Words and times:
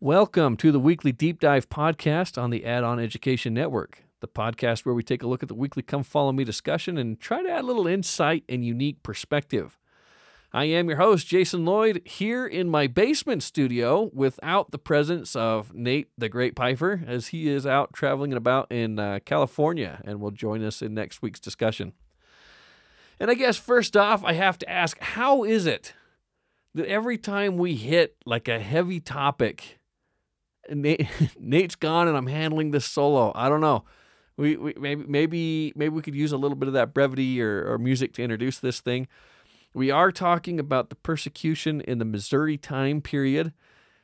Welcome 0.00 0.56
to 0.58 0.70
the 0.70 0.78
weekly 0.78 1.10
deep 1.10 1.40
dive 1.40 1.68
podcast 1.68 2.40
on 2.40 2.50
the 2.50 2.64
Add 2.64 2.84
On 2.84 3.00
Education 3.00 3.52
Network, 3.52 4.04
the 4.20 4.28
podcast 4.28 4.86
where 4.86 4.94
we 4.94 5.02
take 5.02 5.24
a 5.24 5.26
look 5.26 5.42
at 5.42 5.48
the 5.48 5.56
weekly 5.56 5.82
Come 5.82 6.04
Follow 6.04 6.30
Me 6.30 6.44
discussion 6.44 6.96
and 6.96 7.18
try 7.18 7.42
to 7.42 7.50
add 7.50 7.64
a 7.64 7.66
little 7.66 7.88
insight 7.88 8.44
and 8.48 8.64
unique 8.64 9.02
perspective. 9.02 9.76
I 10.52 10.66
am 10.66 10.86
your 10.86 10.98
host, 10.98 11.26
Jason 11.26 11.64
Lloyd, 11.64 12.02
here 12.04 12.46
in 12.46 12.68
my 12.68 12.86
basement 12.86 13.42
studio 13.42 14.08
without 14.14 14.70
the 14.70 14.78
presence 14.78 15.34
of 15.34 15.74
Nate 15.74 16.10
the 16.16 16.28
Great 16.28 16.54
Piper, 16.54 17.02
as 17.04 17.28
he 17.28 17.48
is 17.48 17.66
out 17.66 17.92
traveling 17.92 18.32
about 18.32 18.70
in 18.70 19.00
uh, 19.00 19.18
California 19.24 20.00
and 20.04 20.20
will 20.20 20.30
join 20.30 20.62
us 20.62 20.80
in 20.80 20.94
next 20.94 21.22
week's 21.22 21.40
discussion. 21.40 21.92
And 23.18 23.32
I 23.32 23.34
guess 23.34 23.56
first 23.56 23.96
off, 23.96 24.22
I 24.22 24.34
have 24.34 24.58
to 24.58 24.70
ask 24.70 24.96
how 25.00 25.42
is 25.42 25.66
it 25.66 25.92
that 26.76 26.86
every 26.86 27.18
time 27.18 27.56
we 27.56 27.74
hit 27.74 28.14
like 28.24 28.46
a 28.46 28.60
heavy 28.60 29.00
topic, 29.00 29.77
Nate, 30.70 31.08
Nate's 31.38 31.74
gone 31.74 32.08
and 32.08 32.16
I'm 32.16 32.26
handling 32.26 32.70
this 32.70 32.84
solo. 32.84 33.32
I 33.34 33.48
don't 33.48 33.60
know. 33.60 33.84
We, 34.36 34.56
we 34.56 34.74
maybe 34.78 35.04
maybe 35.08 35.72
maybe 35.74 35.94
we 35.94 36.02
could 36.02 36.14
use 36.14 36.30
a 36.30 36.36
little 36.36 36.56
bit 36.56 36.68
of 36.68 36.74
that 36.74 36.94
brevity 36.94 37.42
or, 37.42 37.72
or 37.72 37.78
music 37.78 38.12
to 38.14 38.22
introduce 38.22 38.58
this 38.60 38.80
thing. 38.80 39.08
We 39.74 39.90
are 39.90 40.12
talking 40.12 40.60
about 40.60 40.90
the 40.90 40.94
persecution 40.94 41.80
in 41.80 41.98
the 41.98 42.04
Missouri 42.04 42.56
time 42.56 43.00
period, 43.00 43.52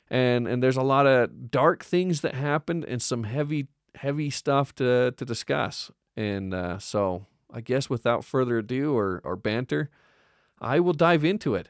and 0.09 0.45
and 0.45 0.61
there's 0.61 0.75
a 0.75 0.83
lot 0.83 1.07
of 1.07 1.49
dark 1.51 1.85
things 1.85 2.19
that 2.21 2.35
happened 2.35 2.83
and 2.83 3.01
some 3.01 3.23
heavy 3.23 3.67
heavy 3.95 4.29
stuff 4.29 4.75
to 4.75 5.13
to 5.15 5.25
discuss. 5.25 5.89
And 6.17 6.53
uh, 6.53 6.79
so 6.79 7.25
I 7.51 7.61
guess 7.61 7.89
without 7.89 8.25
further 8.25 8.57
ado 8.57 8.93
or 8.95 9.21
or 9.23 9.37
banter, 9.37 9.89
I 10.59 10.81
will 10.81 10.93
dive 10.93 11.23
into 11.23 11.55
it. 11.55 11.69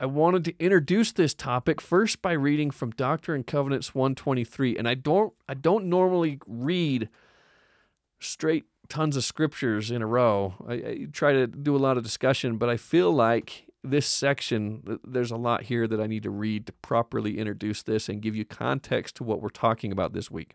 I 0.00 0.06
wanted 0.06 0.46
to 0.46 0.54
introduce 0.58 1.12
this 1.12 1.34
topic 1.34 1.78
first 1.78 2.22
by 2.22 2.32
reading 2.32 2.70
from 2.70 2.90
Doctrine 2.92 3.36
and 3.36 3.46
Covenants 3.46 3.94
123. 3.94 4.78
And 4.78 4.88
I 4.88 4.94
don't 4.94 5.34
I 5.46 5.52
don't 5.52 5.84
normally 5.90 6.38
read 6.46 7.10
straight 8.18 8.64
tons 8.88 9.14
of 9.18 9.24
scriptures 9.24 9.90
in 9.90 10.00
a 10.00 10.06
row. 10.06 10.54
I, 10.66 10.72
I 10.72 11.06
try 11.12 11.32
to 11.34 11.46
do 11.46 11.76
a 11.76 11.78
lot 11.78 11.98
of 11.98 12.02
discussion, 12.02 12.56
but 12.56 12.70
I 12.70 12.78
feel 12.78 13.12
like 13.12 13.66
this 13.84 14.06
section 14.06 14.98
there's 15.04 15.30
a 15.30 15.36
lot 15.36 15.64
here 15.64 15.86
that 15.86 16.00
I 16.00 16.06
need 16.06 16.22
to 16.22 16.30
read 16.30 16.66
to 16.66 16.72
properly 16.72 17.38
introduce 17.38 17.82
this 17.82 18.08
and 18.08 18.22
give 18.22 18.34
you 18.34 18.46
context 18.46 19.16
to 19.16 19.24
what 19.24 19.42
we're 19.42 19.50
talking 19.50 19.92
about 19.92 20.14
this 20.14 20.30
week. 20.30 20.54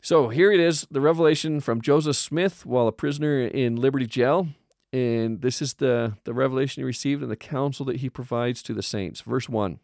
So 0.00 0.30
here 0.30 0.50
it 0.50 0.60
is, 0.60 0.86
the 0.90 1.02
revelation 1.02 1.60
from 1.60 1.82
Joseph 1.82 2.16
Smith 2.16 2.64
while 2.64 2.86
a 2.86 2.92
prisoner 2.92 3.42
in 3.42 3.76
Liberty 3.76 4.06
Jail. 4.06 4.48
And 4.94 5.40
this 5.40 5.60
is 5.60 5.74
the, 5.74 6.18
the 6.22 6.32
revelation 6.32 6.80
he 6.80 6.84
received 6.84 7.20
and 7.20 7.28
the 7.28 7.34
counsel 7.34 7.84
that 7.86 7.96
he 7.96 8.08
provides 8.08 8.62
to 8.62 8.72
the 8.72 8.82
saints. 8.82 9.22
Verse 9.22 9.48
1 9.48 9.80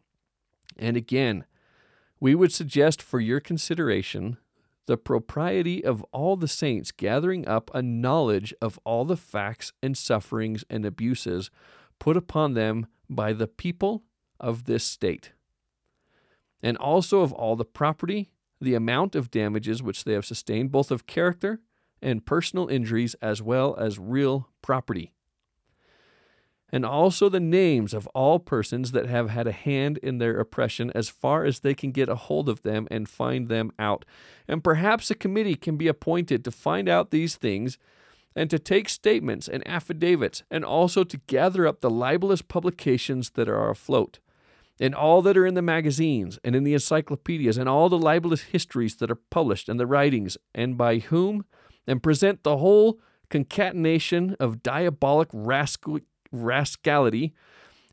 And 0.78 0.96
again, 0.96 1.46
we 2.20 2.36
would 2.36 2.52
suggest 2.52 3.02
for 3.02 3.18
your 3.18 3.40
consideration 3.40 4.36
the 4.86 4.96
propriety 4.96 5.84
of 5.84 6.04
all 6.12 6.36
the 6.36 6.46
saints 6.46 6.92
gathering 6.92 7.48
up 7.48 7.72
a 7.74 7.82
knowledge 7.82 8.54
of 8.62 8.78
all 8.84 9.04
the 9.04 9.16
facts 9.16 9.72
and 9.82 9.98
sufferings 9.98 10.64
and 10.70 10.86
abuses 10.86 11.50
put 11.98 12.16
upon 12.16 12.54
them 12.54 12.86
by 13.08 13.32
the 13.32 13.48
people 13.48 14.04
of 14.38 14.66
this 14.66 14.84
state, 14.84 15.32
and 16.62 16.76
also 16.76 17.22
of 17.22 17.32
all 17.32 17.56
the 17.56 17.64
property, 17.64 18.30
the 18.60 18.74
amount 18.74 19.16
of 19.16 19.32
damages 19.32 19.82
which 19.82 20.04
they 20.04 20.12
have 20.12 20.24
sustained, 20.24 20.70
both 20.70 20.92
of 20.92 21.08
character 21.08 21.58
and 22.02 22.26
personal 22.26 22.68
injuries 22.68 23.14
as 23.22 23.42
well 23.42 23.76
as 23.76 23.98
real 23.98 24.48
property. 24.62 25.12
And 26.72 26.86
also 26.86 27.28
the 27.28 27.40
names 27.40 27.92
of 27.92 28.06
all 28.08 28.38
persons 28.38 28.92
that 28.92 29.06
have 29.06 29.28
had 29.28 29.46
a 29.46 29.52
hand 29.52 29.98
in 29.98 30.18
their 30.18 30.38
oppression 30.38 30.92
as 30.94 31.08
far 31.08 31.44
as 31.44 31.60
they 31.60 31.74
can 31.74 31.90
get 31.90 32.08
a 32.08 32.14
hold 32.14 32.48
of 32.48 32.62
them 32.62 32.86
and 32.90 33.08
find 33.08 33.48
them 33.48 33.72
out. 33.78 34.04
And 34.46 34.62
perhaps 34.62 35.10
a 35.10 35.16
committee 35.16 35.56
can 35.56 35.76
be 35.76 35.88
appointed 35.88 36.44
to 36.44 36.52
find 36.52 36.88
out 36.88 37.10
these 37.10 37.34
things 37.34 37.76
and 38.36 38.48
to 38.50 38.58
take 38.58 38.88
statements 38.88 39.48
and 39.48 39.66
affidavits 39.66 40.44
and 40.50 40.64
also 40.64 41.02
to 41.02 41.20
gather 41.26 41.66
up 41.66 41.80
the 41.80 41.90
libelous 41.90 42.42
publications 42.42 43.30
that 43.30 43.48
are 43.48 43.70
afloat 43.70 44.20
and 44.78 44.94
all 44.94 45.20
that 45.22 45.36
are 45.36 45.46
in 45.46 45.54
the 45.54 45.62
magazines 45.62 46.38
and 46.42 46.56
in 46.56 46.64
the 46.64 46.72
encyclopedias 46.72 47.58
and 47.58 47.68
all 47.68 47.88
the 47.88 47.98
libelous 47.98 48.42
histories 48.42 48.96
that 48.96 49.10
are 49.10 49.18
published 49.30 49.68
and 49.68 49.78
the 49.78 49.86
writings 49.86 50.38
and 50.54 50.78
by 50.78 50.98
whom 50.98 51.44
and 51.86 52.02
present 52.02 52.42
the 52.42 52.58
whole 52.58 53.00
concatenation 53.28 54.36
of 54.40 54.62
diabolic 54.62 55.28
rascal- 55.32 56.00
rascality 56.32 57.32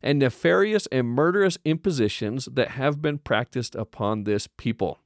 and 0.01 0.19
nefarious 0.19 0.87
and 0.91 1.07
murderous 1.07 1.57
impositions 1.65 2.45
that 2.51 2.71
have 2.71 3.01
been 3.01 3.17
practiced 3.17 3.75
upon 3.75 4.23
this 4.23 4.47
people, 4.57 4.99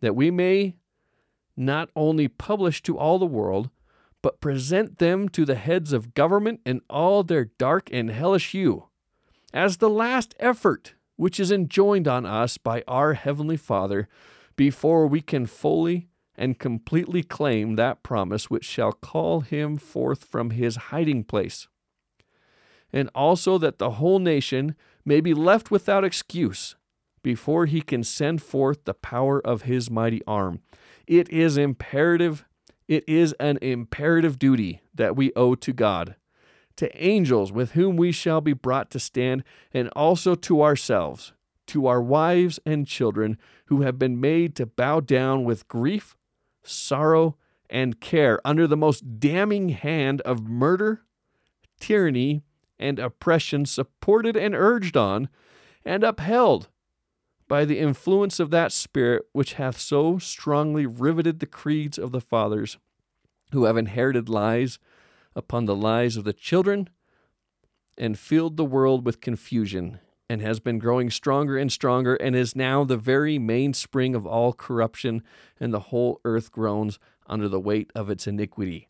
that 0.00 0.16
we 0.16 0.30
may 0.30 0.74
not 1.56 1.90
only 1.96 2.28
publish 2.28 2.82
to 2.82 2.96
all 2.96 3.18
the 3.18 3.26
world, 3.26 3.70
but 4.22 4.40
present 4.40 4.98
them 4.98 5.28
to 5.28 5.44
the 5.44 5.54
heads 5.54 5.92
of 5.92 6.14
government 6.14 6.60
and 6.66 6.80
all 6.90 7.22
their 7.22 7.46
dark 7.58 7.88
and 7.92 8.10
hellish 8.10 8.52
hue, 8.52 8.88
as 9.52 9.76
the 9.76 9.90
last 9.90 10.34
effort 10.38 10.94
which 11.16 11.40
is 11.40 11.50
enjoined 11.50 12.06
on 12.06 12.24
us 12.24 12.58
by 12.58 12.82
our 12.86 13.14
Heavenly 13.14 13.56
Father, 13.56 14.08
before 14.54 15.06
we 15.06 15.20
can 15.20 15.46
fully 15.46 16.07
and 16.38 16.58
completely 16.58 17.22
claim 17.22 17.74
that 17.74 18.02
promise 18.02 18.48
which 18.48 18.64
shall 18.64 18.92
call 18.92 19.40
him 19.40 19.76
forth 19.76 20.24
from 20.24 20.50
his 20.50 20.76
hiding 20.76 21.24
place. 21.24 21.66
And 22.92 23.10
also 23.14 23.58
that 23.58 23.78
the 23.78 23.92
whole 23.92 24.18
nation 24.18 24.74
may 25.04 25.20
be 25.20 25.34
left 25.34 25.70
without 25.70 26.04
excuse 26.04 26.76
before 27.22 27.66
he 27.66 27.82
can 27.82 28.04
send 28.04 28.40
forth 28.40 28.84
the 28.84 28.94
power 28.94 29.44
of 29.44 29.62
his 29.62 29.90
mighty 29.90 30.22
arm. 30.26 30.60
It 31.06 31.28
is 31.30 31.58
imperative, 31.58 32.44
it 32.86 33.04
is 33.08 33.34
an 33.40 33.58
imperative 33.60 34.38
duty 34.38 34.80
that 34.94 35.16
we 35.16 35.32
owe 35.34 35.54
to 35.56 35.72
God, 35.72 36.14
to 36.76 37.04
angels 37.04 37.52
with 37.52 37.72
whom 37.72 37.96
we 37.96 38.12
shall 38.12 38.40
be 38.40 38.52
brought 38.52 38.90
to 38.92 39.00
stand, 39.00 39.42
and 39.72 39.88
also 39.90 40.34
to 40.36 40.62
ourselves, 40.62 41.32
to 41.66 41.86
our 41.86 42.00
wives 42.00 42.60
and 42.64 42.86
children 42.86 43.36
who 43.66 43.82
have 43.82 43.98
been 43.98 44.20
made 44.20 44.54
to 44.56 44.66
bow 44.66 45.00
down 45.00 45.44
with 45.44 45.68
grief 45.68 46.16
sorrow, 46.70 47.36
and 47.70 48.00
care 48.00 48.40
under 48.44 48.66
the 48.66 48.76
most 48.76 49.20
damning 49.20 49.70
hand 49.70 50.20
of 50.22 50.48
murder, 50.48 51.02
tyranny, 51.80 52.42
and 52.78 52.98
oppression, 52.98 53.66
supported 53.66 54.36
and 54.36 54.54
urged 54.54 54.96
on 54.96 55.28
and 55.84 56.04
upheld 56.04 56.68
by 57.48 57.64
the 57.64 57.78
influence 57.78 58.38
of 58.38 58.50
that 58.50 58.72
Spirit 58.72 59.24
which 59.32 59.54
hath 59.54 59.78
so 59.78 60.18
strongly 60.18 60.86
riveted 60.86 61.40
the 61.40 61.46
creeds 61.46 61.98
of 61.98 62.12
the 62.12 62.20
fathers, 62.20 62.78
who 63.52 63.64
have 63.64 63.76
inherited 63.76 64.28
lies 64.28 64.78
upon 65.34 65.64
the 65.64 65.76
lies 65.76 66.16
of 66.16 66.24
the 66.24 66.32
children 66.32 66.88
and 67.96 68.18
filled 68.18 68.56
the 68.56 68.64
world 68.64 69.04
with 69.04 69.20
confusion 69.20 69.98
and 70.28 70.42
has 70.42 70.60
been 70.60 70.78
growing 70.78 71.10
stronger 71.10 71.56
and 71.56 71.72
stronger 71.72 72.14
and 72.16 72.36
is 72.36 72.54
now 72.54 72.84
the 72.84 72.96
very 72.96 73.38
mainspring 73.38 74.14
of 74.14 74.26
all 74.26 74.52
corruption, 74.52 75.22
and 75.58 75.72
the 75.72 75.80
whole 75.80 76.20
earth 76.24 76.52
groans 76.52 76.98
under 77.26 77.48
the 77.48 77.60
weight 77.60 77.90
of 77.94 78.10
its 78.10 78.26
iniquity. 78.26 78.88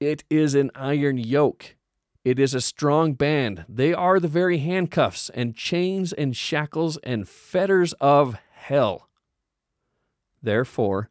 It 0.00 0.24
is 0.28 0.54
an 0.54 0.70
iron 0.74 1.18
yoke. 1.18 1.76
It 2.24 2.38
is 2.38 2.54
a 2.54 2.60
strong 2.60 3.14
band. 3.14 3.64
They 3.68 3.94
are 3.94 4.18
the 4.18 4.28
very 4.28 4.58
handcuffs 4.58 5.30
and 5.30 5.54
chains 5.54 6.12
and 6.12 6.36
shackles 6.36 6.96
and 6.98 7.28
fetters 7.28 7.92
of 7.94 8.36
hell. 8.50 9.08
Therefore, 10.42 11.08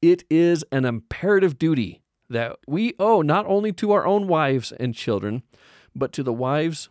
it 0.00 0.24
is 0.30 0.64
an 0.72 0.84
imperative 0.84 1.58
duty 1.58 2.02
that 2.28 2.56
we 2.66 2.94
owe 2.98 3.22
not 3.22 3.46
only 3.46 3.72
to 3.72 3.92
our 3.92 4.06
own 4.06 4.26
wives 4.28 4.72
and 4.72 4.94
children, 4.94 5.42
but 5.94 6.12
to 6.12 6.22
the 6.22 6.32
wives 6.32 6.88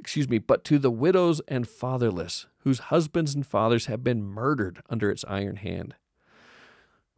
excuse 0.00 0.28
me, 0.28 0.38
but 0.38 0.64
to 0.64 0.78
the 0.78 0.90
widows 0.90 1.40
and 1.46 1.68
fatherless, 1.68 2.46
whose 2.60 2.78
husbands 2.78 3.34
and 3.34 3.46
fathers 3.46 3.86
have 3.86 4.02
been 4.02 4.24
murdered 4.24 4.82
under 4.88 5.10
its 5.10 5.24
iron 5.28 5.56
hand. 5.56 5.94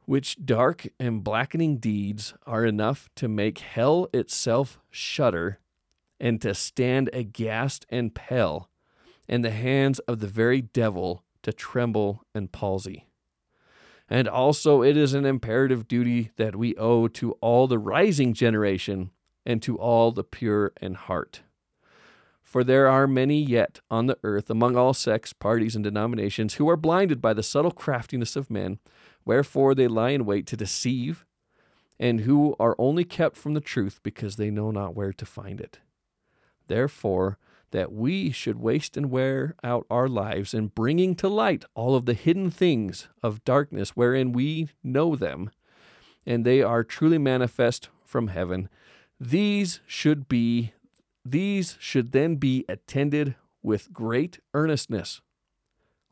Which 0.05 0.45
dark 0.45 0.89
and 0.99 1.23
blackening 1.23 1.79
deeds 1.79 2.35
are 2.45 2.67
enough 2.67 3.09
to 3.17 3.29
make 3.29 3.61
hell 3.61 4.09
itself 4.13 4.81
shudder, 4.91 5.61
and 6.19 6.43
to 6.43 6.55
stand 6.55 7.09
aghast 7.13 7.87
and 7.89 8.15
pale, 8.15 8.69
in 9.29 9.43
the 9.43 9.51
hands 9.51 10.01
of 10.01 10.19
the 10.19 10.27
very 10.27 10.61
devil 10.61 11.25
to 11.43 11.53
tremble 11.53 12.25
and 12.35 12.51
palsy. 12.51 13.07
And 14.11 14.29
also, 14.29 14.83
it 14.83 14.97
is 14.97 15.15
an 15.15 15.25
imperative 15.25 15.89
duty 15.89 16.33
that 16.37 16.57
we 16.57 16.77
owe 16.77 17.09
to 17.09 17.33
all 17.41 17.67
the 17.67 17.79
rising 17.79 18.35
generation 18.35 19.11
and 19.47 19.63
to 19.63 19.79
all 19.79 20.13
the 20.13 20.25
pure 20.25 20.73
in 20.81 20.95
heart. 20.95 21.43
For 22.53 22.63
there 22.63 22.87
are 22.87 23.07
many 23.07 23.41
yet 23.41 23.81
on 23.91 24.09
the 24.09 24.19
earth, 24.23 24.51
among 24.51 24.77
all 24.77 24.93
sects, 24.93 25.33
parties, 25.33 25.75
and 25.75 25.83
denominations, 25.83 26.57
who 26.57 26.69
are 26.69 26.77
blinded 26.77 27.23
by 27.23 27.33
the 27.33 27.43
subtle 27.43 27.71
craftiness 27.71 28.37
of 28.37 28.51
men, 28.51 28.79
wherefore 29.25 29.75
they 29.75 29.89
lie 29.89 30.11
in 30.11 30.27
wait 30.27 30.47
to 30.49 30.57
deceive, 30.59 31.25
and 31.99 32.21
who 32.21 32.55
are 32.61 32.77
only 32.79 33.05
kept 33.05 33.39
from 33.39 33.55
the 33.55 33.61
truth 33.63 34.01
because 34.03 34.37
they 34.37 34.51
know 34.51 34.71
not 34.71 34.95
where 34.95 35.15
to 35.15 35.25
find 35.25 35.63
it. 35.63 35.79
Therefore, 36.69 37.39
that 37.71 37.91
we 37.91 38.31
should 38.31 38.61
waste 38.61 38.99
and 38.99 39.11
wear 39.11 39.55
out 39.65 39.87
our 39.89 40.07
lives 40.07 40.53
in 40.53 40.67
bringing 40.67 41.15
to 41.15 41.29
light 41.29 41.65
all 41.75 41.95
of 41.95 42.05
the 42.05 42.13
hidden 42.13 42.51
things 42.51 43.09
of 43.23 43.43
darkness 43.45 43.97
wherein 43.97 44.31
we 44.31 44.69
know 44.85 45.17
them, 45.17 45.51
and 46.27 46.45
they 46.45 46.61
are 46.61 46.85
truly 46.85 47.17
manifest 47.17 47.89
from 48.05 48.27
heaven. 48.27 48.69
These 49.19 49.81
should 49.87 50.29
be 50.29 50.75
these 51.25 51.77
should 51.79 52.13
then 52.13 52.37
be 52.37 52.65
attended 52.69 53.35
with 53.63 53.93
great 53.93 54.41
earnestness. 54.55 55.21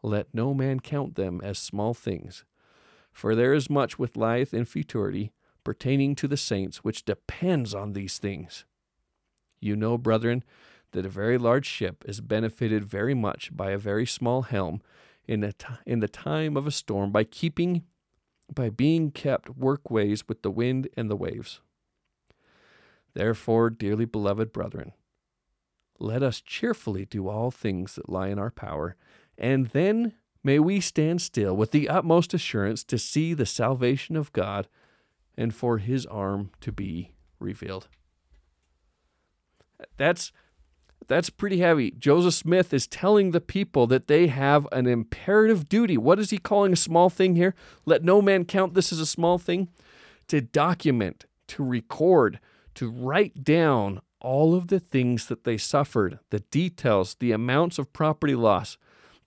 Let 0.02 0.32
no 0.32 0.54
man 0.54 0.80
count 0.80 1.16
them 1.16 1.40
as 1.42 1.58
small 1.58 1.94
things, 1.94 2.44
for 3.12 3.34
there 3.34 3.52
is 3.52 3.68
much 3.68 3.98
with 3.98 4.16
life 4.16 4.52
and 4.52 4.68
futurity 4.68 5.32
pertaining 5.64 6.14
to 6.16 6.28
the 6.28 6.36
saints 6.36 6.78
which 6.78 7.04
depends 7.04 7.74
on 7.74 7.92
these 7.92 8.18
things. 8.18 8.64
You 9.60 9.76
know, 9.76 9.98
brethren, 9.98 10.42
that 10.92 11.06
a 11.06 11.10
very 11.10 11.38
large 11.38 11.66
ship 11.66 12.04
is 12.06 12.20
benefited 12.20 12.84
very 12.84 13.14
much 13.14 13.54
by 13.54 13.70
a 13.70 13.78
very 13.78 14.06
small 14.06 14.42
helm 14.42 14.80
in, 15.26 15.44
a 15.44 15.52
t- 15.52 15.66
in 15.86 16.00
the 16.00 16.08
time 16.08 16.56
of 16.56 16.66
a 16.66 16.72
storm 16.72 17.12
by 17.12 17.24
keeping 17.24 17.84
by 18.52 18.68
being 18.68 19.12
kept 19.12 19.56
workways 19.56 20.26
with 20.26 20.42
the 20.42 20.50
wind 20.50 20.88
and 20.96 21.08
the 21.08 21.14
waves. 21.14 21.60
Therefore, 23.14 23.70
dearly 23.70 24.04
beloved 24.04 24.52
brethren, 24.52 24.92
let 26.00 26.22
us 26.22 26.40
cheerfully 26.40 27.04
do 27.04 27.28
all 27.28 27.50
things 27.50 27.94
that 27.94 28.08
lie 28.08 28.28
in 28.28 28.38
our 28.38 28.50
power, 28.50 28.96
and 29.38 29.66
then 29.68 30.14
may 30.42 30.58
we 30.58 30.80
stand 30.80 31.20
still 31.20 31.56
with 31.56 31.70
the 31.70 31.88
utmost 31.88 32.34
assurance 32.34 32.82
to 32.84 32.98
see 32.98 33.34
the 33.34 33.46
salvation 33.46 34.16
of 34.16 34.32
God 34.32 34.66
and 35.36 35.54
for 35.54 35.78
his 35.78 36.06
arm 36.06 36.50
to 36.60 36.72
be 36.72 37.12
revealed. 37.38 37.88
That's 39.96 40.32
that's 41.08 41.30
pretty 41.30 41.58
heavy. 41.58 41.90
Joseph 41.92 42.34
Smith 42.34 42.72
is 42.72 42.86
telling 42.86 43.30
the 43.30 43.40
people 43.40 43.86
that 43.88 44.06
they 44.06 44.28
have 44.28 44.68
an 44.70 44.86
imperative 44.86 45.68
duty. 45.68 45.96
What 45.96 46.20
is 46.20 46.30
he 46.30 46.38
calling 46.38 46.72
a 46.72 46.76
small 46.76 47.10
thing 47.10 47.34
here? 47.34 47.54
Let 47.84 48.04
no 48.04 48.22
man 48.22 48.44
count 48.44 48.74
this 48.74 48.92
as 48.92 49.00
a 49.00 49.06
small 49.06 49.38
thing. 49.38 49.68
To 50.28 50.40
document, 50.40 51.24
to 51.48 51.64
record, 51.64 52.38
to 52.74 52.88
write 52.88 53.42
down 53.42 54.00
all 54.20 54.54
of 54.54 54.68
the 54.68 54.80
things 54.80 55.26
that 55.26 55.44
they 55.44 55.56
suffered, 55.56 56.18
the 56.30 56.40
details, 56.40 57.16
the 57.18 57.32
amounts 57.32 57.78
of 57.78 57.92
property 57.92 58.34
loss, 58.34 58.76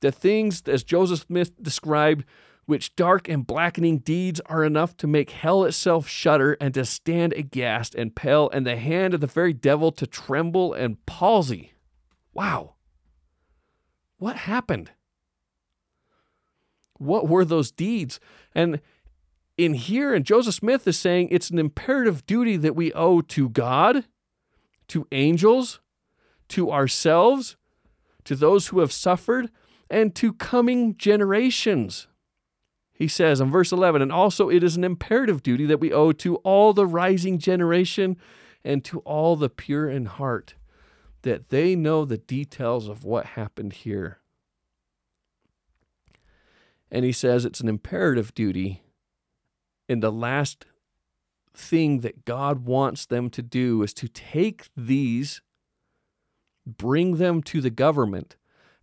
the 0.02 0.12
things, 0.12 0.62
as 0.68 0.84
Joseph 0.84 1.22
Smith 1.22 1.52
described, 1.62 2.26
which 2.66 2.96
dark 2.96 3.28
and 3.28 3.46
blackening 3.46 3.98
deeds 4.00 4.40
are 4.46 4.64
enough 4.64 4.96
to 4.98 5.08
make 5.08 5.32
hell 5.32 5.64
itself 5.66 6.08
shudder 6.08 6.58
and 6.62 6.74
to 6.74 6.86
stand 6.86 7.34
aghast 7.34 7.94
and 7.96 8.16
pale, 8.16 8.50
and 8.52 8.66
the 8.66 8.78
hand 8.78 9.14
of 9.14 9.22
the 9.22 9.28
very 9.28 9.54
devil 9.54 9.92
to 9.92 10.08
tremble 10.08 10.74
and 10.74 11.06
palsy. 11.06 11.74
Wow. 12.34 12.76
What 14.18 14.36
happened? 14.38 14.92
What 16.98 17.28
were 17.28 17.44
those 17.44 17.72
deeds? 17.72 18.20
And 18.56 18.80
in 19.58 19.74
here, 19.74 20.14
and 20.14 20.26
Joseph 20.26 20.56
Smith 20.56 20.88
is 20.88 20.98
saying 20.98 21.28
it's 21.30 21.50
an 21.50 21.60
imperative 21.60 22.26
duty 22.26 22.58
that 22.58 22.76
we 22.76 22.94
owe 22.94 23.22
to 23.22 23.50
God, 23.50 24.06
to 24.94 25.08
angels, 25.12 25.80
to 26.48 26.72
ourselves, 26.72 27.58
to 28.26 28.36
those 28.36 28.68
who 28.68 28.80
have 28.80 28.92
suffered, 28.92 29.50
and 29.90 30.14
to 30.14 30.32
coming 30.34 30.96
generations. 30.98 32.06
He 32.94 33.08
says 33.08 33.42
in 33.42 33.50
verse 33.50 33.72
11, 33.72 34.04
and 34.04 34.12
also 34.12 34.50
it 34.50 34.64
is 34.64 34.78
an 34.78 34.84
imperative 34.84 35.42
duty 35.42 35.66
that 35.66 35.80
we 35.80 35.92
owe 35.92 36.12
to 36.12 36.36
all 36.38 36.74
the 36.74 36.86
rising 36.86 37.40
generation 37.40 38.18
and 38.64 38.86
to 38.86 39.00
all 39.00 39.36
the 39.36 39.50
pure 39.50 39.90
in 39.90 40.06
heart, 40.06 40.54
that 41.24 41.50
they 41.50 41.76
know 41.76 42.06
the 42.06 42.20
details 42.20 42.88
of 42.88 43.04
what 43.04 43.26
happened 43.26 43.74
here. 43.74 44.20
And 46.92 47.04
he 47.04 47.12
says 47.12 47.46
it's 47.46 47.62
an 47.62 47.68
imperative 47.68 48.36
duty. 48.36 48.84
in 49.90 50.02
the 50.02 50.12
last 50.12 50.66
thing 51.54 52.00
that 52.00 52.26
God 52.26 52.66
wants 52.66 53.06
them 53.06 53.30
to 53.32 53.42
do 53.42 53.84
is 53.84 53.94
to 53.96 54.08
take 54.08 54.70
these, 54.76 55.42
bring 56.66 57.18
them 57.18 57.42
to 57.44 57.62
the 57.62 57.70
government, 57.70 58.36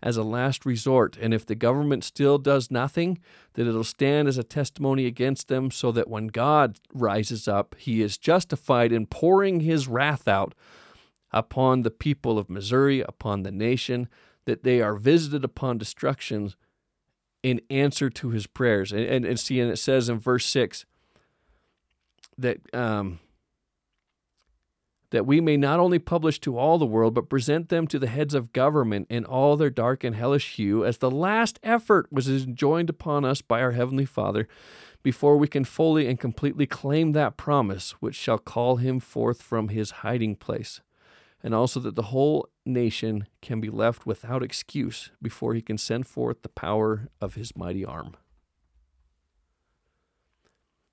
as 0.02 0.16
a 0.16 0.22
last 0.22 0.64
resort. 0.64 1.16
And 1.20 1.34
if 1.34 1.44
the 1.44 1.54
government 1.54 2.04
still 2.04 2.38
does 2.38 2.70
nothing, 2.70 3.18
then 3.54 3.66
it'll 3.66 3.84
stand 3.84 4.28
as 4.28 4.38
a 4.38 4.42
testimony 4.42 5.06
against 5.06 5.48
them 5.48 5.70
so 5.70 5.92
that 5.92 6.08
when 6.08 6.28
God 6.28 6.78
rises 6.94 7.46
up, 7.46 7.74
he 7.78 8.02
is 8.02 8.18
justified 8.18 8.92
in 8.92 9.06
pouring 9.06 9.60
his 9.60 9.88
wrath 9.88 10.26
out 10.26 10.54
upon 11.32 11.82
the 11.82 11.90
people 11.90 12.38
of 12.38 12.50
Missouri, 12.50 13.00
upon 13.00 13.42
the 13.42 13.52
nation, 13.52 14.08
that 14.46 14.62
they 14.62 14.80
are 14.80 14.96
visited 14.96 15.44
upon 15.44 15.78
destruction 15.78 16.52
in 17.42 17.60
answer 17.70 18.10
to 18.10 18.30
his 18.30 18.46
prayers. 18.46 18.92
And, 18.92 19.02
and, 19.02 19.24
and 19.24 19.38
see, 19.38 19.60
and 19.60 19.70
it 19.70 19.76
says 19.76 20.08
in 20.08 20.18
verse 20.18 20.46
6 20.46 20.86
that. 22.40 22.58
Um, 22.74 23.20
that 25.10 25.26
we 25.26 25.40
may 25.40 25.56
not 25.56 25.80
only 25.80 25.98
publish 25.98 26.38
to 26.40 26.56
all 26.56 26.78
the 26.78 26.86
world, 26.86 27.14
but 27.14 27.28
present 27.28 27.68
them 27.68 27.86
to 27.88 27.98
the 27.98 28.06
heads 28.06 28.32
of 28.32 28.52
government 28.52 29.06
in 29.10 29.24
all 29.24 29.56
their 29.56 29.70
dark 29.70 30.04
and 30.04 30.14
hellish 30.14 30.54
hue, 30.54 30.84
as 30.84 30.98
the 30.98 31.10
last 31.10 31.58
effort 31.62 32.06
was 32.12 32.28
enjoined 32.28 32.88
upon 32.88 33.24
us 33.24 33.42
by 33.42 33.60
our 33.60 33.72
Heavenly 33.72 34.04
Father, 34.04 34.46
before 35.02 35.36
we 35.36 35.48
can 35.48 35.64
fully 35.64 36.06
and 36.06 36.20
completely 36.20 36.66
claim 36.66 37.12
that 37.12 37.36
promise 37.36 37.92
which 38.00 38.14
shall 38.14 38.38
call 38.38 38.76
him 38.76 39.00
forth 39.00 39.42
from 39.42 39.68
his 39.68 39.90
hiding 39.90 40.36
place, 40.36 40.80
and 41.42 41.54
also 41.54 41.80
that 41.80 41.96
the 41.96 42.02
whole 42.02 42.48
nation 42.64 43.26
can 43.40 43.60
be 43.60 43.70
left 43.70 44.06
without 44.06 44.42
excuse 44.42 45.10
before 45.20 45.54
he 45.54 45.62
can 45.62 45.78
send 45.78 46.06
forth 46.06 46.42
the 46.42 46.48
power 46.48 47.08
of 47.20 47.34
his 47.34 47.56
mighty 47.56 47.84
arm. 47.84 48.14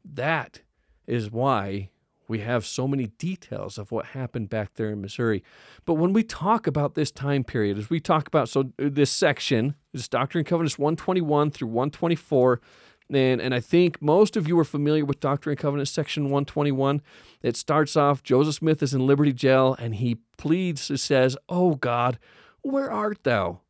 That 0.03 0.61
is 1.07 1.31
why 1.31 1.89
we 2.27 2.39
have 2.39 2.65
so 2.65 2.87
many 2.87 3.07
details 3.17 3.77
of 3.77 3.91
what 3.91 4.07
happened 4.07 4.49
back 4.49 4.73
there 4.75 4.89
in 4.89 5.01
Missouri. 5.01 5.43
But 5.85 5.95
when 5.95 6.13
we 6.13 6.23
talk 6.23 6.67
about 6.67 6.95
this 6.95 7.11
time 7.11 7.43
period, 7.43 7.77
as 7.77 7.89
we 7.89 7.99
talk 7.99 8.27
about, 8.27 8.49
so 8.49 8.61
uh, 8.61 8.89
this 8.91 9.11
section 9.11 9.75
is 9.93 10.07
Doctrine 10.07 10.41
and 10.41 10.47
Covenants 10.47 10.77
121 10.77 11.51
through 11.51 11.69
124. 11.69 12.61
And, 13.09 13.39
and 13.39 13.53
I 13.53 13.61
think 13.61 14.01
most 14.01 14.35
of 14.35 14.47
you 14.47 14.59
are 14.59 14.65
familiar 14.65 15.05
with 15.05 15.21
Doctrine 15.21 15.53
and 15.53 15.59
Covenants 15.59 15.91
section 15.91 16.23
121. 16.23 17.01
It 17.41 17.55
starts 17.55 17.95
off 17.95 18.23
Joseph 18.23 18.55
Smith 18.55 18.83
is 18.83 18.93
in 18.93 19.07
Liberty 19.07 19.31
Jail 19.31 19.75
and 19.79 19.95
he 19.95 20.17
pleads, 20.37 20.89
he 20.89 20.97
says, 20.97 21.37
Oh 21.47 21.75
God, 21.75 22.19
where 22.61 22.91
art 22.91 23.23
thou? 23.23 23.61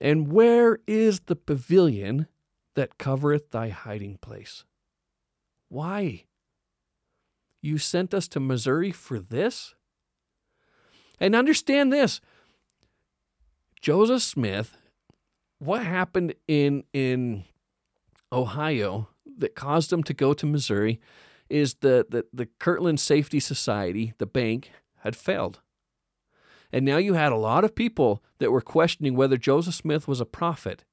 And 0.00 0.32
where 0.32 0.78
is 0.86 1.20
the 1.20 1.36
pavilion 1.36 2.26
that 2.74 2.98
covereth 2.98 3.50
thy 3.50 3.68
hiding 3.68 4.16
place? 4.16 4.64
Why? 5.68 6.24
You 7.62 7.78
sent 7.78 8.14
us 8.14 8.28
to 8.28 8.40
Missouri 8.40 8.90
for 8.90 9.18
this? 9.18 9.74
And 11.18 11.36
understand 11.36 11.92
this 11.92 12.20
Joseph 13.80 14.22
Smith, 14.22 14.76
what 15.58 15.84
happened 15.84 16.34
in, 16.48 16.84
in 16.92 17.44
Ohio 18.32 19.08
that 19.38 19.54
caused 19.54 19.92
him 19.92 20.02
to 20.04 20.14
go 20.14 20.32
to 20.34 20.46
Missouri 20.46 21.00
is 21.48 21.74
the, 21.74 22.06
the, 22.08 22.24
the 22.32 22.46
Kirtland 22.46 23.00
Safety 23.00 23.40
Society, 23.40 24.14
the 24.18 24.26
bank, 24.26 24.70
had 24.98 25.16
failed. 25.16 25.60
And 26.72 26.84
now 26.84 26.98
you 26.98 27.14
had 27.14 27.32
a 27.32 27.36
lot 27.36 27.64
of 27.64 27.74
people 27.74 28.22
that 28.38 28.52
were 28.52 28.60
questioning 28.60 29.16
whether 29.16 29.36
Joseph 29.36 29.74
Smith 29.74 30.06
was 30.06 30.20
a 30.20 30.26
prophet. 30.26 30.84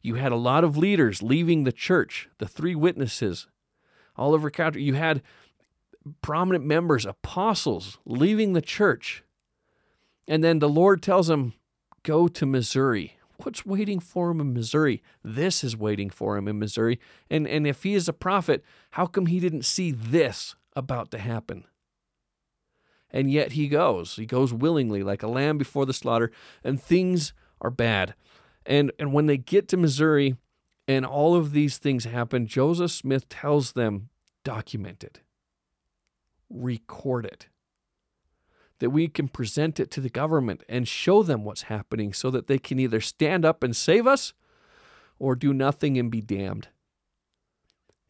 You 0.00 0.14
had 0.14 0.32
a 0.32 0.36
lot 0.36 0.64
of 0.64 0.76
leaders 0.76 1.22
leaving 1.22 1.64
the 1.64 1.72
church, 1.72 2.28
the 2.38 2.48
three 2.48 2.74
witnesses, 2.74 3.48
all 4.16 4.32
over 4.32 4.50
country. 4.50 4.82
You 4.82 4.94
had 4.94 5.22
prominent 6.22 6.64
members, 6.64 7.06
apostles, 7.06 7.98
leaving 8.04 8.52
the 8.52 8.62
church. 8.62 9.22
And 10.28 10.42
then 10.42 10.58
the 10.58 10.68
Lord 10.68 11.02
tells 11.02 11.30
him, 11.30 11.54
Go 12.02 12.28
to 12.28 12.46
Missouri. 12.46 13.18
What's 13.42 13.66
waiting 13.66 14.00
for 14.00 14.30
him 14.30 14.40
in 14.40 14.54
Missouri? 14.54 15.02
This 15.22 15.62
is 15.64 15.76
waiting 15.76 16.08
for 16.08 16.36
him 16.36 16.48
in 16.48 16.58
Missouri. 16.58 17.00
And, 17.28 17.46
and 17.46 17.66
if 17.66 17.82
he 17.82 17.94
is 17.94 18.08
a 18.08 18.12
prophet, 18.12 18.64
how 18.92 19.06
come 19.06 19.26
he 19.26 19.40
didn't 19.40 19.64
see 19.64 19.90
this 19.90 20.54
about 20.74 21.10
to 21.10 21.18
happen? 21.18 21.64
And 23.10 23.30
yet 23.30 23.52
he 23.52 23.68
goes. 23.68 24.16
He 24.16 24.24
goes 24.24 24.54
willingly, 24.54 25.02
like 25.02 25.22
a 25.22 25.28
lamb 25.28 25.58
before 25.58 25.84
the 25.84 25.92
slaughter, 25.92 26.30
and 26.64 26.80
things 26.80 27.34
are 27.60 27.70
bad. 27.70 28.14
And, 28.64 28.92
and 28.98 29.12
when 29.12 29.26
they 29.26 29.36
get 29.36 29.68
to 29.68 29.76
Missouri 29.76 30.36
and 30.88 31.04
all 31.04 31.34
of 31.34 31.52
these 31.52 31.78
things 31.78 32.04
happen, 32.04 32.46
Joseph 32.46 32.90
Smith 32.90 33.28
tells 33.28 33.72
them, 33.72 34.08
document 34.44 35.02
it 35.02 35.20
record 36.50 37.26
it. 37.26 37.48
That 38.78 38.90
we 38.90 39.08
can 39.08 39.28
present 39.28 39.80
it 39.80 39.90
to 39.92 40.00
the 40.00 40.10
government 40.10 40.62
and 40.68 40.86
show 40.86 41.22
them 41.22 41.44
what's 41.44 41.62
happening 41.62 42.12
so 42.12 42.30
that 42.30 42.46
they 42.46 42.58
can 42.58 42.78
either 42.78 43.00
stand 43.00 43.44
up 43.44 43.62
and 43.62 43.74
save 43.74 44.06
us 44.06 44.34
or 45.18 45.34
do 45.34 45.54
nothing 45.54 45.98
and 45.98 46.10
be 46.10 46.20
damned. 46.20 46.68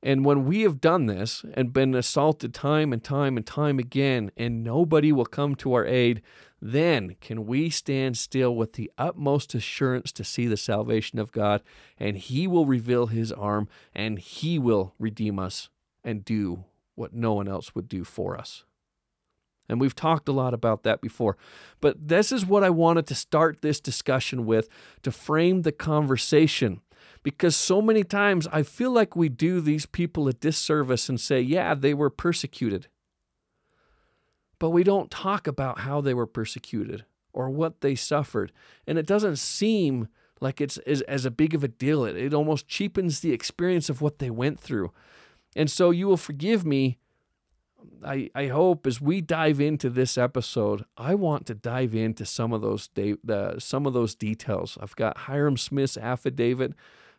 And 0.03 0.25
when 0.25 0.45
we 0.45 0.63
have 0.63 0.81
done 0.81 1.07
this 1.07 1.45
and 1.55 1.73
been 1.73 1.95
assaulted 1.95 2.55
time 2.55 2.93
and 2.93 3.03
time 3.03 3.37
and 3.37 3.47
time 3.47 3.79
again, 3.79 4.31
and 4.37 4.63
nobody 4.63 5.11
will 5.11 5.25
come 5.25 5.55
to 5.57 5.73
our 5.73 5.87
aid, 5.87 6.23
then 6.61 7.17
can 7.21 7.47
we 7.47 7.71
stand 7.71 8.17
still 8.17 8.55
with 8.55 8.75
the 8.75 8.91
utmost 8.99 9.55
assurance 9.55 10.13
to 10.13 10.25
see 10.25 10.47
the 10.47 10.57
salvation 10.57 11.19
of 11.19 11.33
God, 11.33 11.63
and 11.99 12.17
He 12.17 12.47
will 12.47 12.67
reveal 12.67 13.07
His 13.07 13.33
arm, 13.33 13.69
and 13.95 14.19
He 14.19 14.59
will 14.59 14.95
redeem 14.99 15.39
us 15.39 15.71
and 16.05 16.25
do 16.25 16.65
what 16.97 17.15
no 17.15 17.35
one 17.35 17.47
else 17.47 17.75
would 17.75 17.89
do 17.89 18.03
for 18.03 18.37
us. 18.37 18.65
And 19.69 19.81
we've 19.81 19.95
talked 19.95 20.29
a 20.29 20.33
lot 20.33 20.55
about 20.55 20.83
that 20.83 21.01
before. 21.01 21.37
But 21.81 22.09
this 22.09 22.31
is 22.33 22.47
what 22.47 22.65
I 22.65 22.71
wanted 22.71 23.07
to 23.09 23.15
start 23.15 23.63
this 23.63 23.81
discussion 23.81 24.47
with 24.47 24.69
to 25.03 25.11
frame 25.11 25.63
the 25.63 25.73
conversation. 25.73 26.81
Because 27.23 27.57
so 27.57 27.83
many 27.83 28.05
times 28.05 28.47
I 28.53 28.63
feel 28.63 28.93
like 28.93 29.17
we 29.17 29.29
do 29.29 29.61
these 29.61 29.87
people 29.87 30.29
a 30.29 30.33
disservice 30.33 31.09
and 31.09 31.21
say, 31.21 31.41
yeah, 31.41 31.75
they 31.75 31.95
were 31.95 32.11
persecuted. 32.11 32.89
But 34.59 34.71
we 34.71 34.85
don't 34.85 35.11
talk 35.11 35.47
about 35.47 35.81
how 35.81 36.01
they 36.01 36.15
were 36.15 36.27
persecuted 36.27 37.05
or 37.33 37.51
what 37.51 37.81
they 37.81 37.95
suffered. 37.95 38.53
And 38.87 38.97
it 38.99 39.07
doesn't 39.07 39.37
seem 39.37 40.09
like 40.41 40.61
it's 40.61 40.79
as, 40.79 41.03
as 41.03 41.25
a 41.25 41.31
big 41.31 41.55
of 41.55 41.65
a 41.65 41.69
deal. 41.69 42.05
It, 42.05 42.17
it 42.17 42.35
almost 42.35 42.69
cheapens 42.69 43.21
the 43.21 43.33
experience 43.33 43.91
of 43.91 44.01
what 44.01 44.19
they 44.19 44.31
went 44.31 44.61
through. 44.61 44.93
And 45.57 45.69
so 45.69 45.91
you 45.91 46.07
will 46.07 46.17
forgive 46.17 46.65
me 46.65 46.99
I, 48.05 48.31
I 48.35 48.47
hope 48.47 48.87
as 48.87 49.01
we 49.01 49.21
dive 49.21 49.61
into 49.61 49.91
this 49.91 50.17
episode, 50.19 50.85
I 50.97 51.15
want 51.15 51.47
to 51.47 51.55
dive 51.55 51.95
into 51.95 52.25
some 52.25 52.53
of 52.53 52.63
those 52.63 52.89
de- 52.89 53.17
the, 53.25 53.57
some 53.59 53.87
of 53.87 53.93
those 53.93 54.15
details. 54.15 54.79
I've 54.81 54.97
got 54.97 55.17
Hyrum 55.17 55.57
Smith's 55.57 55.97
affidavit, 55.97 56.75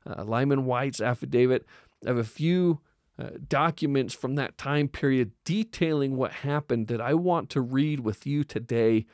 uh, 0.05 0.23
Lyman 0.23 0.65
Wight's 0.65 1.01
affidavit. 1.01 1.65
I 2.05 2.09
have 2.09 2.17
a 2.17 2.23
few 2.23 2.79
uh, 3.19 3.29
documents 3.47 4.13
from 4.13 4.35
that 4.35 4.57
time 4.57 4.87
period 4.87 5.31
detailing 5.43 6.15
what 6.15 6.31
happened 6.31 6.87
that 6.87 7.01
I 7.01 7.13
want 7.15 7.49
to 7.51 7.61
read 7.61 8.01
with 8.01 8.25
you 8.25 8.43
today, 8.43 9.05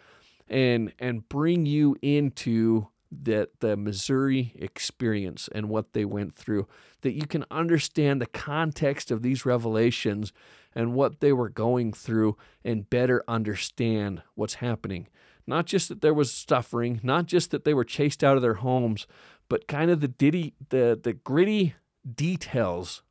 and 0.48 0.94
and 1.00 1.27
bring 1.27 1.65
you 1.65 1.96
into 2.01 2.88
that 3.24 3.60
the 3.60 3.77
Missouri 3.77 4.53
experience 4.55 5.50
and 5.53 5.70
what 5.70 5.93
they 5.93 6.05
went 6.05 6.36
through, 6.36 6.67
that 7.01 7.13
you 7.13 7.25
can 7.25 7.46
understand 7.51 8.22
the 8.22 8.25
context 8.25 9.12
of 9.12 9.22
these 9.22 9.46
revelations 9.46 10.34
and 10.74 10.93
what 10.93 11.20
they 11.20 11.32
were 11.32 11.50
going 11.50 11.93
through 11.93 12.38
and 12.63 12.89
better 12.89 13.24
understand 13.27 14.22
what's 14.36 14.55
happening. 14.55 15.08
Not 15.46 15.65
just 15.65 15.89
that 15.89 16.01
there 16.01 16.13
was 16.13 16.32
suffering, 16.32 17.00
not 17.03 17.25
just 17.25 17.51
that 17.51 17.65
they 17.65 17.74
were 17.74 17.84
chased 17.84 18.24
out 18.24 18.36
of 18.36 18.41
their 18.41 18.55
homes, 18.55 19.05
but 19.50 19.67
kind 19.67 19.91
of 19.91 20.00
the 20.00 20.08
ditty, 20.08 20.53
the, 20.70 21.00
the 21.01 21.13
gritty 21.13 21.75
details 22.15 23.03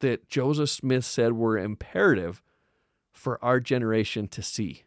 that 0.00 0.28
Joseph 0.28 0.70
Smith 0.70 1.04
said 1.04 1.32
were 1.32 1.58
imperative 1.58 2.42
for 3.12 3.42
our 3.44 3.60
generation 3.60 4.28
to 4.28 4.42
see. 4.42 4.84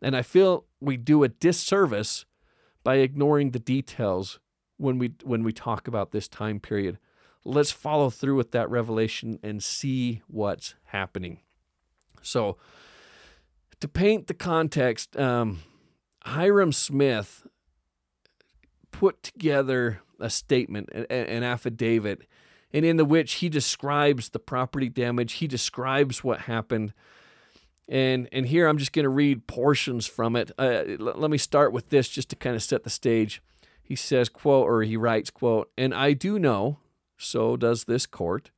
And 0.00 0.16
I 0.16 0.22
feel 0.22 0.66
we 0.80 0.96
do 0.96 1.22
a 1.22 1.28
disservice 1.28 2.24
by 2.84 2.96
ignoring 2.96 3.50
the 3.50 3.58
details 3.58 4.38
when 4.76 4.98
we 4.98 5.14
when 5.22 5.42
we 5.42 5.52
talk 5.52 5.86
about 5.86 6.10
this 6.10 6.28
time 6.28 6.58
period 6.58 6.98
let's 7.44 7.70
follow 7.70 8.10
through 8.10 8.36
with 8.36 8.52
that 8.52 8.70
revelation 8.70 9.38
and 9.42 9.62
see 9.62 10.22
what's 10.28 10.74
happening. 10.84 11.40
So, 12.22 12.56
to 13.80 13.88
paint 13.88 14.28
the 14.28 14.34
context, 14.34 15.16
um, 15.16 15.60
Hyrum 16.24 16.72
Smith 16.72 17.46
put 18.92 19.22
together 19.22 20.02
a 20.20 20.30
statement, 20.30 20.88
an 21.10 21.42
affidavit, 21.42 22.22
and 22.72 22.84
in 22.84 22.96
the 22.96 23.04
which 23.04 23.34
he 23.34 23.48
describes 23.48 24.28
the 24.28 24.38
property 24.38 24.88
damage, 24.88 25.34
he 25.34 25.48
describes 25.48 26.22
what 26.22 26.42
happened. 26.42 26.94
And, 27.92 28.26
and 28.32 28.46
here 28.46 28.68
I'm 28.68 28.78
just 28.78 28.94
going 28.94 29.02
to 29.02 29.10
read 29.10 29.46
portions 29.46 30.06
from 30.06 30.34
it. 30.34 30.50
Uh, 30.56 30.82
let 30.98 31.30
me 31.30 31.36
start 31.36 31.74
with 31.74 31.90
this 31.90 32.08
just 32.08 32.30
to 32.30 32.36
kind 32.36 32.56
of 32.56 32.62
set 32.62 32.84
the 32.84 32.90
stage. 32.90 33.42
He 33.82 33.96
says, 33.96 34.30
quote, 34.30 34.66
or 34.66 34.82
he 34.82 34.96
writes, 34.96 35.28
quote, 35.28 35.70
and 35.76 35.92
I 35.92 36.14
do 36.14 36.38
know 36.38 36.78
so 37.18 37.54
does 37.54 37.84
this 37.84 38.06
court. 38.06 38.50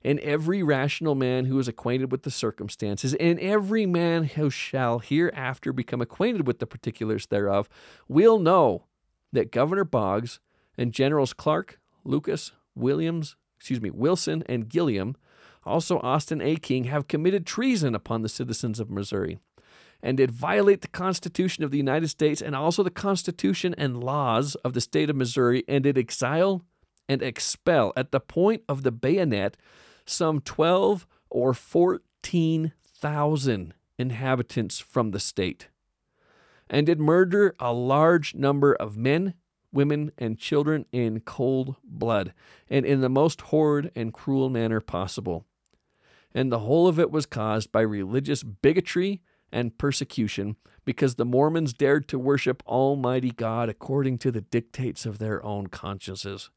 And 0.00 0.18
every 0.20 0.62
rational 0.62 1.14
man 1.14 1.44
who 1.44 1.58
is 1.58 1.68
acquainted 1.68 2.10
with 2.10 2.22
the 2.22 2.30
circumstances, 2.30 3.12
and 3.14 3.38
every 3.40 3.84
man 3.84 4.24
who 4.24 4.48
shall 4.48 5.00
hereafter 5.00 5.70
become 5.74 6.00
acquainted 6.00 6.46
with 6.46 6.58
the 6.58 6.66
particulars 6.66 7.26
thereof, 7.26 7.68
will 8.08 8.38
know 8.38 8.86
that 9.34 9.52
Governor 9.52 9.84
Boggs 9.84 10.40
and 10.78 10.94
Generals 10.94 11.34
Clark, 11.34 11.78
Lucas, 12.04 12.52
Williams, 12.74 13.36
excuse 13.58 13.82
me, 13.82 13.90
Wilson, 13.90 14.44
and 14.46 14.70
Gilliam, 14.70 15.14
also 15.64 15.98
Austin 16.00 16.40
A. 16.40 16.56
King, 16.56 16.84
have 16.84 17.08
committed 17.08 17.46
treason 17.46 17.94
upon 17.94 18.22
the 18.22 18.28
citizens 18.28 18.80
of 18.80 18.90
Missouri, 18.90 19.38
and 20.02 20.16
did 20.16 20.30
violate 20.30 20.80
the 20.80 20.88
Constitution 20.88 21.64
of 21.64 21.70
the 21.70 21.76
United 21.76 22.08
States 22.08 22.40
and 22.40 22.54
also 22.54 22.82
the 22.82 22.90
Constitution 22.90 23.74
and 23.76 24.02
laws 24.02 24.54
of 24.56 24.72
the 24.72 24.80
state 24.80 25.10
of 25.10 25.16
Missouri, 25.16 25.64
and 25.68 25.84
did 25.84 25.98
exile 25.98 26.62
and 27.08 27.22
expel 27.22 27.92
at 27.96 28.12
the 28.12 28.20
point 28.20 28.62
of 28.68 28.82
the 28.82 28.92
bayonet 28.92 29.56
some 30.04 30.40
12 30.40 31.06
or 31.30 31.54
14,000 31.54 33.74
inhabitants 33.98 34.78
from 34.78 35.10
the 35.10 35.20
state, 35.20 35.68
and 36.70 36.86
did 36.86 37.00
murder 37.00 37.54
a 37.58 37.72
large 37.72 38.34
number 38.34 38.74
of 38.74 38.96
men, 38.96 39.34
women, 39.72 40.12
and 40.18 40.38
children 40.38 40.84
in 40.92 41.20
cold 41.20 41.76
blood, 41.84 42.32
and 42.68 42.84
in 42.86 43.00
the 43.00 43.08
most 43.08 43.40
horrid 43.42 43.90
and 43.94 44.12
cruel 44.12 44.48
manner 44.48 44.80
possible. 44.80 45.44
And 46.34 46.52
the 46.52 46.60
whole 46.60 46.86
of 46.88 46.98
it 46.98 47.10
was 47.10 47.26
caused 47.26 47.72
by 47.72 47.80
religious 47.80 48.42
bigotry 48.42 49.22
and 49.50 49.76
persecution, 49.78 50.56
because 50.84 51.14
the 51.14 51.24
Mormons 51.24 51.72
dared 51.72 52.08
to 52.08 52.18
worship 52.18 52.62
Almighty 52.66 53.30
God 53.30 53.68
according 53.68 54.18
to 54.18 54.30
the 54.30 54.40
dictates 54.40 55.06
of 55.06 55.18
their 55.18 55.44
own 55.44 55.68
consciences 55.68 56.50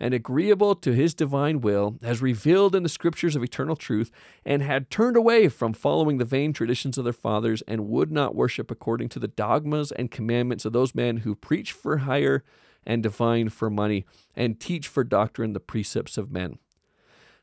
and 0.00 0.14
agreeable 0.14 0.74
to 0.74 0.92
his 0.92 1.14
divine 1.14 1.60
will, 1.60 1.98
as 2.02 2.22
revealed 2.22 2.74
in 2.74 2.82
the 2.82 2.88
scriptures 2.88 3.36
of 3.36 3.42
eternal 3.42 3.76
truth, 3.76 4.10
and 4.44 4.62
had 4.62 4.90
turned 4.90 5.16
away 5.16 5.48
from 5.48 5.74
following 5.74 6.16
the 6.16 6.24
vain 6.24 6.52
traditions 6.52 6.96
of 6.96 7.04
their 7.04 7.12
fathers, 7.12 7.62
and 7.68 7.88
would 7.88 8.10
not 8.10 8.34
worship 8.34 8.70
according 8.70 9.10
to 9.10 9.18
the 9.18 9.28
dogmas 9.28 9.92
and 9.92 10.10
commandments 10.10 10.64
of 10.64 10.72
those 10.72 10.94
men 10.94 11.18
who 11.18 11.34
preach 11.34 11.72
for 11.72 11.98
hire 11.98 12.42
and 12.86 13.02
divine 13.02 13.50
for 13.50 13.68
money, 13.68 14.06
and 14.34 14.58
teach 14.58 14.88
for 14.88 15.04
doctrine 15.04 15.52
the 15.52 15.60
precepts 15.60 16.16
of 16.16 16.32
men. 16.32 16.58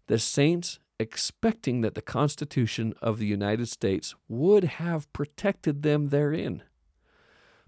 The 0.08 0.18
saints, 0.18 0.80
expecting 1.00 1.82
that 1.82 1.94
the 1.94 2.02
Constitution 2.02 2.96
of 3.04 3.20
the 3.20 3.28
United 3.28 3.68
States 3.68 4.16
would 4.28 4.64
have 4.64 5.12
protected 5.14 5.84
them 5.84 6.08
therein. 6.08 6.64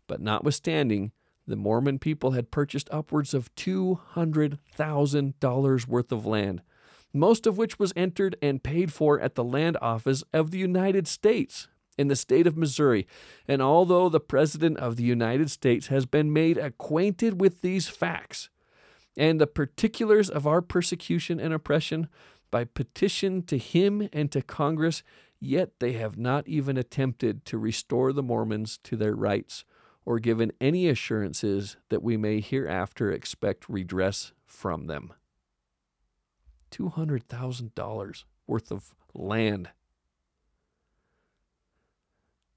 But 0.07 0.19
notwithstanding, 0.19 1.11
the 1.49 1.55
Mormon 1.55 1.99
people 1.99 2.31
had 2.31 2.51
purchased 2.51 2.89
upwards 2.91 3.33
of 3.33 3.55
$200,000 3.55 5.87
worth 5.87 6.11
of 6.11 6.25
land, 6.25 6.61
most 7.11 7.47
of 7.47 7.57
which 7.57 7.79
was 7.79 7.91
entered 7.95 8.35
and 8.41 8.61
paid 8.63 8.91
for 8.93 9.19
at 9.19 9.35
the 9.35 9.43
land 9.43 9.77
office 9.81 10.23
of 10.31 10.51
the 10.51 10.59
United 10.59 11.07
States 11.07 11.67
in 11.97 12.07
the 12.07 12.15
state 12.15 12.47
of 12.47 12.55
Missouri. 12.55 13.05
And 13.47 13.61
although 13.61 14.09
the 14.09 14.19
President 14.19 14.77
of 14.77 14.95
the 14.95 15.03
United 15.03 15.51
States 15.51 15.87
has 15.87 16.05
been 16.05 16.31
made 16.31 16.57
acquainted 16.57 17.41
with 17.41 17.61
these 17.61 17.89
facts 17.89 18.49
and 19.17 19.41
the 19.41 19.47
particulars 19.47 20.29
of 20.29 20.47
our 20.47 20.61
persecution 20.61 21.39
and 21.39 21.53
oppression 21.53 22.07
by 22.51 22.63
petition 22.63 23.41
to 23.43 23.57
him 23.57 24.07
and 24.13 24.31
to 24.31 24.41
Congress, 24.41 25.03
yet 25.41 25.79
they 25.79 25.93
have 25.93 26.17
not 26.17 26.47
even 26.47 26.77
attempted 26.77 27.43
to 27.45 27.57
restore 27.57 28.13
the 28.13 28.23
Mormons 28.23 28.77
to 28.83 28.95
their 28.95 29.15
rights 29.15 29.65
or 30.05 30.19
given 30.19 30.51
any 30.59 30.87
assurances 30.87 31.77
that 31.89 32.01
we 32.01 32.17
may 32.17 32.41
hereafter 32.41 33.11
expect 33.11 33.69
redress 33.69 34.33
from 34.45 34.87
them. 34.87 35.13
$200,000 36.71 38.23
worth 38.47 38.71
of 38.71 38.95
land 39.13 39.69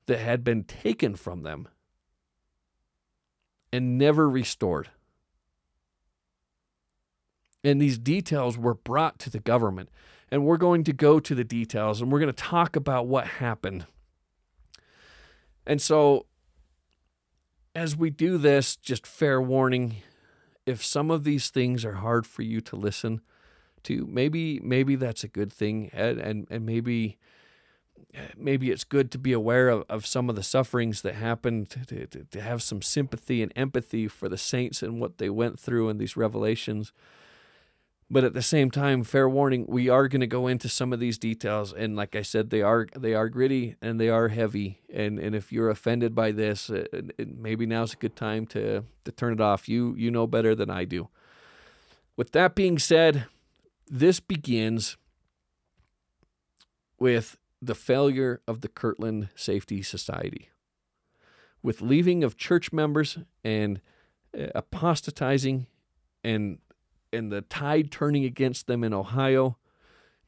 that 0.07 0.19
had 0.19 0.45
been 0.45 0.65
taken 0.65 1.15
from 1.15 1.43
them 1.43 1.69
and 3.73 3.97
never 3.99 4.29
restored. 4.29 4.91
And 7.65 7.81
these 7.81 7.99
details 7.99 8.59
were 8.59 8.75
brought 8.75 9.19
to 9.21 9.31
the 9.31 9.39
government. 9.39 9.89
And 10.31 10.45
we're 10.45 10.57
going 10.57 10.85
to 10.85 10.93
go 10.93 11.21
to 11.21 11.35
the 11.35 11.45
details 11.45 12.01
and 12.01 12.11
we're 12.11 12.19
going 12.19 12.33
to 12.33 12.43
talk 12.43 12.75
about 12.75 13.07
what 13.07 13.27
happened. 13.27 13.87
And 15.67 15.81
so 15.81 16.27
as 17.75 17.97
we 17.97 18.11
do 18.11 18.39
this, 18.39 18.77
just 18.77 19.07
fair 19.07 19.41
warning 19.41 19.97
if 20.67 20.85
some 20.85 21.11
of 21.11 21.25
these 21.25 21.51
things 21.51 21.85
are 21.85 21.95
hard 21.95 22.27
for 22.27 22.43
you 22.43 22.61
to 22.61 22.77
listen 22.77 23.21
to, 23.83 24.07
maybe 24.07 24.61
maybe 24.61 24.95
that's 24.95 25.25
a 25.25 25.29
good 25.29 25.53
thing, 25.53 25.91
and 25.93 26.19
and, 26.19 26.47
and 26.51 26.65
maybe 26.65 27.19
maybe 28.37 28.71
it's 28.71 28.85
good 28.85 29.11
to 29.11 29.19
be 29.19 29.33
aware 29.33 29.69
of, 29.69 29.85
of 29.89 30.07
some 30.07 30.29
of 30.29 30.37
the 30.37 30.43
sufferings 30.43 31.03
that 31.03 31.15
happened, 31.15 31.71
to, 31.71 32.07
to, 32.07 32.25
to 32.25 32.41
have 32.41 32.63
some 32.63 32.83
sympathy 32.83 33.43
and 33.43 33.53
empathy 33.57 34.07
for 34.07 34.29
the 34.29 34.37
saints 34.37 34.83
and 34.83 35.01
what 35.01 35.19
they 35.19 35.31
went 35.31 35.59
through 35.59 35.89
in 35.89 35.99
these 35.99 36.17
revelations. 36.17 36.93
But 38.13 38.25
at 38.25 38.35
the 38.35 38.43
same 38.43 38.71
time, 38.71 39.05
fair 39.05 39.27
warning, 39.27 39.65
we 39.67 39.89
are 39.89 40.07
going 40.07 40.21
to 40.21 40.27
go 40.27 40.47
into 40.47 40.69
some 40.69 40.93
of 40.93 41.01
these 41.01 41.17
details, 41.17 41.73
and 41.73 41.97
like 41.97 42.15
I 42.15 42.21
said, 42.21 42.51
they 42.51 42.61
are 42.61 42.87
they 42.95 43.15
are 43.15 43.31
gritty 43.31 43.77
and 43.81 43.99
they 43.99 44.11
are 44.11 44.29
heavy. 44.29 44.81
And 44.93 45.19
and 45.19 45.35
if 45.35 45.51
you're 45.51 45.71
offended 45.71 46.15
by 46.15 46.33
this, 46.33 46.69
uh, 46.69 46.85
maybe 47.19 47.65
now's 47.65 47.95
a 47.95 47.97
good 47.97 48.15
time 48.15 48.45
to 48.49 48.85
to 49.07 49.13
turn 49.13 49.33
it 49.33 49.41
off. 49.41 49.67
You 49.67 49.95
you 49.97 50.11
know 50.11 50.27
better 50.27 50.55
than 50.55 50.69
I 50.69 50.85
do. 50.85 51.09
With 52.15 52.33
that 52.33 52.55
being 52.55 52.79
said, 52.79 53.25
this 53.89 54.21
begins 54.21 54.99
with 56.99 57.39
the 57.63 57.75
failure 57.75 58.43
of 58.47 58.61
the 58.61 58.69
Kirtland 58.69 59.31
Safety 59.35 59.81
Society, 59.81 60.51
with 61.63 61.81
leaving 61.81 62.23
of 62.23 62.37
church 62.37 62.75
members 62.75 63.17
and 63.43 63.81
uh, 64.39 64.49
apostatizing 64.55 65.67
and 66.23 66.59
and 67.13 67.31
the 67.31 67.43
tide 67.43 67.91
turning 67.91 68.25
against 68.25 68.67
them 68.67 68.83
in 68.83 68.95
Ohio. 68.95 69.57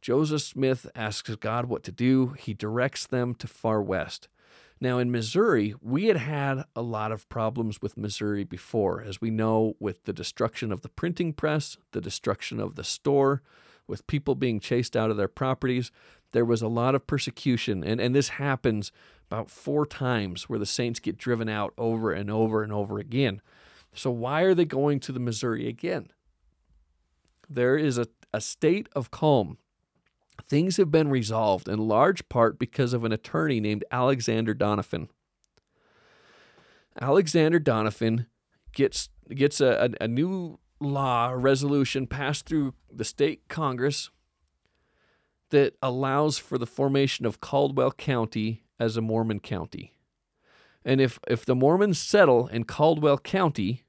Joseph 0.00 0.42
Smith 0.42 0.86
asks 0.94 1.34
God 1.36 1.66
what 1.66 1.82
to 1.84 1.92
do. 1.92 2.34
He 2.38 2.52
directs 2.52 3.06
them 3.06 3.34
to 3.36 3.46
far 3.46 3.80
west. 3.80 4.28
Now, 4.80 4.98
in 4.98 5.10
Missouri, 5.10 5.74
we 5.80 6.06
had 6.06 6.18
had 6.18 6.64
a 6.76 6.82
lot 6.82 7.12
of 7.12 7.28
problems 7.28 7.80
with 7.80 7.96
Missouri 7.96 8.44
before, 8.44 9.00
as 9.02 9.20
we 9.20 9.30
know, 9.30 9.76
with 9.78 10.04
the 10.04 10.12
destruction 10.12 10.72
of 10.72 10.82
the 10.82 10.88
printing 10.88 11.32
press, 11.32 11.78
the 11.92 12.00
destruction 12.00 12.60
of 12.60 12.74
the 12.74 12.84
store, 12.84 13.40
with 13.86 14.06
people 14.06 14.34
being 14.34 14.60
chased 14.60 14.96
out 14.96 15.10
of 15.10 15.16
their 15.16 15.28
properties. 15.28 15.90
There 16.32 16.44
was 16.44 16.60
a 16.60 16.68
lot 16.68 16.94
of 16.94 17.06
persecution, 17.06 17.84
and, 17.84 18.00
and 18.00 18.14
this 18.14 18.30
happens 18.30 18.92
about 19.30 19.50
four 19.50 19.86
times 19.86 20.48
where 20.48 20.58
the 20.58 20.66
saints 20.66 21.00
get 21.00 21.16
driven 21.16 21.48
out 21.48 21.72
over 21.78 22.12
and 22.12 22.30
over 22.30 22.62
and 22.62 22.72
over 22.72 22.98
again. 22.98 23.40
So, 23.94 24.10
why 24.10 24.42
are 24.42 24.54
they 24.54 24.64
going 24.64 25.00
to 25.00 25.12
the 25.12 25.20
Missouri 25.20 25.68
again? 25.68 26.08
There 27.54 27.76
is 27.76 27.99
a, 27.99 28.06
a 28.32 28.40
state 28.40 28.88
of 28.94 29.11
calm. 29.11 29.58
Things 30.46 30.76
have 30.76 30.90
been 30.90 31.08
resolved 31.08 31.68
in 31.68 31.78
large 31.78 32.28
part 32.28 32.58
because 32.58 32.92
of 32.92 33.04
an 33.04 33.12
attorney 33.12 33.61
named 33.61 33.84
Alexander 33.90 34.54
Doniphan. 34.54 35.08
Alexander 37.00 37.61
Doniphan 37.61 38.26
gets 38.73 39.08
gets 39.32 39.61
a, 39.61 39.90
a, 40.00 40.04
a 40.04 40.08
new 40.08 40.58
law 40.80 41.32
resolution 41.34 42.06
passed 42.06 42.46
through 42.46 42.75
the 42.92 43.04
state 43.04 43.49
Congress 43.49 44.11
that 45.50 45.76
allows 45.82 46.38
for 46.38 46.58
the 46.58 46.66
formation 46.66 47.25
of 47.25 47.40
Caldwell 47.40 47.92
County 47.92 48.64
as 48.78 48.96
a 48.96 49.00
Mormon 49.00 49.40
county. 49.40 49.92
And 50.84 51.00
if, 51.00 51.18
if 51.28 51.46
the 51.46 51.54
Mormons 51.54 51.99
settle 51.99 52.49
in 52.49 52.64
Caldwell 52.64 53.18
County, 53.18 53.84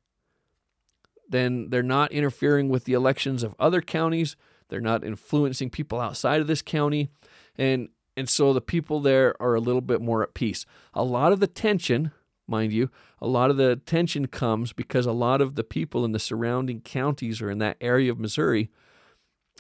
then 1.30 1.70
they're 1.70 1.84
not 1.84 2.12
interfering 2.12 2.70
with 2.70 2.86
the 2.86 2.94
elections 2.94 3.44
of 3.44 3.56
other 3.60 3.82
counties. 3.82 4.36
They're 4.70 4.82
not 4.82 5.04
influencing 5.04 5.70
people 5.70 6.00
outside 6.00 6.42
of 6.42 6.48
this 6.48 6.62
county. 6.62 7.10
And, 7.58 7.90
and 8.18 8.30
so 8.30 8.54
the 8.54 8.62
people 8.62 9.00
there 9.00 9.40
are 9.42 9.56
a 9.56 9.60
little 9.60 9.82
bit 9.82 10.02
more 10.02 10.24
at 10.24 10.34
peace. 10.34 10.66
A 10.94 11.04
lot 11.04 11.32
of 11.32 11.40
the 11.40 11.48
tension, 11.48 12.12
mind 12.48 12.74
you, 12.74 12.90
a 13.20 13.28
lot 13.28 13.50
of 13.50 13.58
the 13.58 13.76
tension 13.86 14.28
comes 14.28 14.74
because 14.74 15.06
a 15.06 15.12
lot 15.12 15.42
of 15.42 15.56
the 15.56 15.64
people 15.64 16.06
in 16.06 16.12
the 16.12 16.20
surrounding 16.20 16.82
counties 16.82 17.42
or 17.42 17.50
in 17.50 17.60
that 17.60 17.78
area 17.82 18.12
of 18.12 18.20
Missouri 18.20 18.70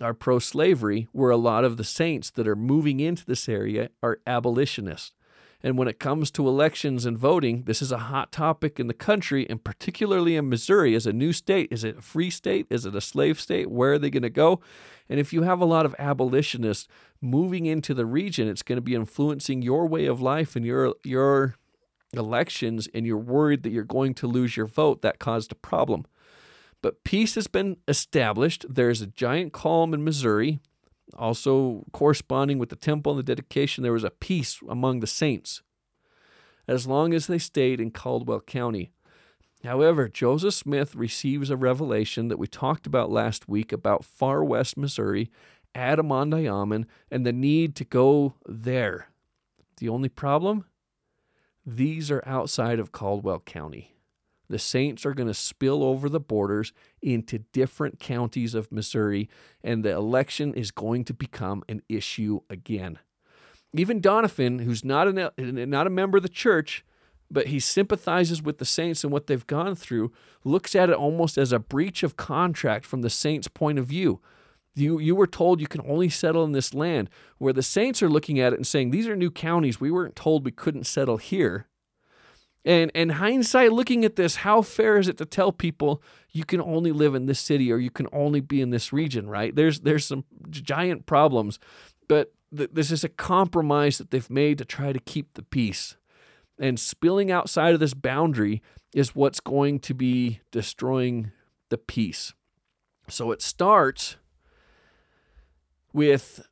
are 0.02 0.14
pro 0.14 0.40
slavery, 0.40 1.08
where 1.14 1.32
a 1.32 1.38
lot 1.38 1.64
of 1.64 1.78
the 1.78 1.84
saints 1.84 2.30
that 2.32 2.48
are 2.48 2.56
moving 2.56 3.00
into 3.00 3.26
this 3.26 3.48
area 3.48 3.90
are 4.04 4.20
abolitionists. 4.28 5.14
And 5.66 5.80
when 5.80 5.88
it 5.88 6.00
comes 6.00 6.30
to 6.30 6.48
elections 6.48 7.08
and 7.08 7.18
voting, 7.18 7.64
this 7.64 7.82
is 7.82 7.92
a 7.92 7.98
hot 7.98 8.32
topic 8.32 8.80
in 8.80 8.86
the 8.86 8.94
country, 8.94 9.50
and 9.50 9.64
particularly 9.64 10.36
in 10.36 10.48
Missouri 10.48 10.94
as 10.94 11.08
a 11.08 11.12
new 11.12 11.34
state. 11.34 11.70
Is 11.72 11.84
it 11.84 11.98
a 11.98 12.02
free 12.04 12.30
state? 12.30 12.68
Is 12.70 12.86
it 12.86 12.94
a 12.94 13.02
slave 13.02 13.42
state? 13.42 13.72
Where 13.72 13.94
are 13.94 13.98
they 13.98 14.12
going 14.12 14.22
to 14.22 14.30
go? 14.30 14.62
And 15.10 15.20
if 15.20 15.34
you 15.34 15.42
have 15.42 15.62
a 15.62 15.66
lot 15.66 15.88
of 15.88 15.96
abolitionists 15.98 16.88
moving 17.20 17.66
into 17.66 17.96
the 17.96 18.06
region, 18.06 18.48
it's 18.48 18.62
going 18.62 18.78
to 18.78 18.82
be 18.82 18.94
influencing 18.94 19.64
your 19.64 19.88
way 19.88 20.06
of 20.06 20.22
life 20.22 20.56
and 20.56 20.64
your 20.64 20.94
your 21.04 21.56
elections, 22.14 22.88
and 22.94 23.08
you're 23.08 23.18
worried 23.18 23.64
that 23.64 23.72
you're 23.72 23.84
going 23.84 24.14
to 24.14 24.28
lose 24.28 24.56
your 24.56 24.68
vote. 24.68 25.02
That 25.02 25.18
caused 25.18 25.52
a 25.52 25.56
problem. 25.56 26.06
But 26.84 27.04
peace 27.04 27.34
has 27.34 27.48
been 27.48 27.78
established. 27.88 28.68
There's 28.70 29.02
a 29.02 29.08
giant 29.08 29.52
calm 29.52 29.96
in 29.96 30.04
Missouri. 30.04 30.60
Also, 31.18 31.85
corresponding 31.91 32.57
with 32.57 32.70
the 32.70 32.75
temple 32.75 33.11
and 33.13 33.20
the 33.20 33.24
dedication, 33.24 33.83
there 33.83 33.94
was 33.94 34.03
a 34.03 34.09
peace 34.09 34.59
among 34.68 35.00
the 35.00 35.07
saints 35.07 35.61
as 36.68 36.87
long 36.87 37.13
as 37.13 37.27
they 37.27 37.37
stayed 37.37 37.79
in 37.79 37.91
Caldwell 37.91 38.41
County. 38.41 38.91
However, 39.63 40.07
Joseph 40.07 40.53
Smith 40.53 40.96
receives 40.96 41.50
a 41.50 41.57
revelation 41.57 42.27
that 42.27 42.39
we 42.39 42.48
talked 42.48 42.85
about 42.85 43.11
last 43.11 43.48
week 43.48 43.72
about 43.72 44.05
far 44.05 44.44
west 44.44 44.77
Missouri, 44.77 45.31
Adam-ondi-Ahman, 45.74 46.85
and 47.09 47.25
the 47.25 47.33
need 47.33 47.75
to 47.75 47.85
go 47.85 48.35
there. 48.46 49.09
The 49.77 49.89
only 49.89 50.09
problem? 50.09 50.65
These 51.65 52.11
are 52.11 52.24
outside 52.25 52.79
of 52.79 52.91
Caldwell 52.91 53.39
County 53.39 53.95
the 54.50 54.60
Saints 54.60 55.05
are 55.05 55.14
going 55.14 55.27
to 55.27 55.34
spill 55.34 55.84
over 55.84 56.10
the 56.10 56.20
borders 56.20 56.74
into 57.01 57.40
different 57.40 58.00
counties 58.00 58.55
of 58.55 58.72
Missouri, 58.72 59.29
and 59.64 59.84
the 59.84 59.92
election 59.92 60.53
is 60.53 60.72
going 60.72 61.03
to 61.05 61.14
become 61.14 61.64
an 61.68 61.81
issue 61.90 62.42
again. 62.50 63.00
Even 63.74 64.01
Doniphan, 64.01 64.62
who's 64.62 64.86
not, 64.86 65.08
an, 65.08 65.70
not 65.70 65.88
a 65.88 65.90
member 65.90 66.18
of 66.18 66.24
the 66.24 66.29
church, 66.29 66.86
but 67.29 67.48
he 67.48 67.60
sympathizes 67.60 68.42
with 68.42 68.60
the 68.60 68.66
saints 68.66 69.03
and 69.03 69.12
what 69.12 69.27
they've 69.27 69.48
gone 69.48 69.75
through, 69.75 70.12
looks 70.44 70.75
at 70.75 70.90
it 70.90 70.96
almost 70.96 71.38
as 71.38 71.51
a 71.51 71.60
breach 71.60 72.03
of 72.03 72.16
contract 72.16 72.86
from 72.86 73.01
the 73.01 73.10
saints' 73.10 73.48
point 73.48 73.79
of 73.79 73.88
view. 73.88 74.22
You, 74.75 75.00
you 75.00 75.16
were 75.16 75.27
told 75.27 75.62
you 75.62 75.68
can 75.68 75.81
only 75.88 76.10
settle 76.10 76.44
in 76.44 76.51
this 76.51 76.74
land, 76.74 77.10
where 77.38 77.53
the 77.53 77.64
saints 77.64 78.03
are 78.03 78.10
looking 78.10 78.40
at 78.40 78.53
it 78.53 78.58
and 78.58 78.68
saying, 78.68 78.92
These 78.92 79.08
are 79.08 79.16
new 79.16 79.31
counties. 79.31 79.79
We 79.79 79.90
weren't 79.90 80.16
told 80.16 80.46
we 80.46 80.51
couldn't 80.51 80.84
settle 80.84 81.18
here. 81.18 81.68
And 82.66 82.92
and 82.96 83.12
hindsight 83.14 83.72
looking 83.72 84.04
at 84.04 84.16
this, 84.16 84.38
how 84.38 84.64
fair 84.64 84.98
is 84.98 85.08
it 85.08 85.18
to 85.18 85.25
tell 85.25 85.51
people 85.51 86.01
you 86.32 86.44
can 86.44 86.60
only 86.60 86.92
live 86.92 87.14
in 87.14 87.28
this 87.28 87.40
city 87.40 87.72
or 87.72 87.78
you 87.78 87.92
can 87.92 88.08
only 88.12 88.42
be 88.42 88.60
in 88.60 88.72
this 88.72 88.92
region, 88.92 89.30
right? 89.30 89.56
There's 89.56 89.82
there's 89.82 90.06
some 90.06 90.25
giant 90.50 91.06
problems, 91.06 91.60
but 92.08 92.34
th- 92.56 92.72
this 92.74 92.92
is 92.92 93.04
a 93.04 93.10
compromise 93.10 94.00
that 94.00 94.10
they've 94.10 94.30
made 94.30 94.58
to 94.58 94.66
try 94.66 94.92
to 94.92 95.00
keep 95.00 95.36
the 95.36 95.44
peace. 95.44 95.96
And 96.58 96.80
spilling 96.80 97.32
outside 97.32 97.74
of 97.74 97.80
this 97.80 97.94
boundary 97.94 98.64
is 98.96 99.16
what's 99.16 99.40
going 99.40 99.80
to 99.82 99.94
be 99.94 100.40
destroying 100.51 101.32
the 101.70 101.78
peace. 101.78 102.34
So 103.10 103.32
it 103.32 103.42
starts 103.42 104.16
with 105.94 106.48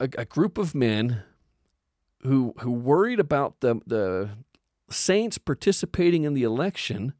a, 0.00 0.08
a 0.18 0.24
group 0.24 0.58
of 0.58 0.74
men 0.74 1.22
who 2.22 2.54
who 2.60 2.72
worried 2.72 3.20
about 3.20 3.60
the 3.60 3.80
the 3.86 4.30
saints 4.90 5.38
participating 5.38 6.24
in 6.24 6.34
the 6.34 6.42
election, 6.42 7.14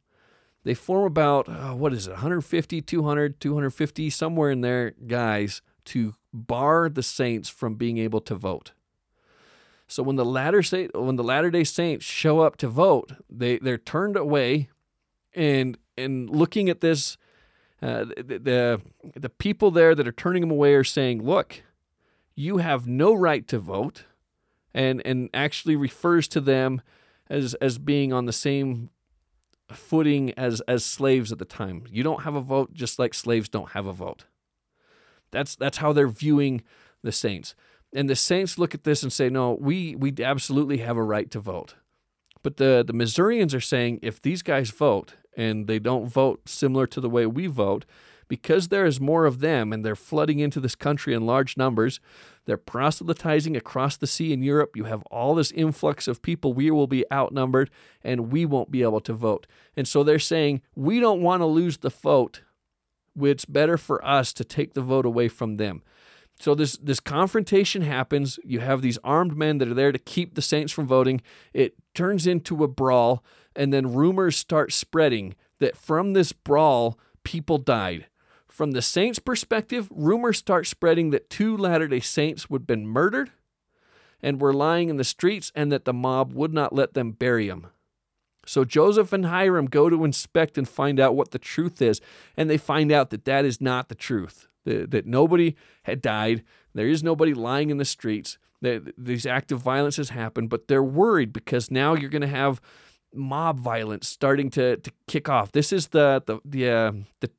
they 0.65 0.75
form 0.75 1.05
about, 1.05 1.49
uh, 1.49 1.73
what 1.73 1.93
is 1.93 2.07
it, 2.07 2.13
150, 2.13 2.83
200, 2.83 3.41
250, 3.41 4.11
somewhere 4.11 4.51
in 4.51 4.61
there, 4.61 4.91
guys, 5.07 5.63
to 5.87 6.15
bar 6.33 6.89
the 6.89 7.03
saints 7.03 7.49
from 7.49 7.75
being 7.75 7.99
able 7.99 8.21
to 8.21 8.35
vote. 8.35 8.73
So 9.91 10.05
when 10.05 10.15
the 10.17 10.25
latter 10.25 10.63
state, 10.63 10.93
when 10.95 11.17
the 11.17 11.25
Latter 11.25 11.51
Day 11.51 11.65
Saints 11.65 12.05
show 12.05 12.39
up 12.39 12.57
to 12.59 12.69
vote, 12.69 13.13
they 13.29 13.59
they're 13.59 13.77
turned 13.77 14.17
away, 14.17 14.69
and 15.35 15.77
and 15.99 16.31
looking 16.31 16.69
at 16.69 16.81
this, 16.81 17.19
uh, 17.83 18.05
the, 18.05 18.39
the 18.39 18.81
the 19.17 19.29
people 19.29 19.73
there 19.73 19.97
that 19.97 20.07
are 20.07 20.13
turning 20.13 20.43
them 20.43 20.53
away 20.53 20.75
are 20.75 20.85
saying, 20.85 21.25
"Look, 21.25 21.65
you 22.37 22.59
have 22.59 22.87
no 22.87 23.13
right 23.13 23.49
to 23.49 23.59
vote," 23.59 24.05
and 24.73 25.05
and 25.05 25.29
actually 25.35 25.75
refers 25.75 26.29
to 26.29 26.41
them 26.41 26.83
as 27.31 27.55
as 27.55 27.79
being 27.79 28.13
on 28.13 28.27
the 28.27 28.33
same 28.33 28.91
footing 29.73 30.33
as 30.37 30.61
as 30.63 30.85
slaves 30.85 31.33
at 31.33 31.39
the 31.39 31.45
time. 31.45 31.85
You 31.91 32.03
don't 32.03 32.25
have 32.25 32.35
a 32.35 32.41
vote 32.41 32.75
just 32.75 32.99
like 32.99 33.15
slaves 33.15 33.49
don't 33.49 33.71
have 33.71 33.87
a 33.87 33.93
vote. 33.93 34.25
That's 35.31 35.57
that's 35.57 35.79
how 35.79 35.93
they're 35.93 36.09
viewing 36.09 36.63
the 37.03 37.13
saints. 37.13 37.55
And 37.93 38.09
the 38.09 38.17
saints 38.17 38.59
look 38.59 38.75
at 38.75 38.85
this 38.85 39.03
and 39.03 39.13
say, 39.13 39.29
"No, 39.29 39.57
we 39.61 39.95
we 39.95 40.13
absolutely 40.23 40.79
have 40.79 40.97
a 40.97 41.03
right 41.03 41.31
to 41.31 41.41
vote." 41.41 41.77
But 42.43 42.57
the 42.57 42.85
the 42.87 42.93
Missourians 42.93 43.55
are 43.55 43.61
saying 43.61 44.01
if 44.03 44.21
these 44.21 44.43
guys 44.43 44.71
vote 44.71 45.15
and 45.37 45.67
they 45.67 45.79
don't 45.79 46.07
vote 46.07 46.49
similar 46.49 46.87
to 46.89 47.01
the 47.01 47.11
way 47.11 47.27
we 47.27 47.47
vote, 47.47 47.85
because 48.29 48.69
there 48.69 48.87
is 48.87 49.01
more 49.01 49.27
of 49.27 49.41
them 49.41 49.73
and 49.73 49.85
they're 49.85 49.97
flooding 49.97 50.41
into 50.41 50.61
this 50.61 50.75
country 50.75 51.15
in 51.15 51.27
large 51.27 51.57
numbers, 51.57 52.01
they're 52.47 52.57
proselytizing 52.57 53.57
across 53.57 53.97
the 53.97 54.07
sea 54.07 54.33
in 54.33 54.43
Europe. 54.43 54.77
You 54.77 54.85
have 54.85 55.03
all 55.11 55.35
this 55.35 55.53
influx 55.53 56.09
of 56.09 56.23
people. 56.23 56.53
We 56.53 56.71
will 56.71 56.87
be 56.87 57.05
outnumbered 57.13 57.71
and 58.03 58.33
we 58.33 58.45
won't 58.45 58.71
be 58.71 58.83
able 58.83 59.01
to 59.03 59.13
vote. 59.13 59.47
And 59.77 59.87
so 59.87 60.03
they're 60.03 60.19
saying, 60.19 60.63
we 60.75 61.01
don't 61.01 61.23
want 61.23 61.43
to 61.43 61.47
lose 61.47 61.79
the 61.79 61.91
vote. 61.91 62.43
It's 63.21 63.45
better 63.45 63.77
for 63.77 64.05
us 64.05 64.33
to 64.35 64.45
take 64.45 64.75
the 64.75 64.81
vote 64.81 65.07
away 65.07 65.29
from 65.29 65.57
them. 65.57 65.83
So 66.41 66.55
this 66.55 66.79
this 66.79 67.01
confrontation 67.01 67.83
happens. 67.83 68.39
You 68.43 68.61
have 68.61 68.81
these 68.81 68.99
armed 69.05 69.37
men 69.37 69.59
that 69.59 69.69
are 69.69 69.75
there 69.75 69.93
to 69.93 69.99
keep 69.99 70.35
the 70.35 70.43
saints 70.43 70.73
from 70.73 70.87
voting. 70.87 71.21
It 71.53 71.75
turns 71.95 72.27
into 72.27 72.65
a 72.65 72.69
brawl, 72.69 73.23
and 73.55 73.75
then 73.75 73.93
rumors 73.93 74.39
start 74.39 74.73
spreading 74.73 75.35
that 75.59 75.77
from 75.77 76.15
this 76.15 76.33
brawl, 76.33 76.99
people 77.25 77.59
died 77.59 78.07
From 78.61 78.73
the 78.73 78.83
saints' 78.83 79.19
perspective, 79.19 79.89
rumors 79.91 80.37
start 80.37 80.67
spreading 80.67 81.13
that 81.13 81.31
two 81.31 81.57
Latter 81.57 81.89
day 81.89 82.01
Saints 82.01 82.51
would 82.51 82.61
have 82.61 82.67
been 82.67 82.87
murdered 82.87 83.31
and 84.23 84.39
were 84.39 84.53
lying 84.53 84.91
in 84.91 84.99
the 84.99 85.03
streets 85.03 85.51
and 85.55 85.73
that 85.73 85.87
the 85.87 85.95
mob 85.95 86.35
would 86.35 86.53
not 86.53 86.75
let 86.75 86.93
them 86.93 87.13
bury 87.13 87.49
them. 87.49 87.69
So 88.45 88.67
Joseph 88.67 89.15
and 89.15 89.25
Hyrum 89.25 89.65
go 89.65 89.89
to 89.89 90.05
inspect 90.05 90.59
and 90.59 90.69
find 90.69 91.01
out 91.01 91.17
what 91.17 91.31
the 91.31 91.39
truth 91.39 91.81
is, 91.81 92.03
and 92.37 92.51
they 92.51 92.59
find 92.59 92.93
out 92.93 93.09
that 93.09 93.25
that 93.25 93.47
is 93.47 93.63
not 93.63 93.89
the 93.89 93.95
truth, 93.95 94.47
that, 94.67 94.91
that 94.91 95.07
nobody 95.07 95.57
had 95.85 96.03
died, 96.03 96.45
there 96.75 96.87
is 96.87 97.03
nobody 97.03 97.33
lying 97.33 97.71
in 97.71 97.79
the 97.79 97.87
streets, 97.87 98.37
that 98.61 98.93
these 98.99 99.25
acts 99.25 99.53
of 99.53 99.63
violence 99.63 99.97
has 99.97 100.11
happened, 100.11 100.51
but 100.51 100.69
they're 100.69 100.83
worried 100.83 101.33
because 101.33 101.71
now 101.71 101.95
you're 101.95 102.11
going 102.11 102.21
to 102.21 102.29
have 102.29 102.61
mob 103.15 103.59
violence 103.59 104.07
starting 104.07 104.51
to, 104.51 104.77
to 104.77 104.93
kick 105.09 105.31
off. 105.31 105.51
This 105.51 105.73
is 105.73 105.89
the 105.89 106.23
the 106.27 106.41
the, 106.45 106.69
uh, 106.69 106.93
the 107.21 107.31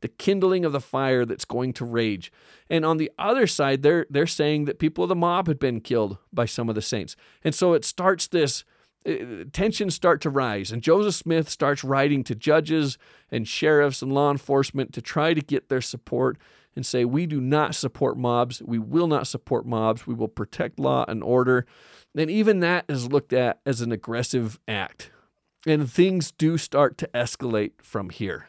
the 0.00 0.08
kindling 0.08 0.64
of 0.64 0.72
the 0.72 0.80
fire 0.80 1.24
that's 1.24 1.44
going 1.44 1.72
to 1.74 1.84
rage. 1.84 2.32
And 2.68 2.84
on 2.84 2.96
the 2.96 3.10
other 3.18 3.46
side, 3.46 3.82
they're 3.82 4.06
they're 4.10 4.26
saying 4.26 4.66
that 4.66 4.78
people 4.78 5.04
of 5.04 5.08
the 5.08 5.14
mob 5.14 5.48
had 5.48 5.58
been 5.58 5.80
killed 5.80 6.18
by 6.32 6.46
some 6.46 6.68
of 6.68 6.74
the 6.74 6.82
saints, 6.82 7.16
and 7.42 7.54
so 7.54 7.72
it 7.72 7.84
starts 7.84 8.26
this. 8.28 8.64
Uh, 9.06 9.44
tensions 9.52 9.94
start 9.94 10.20
to 10.20 10.28
rise, 10.28 10.72
and 10.72 10.82
Joseph 10.82 11.14
Smith 11.14 11.48
starts 11.48 11.84
writing 11.84 12.24
to 12.24 12.34
judges 12.34 12.98
and 13.30 13.46
sheriffs 13.46 14.02
and 14.02 14.12
law 14.12 14.32
enforcement 14.32 14.92
to 14.94 15.00
try 15.00 15.32
to 15.32 15.40
get 15.40 15.68
their 15.68 15.80
support 15.80 16.38
and 16.76 16.84
say, 16.84 17.04
We 17.04 17.26
do 17.26 17.40
not 17.40 17.74
support 17.74 18.16
mobs. 18.18 18.62
We 18.62 18.78
will 18.78 19.08
not 19.08 19.26
support 19.26 19.66
mobs. 19.66 20.06
We 20.06 20.14
will 20.14 20.28
protect 20.28 20.78
law 20.78 21.04
and 21.08 21.24
order. 21.24 21.66
And 22.14 22.30
even 22.30 22.60
that 22.60 22.84
is 22.88 23.10
looked 23.10 23.32
at 23.32 23.60
as 23.66 23.80
an 23.80 23.90
aggressive 23.90 24.60
act. 24.68 25.10
And 25.66 25.90
things 25.90 26.30
do 26.30 26.58
start 26.58 26.96
to 26.98 27.10
escalate 27.12 27.72
from 27.82 28.10
here. 28.10 28.48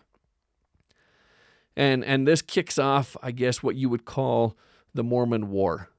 And, 1.78 2.04
and 2.04 2.28
this 2.28 2.42
kicks 2.42 2.80
off, 2.80 3.16
I 3.22 3.32
guess, 3.32 3.62
what 3.62 3.76
you 3.76 3.88
would 3.88 4.04
call 4.04 4.58
the 4.96 5.04
Mormon 5.04 5.50
War. 5.52 5.90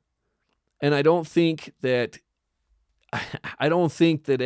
And 0.81 0.95
I 0.95 1.03
don't 1.03 1.27
think 1.27 1.73
that 1.81 2.19
I 3.59 3.71
don't 3.71 3.91
think 3.91 4.25
that 4.25 4.43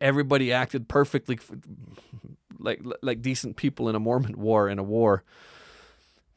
everybody 0.00 0.52
acted 0.52 0.88
perfectly 0.88 1.38
like 2.58 2.80
like 3.02 3.22
decent 3.22 3.56
people 3.56 3.88
in 3.88 3.96
a 3.96 4.00
Mormon 4.00 4.38
war 4.38 4.68
in 4.68 4.78
a 4.78 4.84
war. 4.84 5.24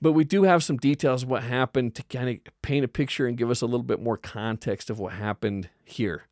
But 0.02 0.14
we 0.14 0.24
do 0.24 0.44
have 0.44 0.64
some 0.64 0.78
details 0.78 1.24
of 1.24 1.30
what 1.30 1.44
happened 1.44 1.96
to 1.96 2.04
kind 2.04 2.30
of 2.30 2.62
paint 2.62 2.84
a 2.84 2.88
picture 2.88 3.28
and 3.28 3.38
give 3.38 3.50
us 3.50 3.62
a 3.62 3.66
little 3.66 3.84
bit 3.84 4.02
more 4.02 4.18
context 4.18 4.90
of 4.90 5.00
what 5.00 5.14
happened 5.14 5.70
here. 5.84 6.28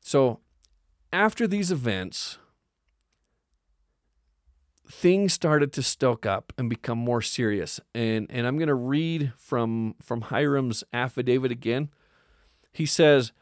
So, 0.00 0.40
after 1.12 1.46
these 1.46 1.70
events, 1.70 2.38
things 4.88 5.32
started 5.32 5.72
to 5.72 5.82
stoke 5.82 6.26
up 6.26 6.52
and 6.58 6.68
become 6.68 6.98
more 6.98 7.22
serious. 7.22 7.80
And 7.94 8.26
and 8.30 8.46
I'm 8.46 8.56
going 8.56 8.68
to 8.68 8.74
read 8.74 9.32
from 9.36 9.94
from 10.02 10.22
Hyrum's 10.22 10.84
affidavit 10.92 11.50
again. 11.50 11.90
He 12.72 12.86
says 12.86 13.32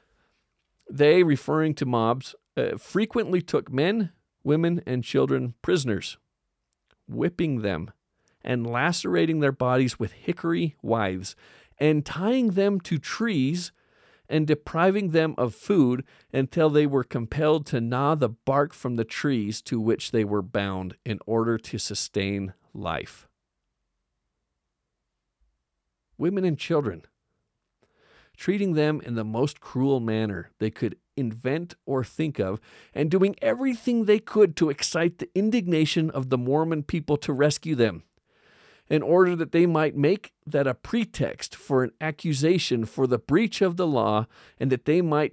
they 0.91 1.23
referring 1.23 1.75
to 1.77 1.87
mobs 1.87 2.35
uh, 2.57 2.77
frequently 2.77 3.41
took 3.41 3.73
men, 3.73 4.11
women 4.45 4.83
and 4.87 5.03
children 5.03 5.55
prisoners, 5.63 6.19
whipping 7.09 7.63
them 7.63 7.91
and 8.45 8.67
lacerating 8.67 9.41
their 9.41 9.53
bodies 9.53 9.99
with 9.99 10.13
hickory 10.13 10.77
withes 10.83 11.35
and 11.79 12.05
tying 12.05 12.51
them 12.51 12.81
to 12.81 12.99
trees 12.99 13.73
and 14.33 14.47
depriving 14.47 15.11
them 15.11 15.35
of 15.37 15.55
food 15.55 16.03
until 16.33 16.71
they 16.71 16.87
were 16.87 17.05
compelled 17.05 17.67
to 17.67 17.83
gnaw 17.83 18.15
the 18.15 18.31
bark 18.31 18.73
from 18.73 18.97
the 18.97 19.05
trees 19.05 19.61
to 19.61 19.79
which 19.79 20.11
they 20.11 20.25
were 20.25 20.41
bound 20.41 20.97
in 21.05 21.19
order 21.27 21.59
to 21.59 21.77
sustain 21.77 22.55
life. 22.73 23.29
Women 26.17 26.47
and 26.47 26.59
children, 26.59 27.03
treating 28.35 28.73
them 28.73 29.03
in 29.05 29.17
the 29.17 29.25
most 29.25 29.61
cruel 29.61 30.01
manner 30.01 30.51
they 30.59 30.71
could 30.71 30.97
invent 31.15 31.75
or 31.85 32.03
think 32.03 32.39
of, 32.39 32.59
and 32.95 33.11
doing 33.11 33.37
everything 33.43 34.07
they 34.07 34.19
could 34.19 34.57
to 34.57 34.71
excite 34.71 35.19
the 35.19 35.29
indignation 35.35 36.09
of 36.09 36.31
the 36.31 36.39
Mormon 36.39 36.83
people 36.85 37.19
to 37.19 37.35
rescue 37.35 37.75
them 37.75 38.03
in 38.89 39.03
order 39.03 39.35
that 39.37 39.53
they 39.53 39.67
might 39.67 39.97
make 39.97 40.33
that 40.47 40.67
a 40.67 40.75
pretext 40.75 41.55
for 41.57 41.83
an 41.83 41.93
accusation 42.01 42.85
for 42.85 43.07
the 43.07 43.19
breach 43.19 43.63
of 43.63 43.77
the 43.77 43.87
law, 43.87 44.27
and 44.59 44.71
that 44.71 44.85
they 44.85 45.01
might 45.01 45.33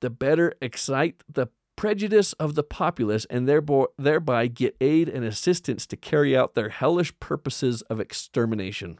the 0.00 0.10
better 0.10 0.54
excite 0.60 1.22
the 1.28 1.48
prejudice 1.76 2.32
of 2.34 2.56
the 2.56 2.62
populace 2.64 3.24
and 3.30 3.48
thereby 3.48 4.46
get 4.48 4.76
aid 4.80 5.08
and 5.08 5.24
assistance 5.24 5.86
to 5.86 5.96
carry 5.96 6.36
out 6.36 6.54
their 6.54 6.70
hellish 6.70 7.16
purposes 7.20 7.82
of 7.82 8.00
extermination. 8.00 8.98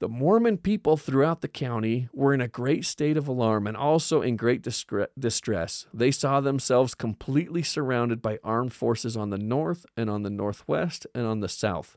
The 0.00 0.08
Mormon 0.08 0.58
people 0.58 0.96
throughout 0.96 1.40
the 1.40 1.48
county 1.48 2.08
were 2.12 2.32
in 2.32 2.40
a 2.40 2.46
great 2.46 2.84
state 2.84 3.16
of 3.16 3.26
alarm 3.26 3.66
and 3.66 3.76
also 3.76 4.22
in 4.22 4.36
great 4.36 4.62
distress. 4.62 5.86
They 5.92 6.12
saw 6.12 6.40
themselves 6.40 6.94
completely 6.94 7.64
surrounded 7.64 8.22
by 8.22 8.38
armed 8.44 8.72
forces 8.72 9.16
on 9.16 9.30
the 9.30 9.38
north 9.38 9.86
and 9.96 10.08
on 10.08 10.22
the 10.22 10.30
northwest 10.30 11.08
and 11.16 11.26
on 11.26 11.40
the 11.40 11.48
south. 11.48 11.96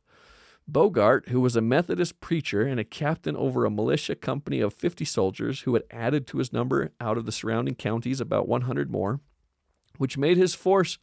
Bogart, 0.67 1.29
who 1.29 1.41
was 1.41 1.55
a 1.55 1.61
Methodist 1.61 2.19
preacher 2.19 2.63
and 2.63 2.79
a 2.79 2.83
captain 2.83 3.35
over 3.35 3.65
a 3.65 3.69
militia 3.69 4.15
company 4.15 4.61
of 4.61 4.73
50 4.73 5.05
soldiers 5.05 5.61
who 5.61 5.75
had 5.75 5.83
added 5.91 6.25
to 6.27 6.39
his 6.39 6.51
number 6.51 6.91
out 6.99 7.19
of 7.19 7.27
the 7.27 7.31
surrounding 7.31 7.75
counties 7.75 8.19
about 8.19 8.47
100 8.47 8.89
more, 8.89 9.19
which 9.99 10.17
made 10.17 10.37
his 10.37 10.55
force 10.55 10.97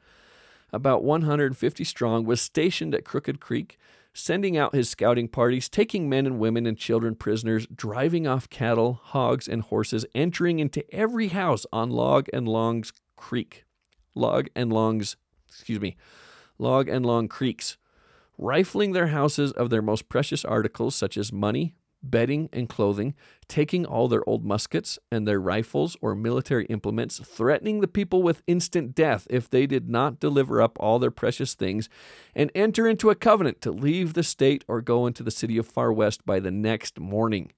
about 0.72 1.04
150 1.04 1.84
strong, 1.84 2.24
was 2.24 2.40
stationed 2.40 2.92
at 2.92 3.04
Crooked 3.04 3.38
Creek 3.38 3.78
sending 4.18 4.56
out 4.56 4.74
his 4.74 4.90
scouting 4.90 5.28
parties, 5.28 5.68
taking 5.68 6.08
men 6.08 6.26
and 6.26 6.38
women 6.38 6.66
and 6.66 6.76
children 6.76 7.14
prisoners, 7.14 7.66
driving 7.74 8.26
off 8.26 8.50
cattle, 8.50 9.00
hogs, 9.02 9.46
and 9.46 9.62
horses, 9.62 10.04
entering 10.14 10.58
into 10.58 10.84
every 10.94 11.28
house 11.28 11.64
on 11.72 11.90
Log 11.90 12.28
and 12.32 12.48
Long's 12.48 12.92
Creek. 13.16 13.64
Log 14.14 14.48
and 14.56 14.72
Long's, 14.72 15.16
excuse 15.48 15.80
me, 15.80 15.96
Log 16.58 16.88
and 16.88 17.06
Long 17.06 17.28
Creeks, 17.28 17.78
rifling 18.36 18.92
their 18.92 19.08
houses 19.08 19.52
of 19.52 19.70
their 19.70 19.82
most 19.82 20.08
precious 20.08 20.44
articles 20.44 20.94
such 20.94 21.16
as 21.16 21.32
money, 21.32 21.74
bedding, 22.02 22.48
and 22.52 22.68
clothing, 22.68 23.14
taking 23.48 23.84
all 23.84 24.08
their 24.08 24.28
old 24.28 24.44
muskets 24.44 24.98
and 25.10 25.26
their 25.26 25.40
rifles 25.40 25.96
or 26.00 26.14
military 26.14 26.66
implements, 26.66 27.18
threatening 27.18 27.80
the 27.80 27.88
people 27.88 28.22
with 28.22 28.42
instant 28.46 28.94
death 28.94 29.26
if 29.30 29.48
they 29.48 29.66
did 29.66 29.88
not 29.88 30.20
deliver 30.20 30.60
up 30.60 30.76
all 30.80 30.98
their 30.98 31.10
precious 31.10 31.54
things, 31.54 31.88
and 32.34 32.50
enter 32.54 32.86
into 32.86 33.10
a 33.10 33.14
covenant 33.14 33.60
to 33.60 33.70
leave 33.70 34.14
the 34.14 34.22
state 34.22 34.64
or 34.68 34.80
go 34.80 35.06
into 35.06 35.22
the 35.22 35.30
city 35.30 35.58
of 35.58 35.66
Far 35.66 35.92
West 35.92 36.24
by 36.24 36.40
the 36.40 36.50
next 36.50 36.98
morning. 37.00 37.52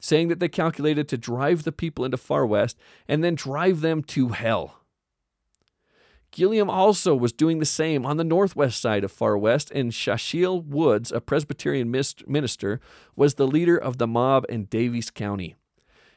Saying 0.00 0.28
that 0.28 0.40
they 0.40 0.48
calculated 0.48 1.08
to 1.08 1.18
drive 1.18 1.64
the 1.64 1.72
people 1.72 2.04
into 2.04 2.16
Far 2.16 2.46
West 2.46 2.78
and 3.06 3.22
then 3.22 3.34
drive 3.34 3.82
them 3.82 4.02
to 4.04 4.28
hell. 4.28 4.79
Gilliam 6.32 6.70
also 6.70 7.14
was 7.14 7.32
doing 7.32 7.58
the 7.58 7.66
same 7.66 8.06
on 8.06 8.16
the 8.16 8.24
northwest 8.24 8.80
side 8.80 9.04
of 9.04 9.10
Far 9.10 9.36
West, 9.36 9.70
and 9.72 9.90
Sashiel 9.92 10.64
Woods, 10.64 11.10
a 11.10 11.20
Presbyterian 11.20 11.90
minister, 11.90 12.80
was 13.16 13.34
the 13.34 13.46
leader 13.46 13.76
of 13.76 13.98
the 13.98 14.06
mob 14.06 14.44
in 14.48 14.66
Daviess 14.66 15.12
County. 15.12 15.56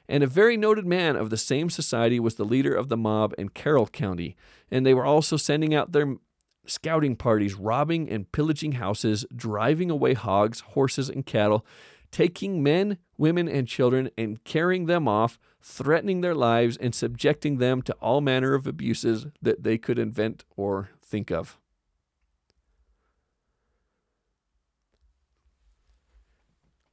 And 0.07 0.23
a 0.23 0.27
very 0.27 0.57
noted 0.57 0.85
man 0.85 1.15
of 1.15 1.29
the 1.29 1.37
same 1.37 1.69
society 1.69 2.19
was 2.19 2.35
the 2.35 2.45
leader 2.45 2.75
of 2.75 2.89
the 2.89 2.97
mob 2.97 3.33
in 3.37 3.49
Carroll 3.49 3.87
County, 3.87 4.35
and 4.69 4.85
they 4.85 4.93
were 4.93 5.05
also 5.05 5.37
sending 5.37 5.73
out 5.73 5.93
their 5.93 6.17
scouting 6.65 7.15
parties, 7.15 7.55
robbing 7.55 8.09
and 8.09 8.31
pillaging 8.31 8.73
houses, 8.73 9.25
driving 9.35 9.89
away 9.89 10.13
hogs, 10.13 10.59
horses, 10.59 11.09
and 11.09 11.25
cattle, 11.25 11.65
taking 12.11 12.61
men, 12.61 12.97
women, 13.17 13.47
and 13.47 13.67
children 13.67 14.09
and 14.17 14.43
carrying 14.43 14.85
them 14.85 15.07
off 15.07 15.39
threatening 15.63 16.19
their 16.19 16.35
lives 16.35 16.75
and 16.75 16.93
subjecting 16.93 17.57
them 17.57 17.81
to 17.81 17.93
all 17.93 18.19
manner 18.19 18.53
of 18.53 18.67
abuses 18.67 19.27
that 19.41 19.63
they 19.63 19.77
could 19.77 19.97
invent 19.97 20.43
or 20.57 20.89
think 21.01 21.31
of. 21.31 21.57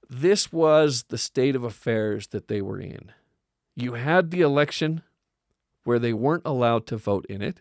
This 0.09 0.53
was 0.53 1.05
the 1.09 1.19
state 1.19 1.57
of 1.57 1.65
affairs 1.65 2.29
that 2.29 2.49
they 2.49 2.63
were 2.63 2.81
in. 2.81 3.13
You 3.75 3.95
had 3.95 4.31
the 4.31 4.41
election 4.41 5.03
where 5.85 5.99
they 5.99 6.13
weren't 6.13 6.43
allowed 6.45 6.87
to 6.87 6.97
vote 6.97 7.27
in 7.29 7.43
it. 7.43 7.61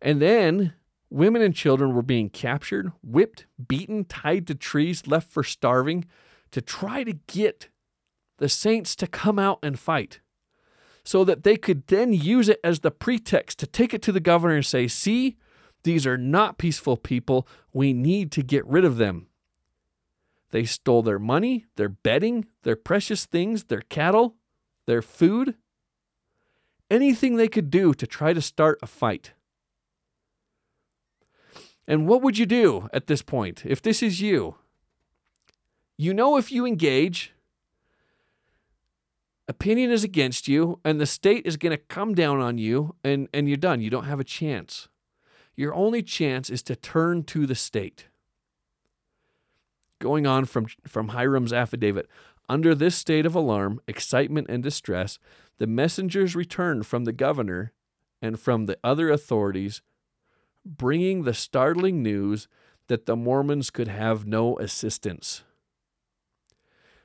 And 0.00 0.22
then 0.22 0.74
women 1.10 1.42
and 1.42 1.54
children 1.54 1.94
were 1.94 2.02
being 2.02 2.30
captured, 2.30 2.92
whipped, 3.02 3.46
beaten, 3.68 4.04
tied 4.04 4.46
to 4.46 4.54
trees, 4.54 5.06
left 5.06 5.30
for 5.30 5.42
starving 5.42 6.06
to 6.50 6.62
try 6.62 7.04
to 7.04 7.12
get 7.26 7.68
the 8.40 8.48
saints 8.48 8.96
to 8.96 9.06
come 9.06 9.38
out 9.38 9.60
and 9.62 9.78
fight 9.78 10.18
so 11.04 11.24
that 11.24 11.44
they 11.44 11.56
could 11.56 11.86
then 11.86 12.12
use 12.12 12.48
it 12.48 12.58
as 12.64 12.80
the 12.80 12.90
pretext 12.90 13.58
to 13.58 13.66
take 13.66 13.94
it 13.94 14.02
to 14.02 14.12
the 14.12 14.18
governor 14.18 14.56
and 14.56 14.66
say, 14.66 14.88
see, 14.88 15.36
these 15.82 16.06
are 16.06 16.18
not 16.18 16.58
peaceful 16.58 16.96
people. 16.96 17.46
We 17.72 17.92
need 17.92 18.32
to 18.32 18.42
get 18.42 18.66
rid 18.66 18.84
of 18.84 18.96
them. 18.96 19.28
They 20.50 20.64
stole 20.64 21.02
their 21.02 21.18
money, 21.18 21.66
their 21.76 21.88
bedding, 21.88 22.46
their 22.62 22.76
precious 22.76 23.24
things, 23.24 23.64
their 23.64 23.82
cattle, 23.82 24.36
their 24.86 25.02
food, 25.02 25.54
anything 26.90 27.36
they 27.36 27.48
could 27.48 27.70
do 27.70 27.94
to 27.94 28.06
try 28.06 28.32
to 28.32 28.42
start 28.42 28.78
a 28.82 28.86
fight. 28.86 29.32
And 31.86 32.08
what 32.08 32.22
would 32.22 32.38
you 32.38 32.46
do 32.46 32.88
at 32.92 33.06
this 33.06 33.22
point 33.22 33.64
if 33.66 33.82
this 33.82 34.02
is 34.02 34.20
you? 34.20 34.56
You 35.96 36.14
know, 36.14 36.36
if 36.36 36.50
you 36.50 36.64
engage, 36.64 37.32
opinion 39.50 39.90
is 39.90 40.04
against 40.04 40.46
you, 40.46 40.78
and 40.84 41.00
the 41.00 41.06
state 41.06 41.44
is 41.44 41.56
going 41.56 41.72
to 41.72 41.76
come 41.76 42.14
down 42.14 42.40
on 42.40 42.56
you, 42.56 42.94
and, 43.02 43.28
and 43.34 43.48
you're 43.48 43.56
done. 43.56 43.80
You 43.80 43.90
don't 43.90 44.04
have 44.04 44.20
a 44.20 44.24
chance. 44.24 44.88
Your 45.56 45.74
only 45.74 46.02
chance 46.02 46.48
is 46.48 46.62
to 46.62 46.76
turn 46.76 47.24
to 47.24 47.46
the 47.46 47.56
state. 47.56 48.06
Going 49.98 50.24
on 50.24 50.44
from, 50.44 50.68
from 50.86 51.08
Hyrum's 51.08 51.52
affidavit, 51.52 52.08
under 52.48 52.74
this 52.74 52.94
state 52.94 53.26
of 53.26 53.34
alarm, 53.34 53.80
excitement, 53.88 54.46
and 54.48 54.62
distress, 54.62 55.18
the 55.58 55.66
messengers 55.66 56.36
returned 56.36 56.86
from 56.86 57.04
the 57.04 57.12
governor 57.12 57.72
and 58.22 58.38
from 58.38 58.66
the 58.66 58.78
other 58.84 59.10
authorities, 59.10 59.82
bringing 60.64 61.24
the 61.24 61.34
startling 61.34 62.02
news 62.02 62.46
that 62.86 63.06
the 63.06 63.16
Mormons 63.16 63.70
could 63.70 63.88
have 63.88 64.26
no 64.26 64.56
assistance. 64.58 65.42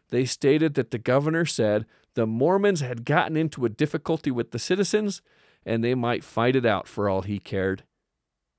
They 0.10 0.25
stated 0.25 0.75
that 0.75 0.91
the 0.91 0.99
governor 0.99 1.45
said 1.45 1.86
the 2.15 2.25
Mormons 2.25 2.82
had 2.82 3.06
gotten 3.06 3.38
into 3.38 3.65
a 3.65 3.69
difficulty 3.69 4.32
with 4.32 4.51
the 4.51 4.60
citizens 4.60 5.21
and 5.65 5.84
they 5.84 5.95
might 5.95 6.23
fight 6.23 6.56
it 6.56 6.65
out 6.65 6.88
for 6.88 7.10
all 7.10 7.21
he 7.21 7.39
cared. 7.39 7.84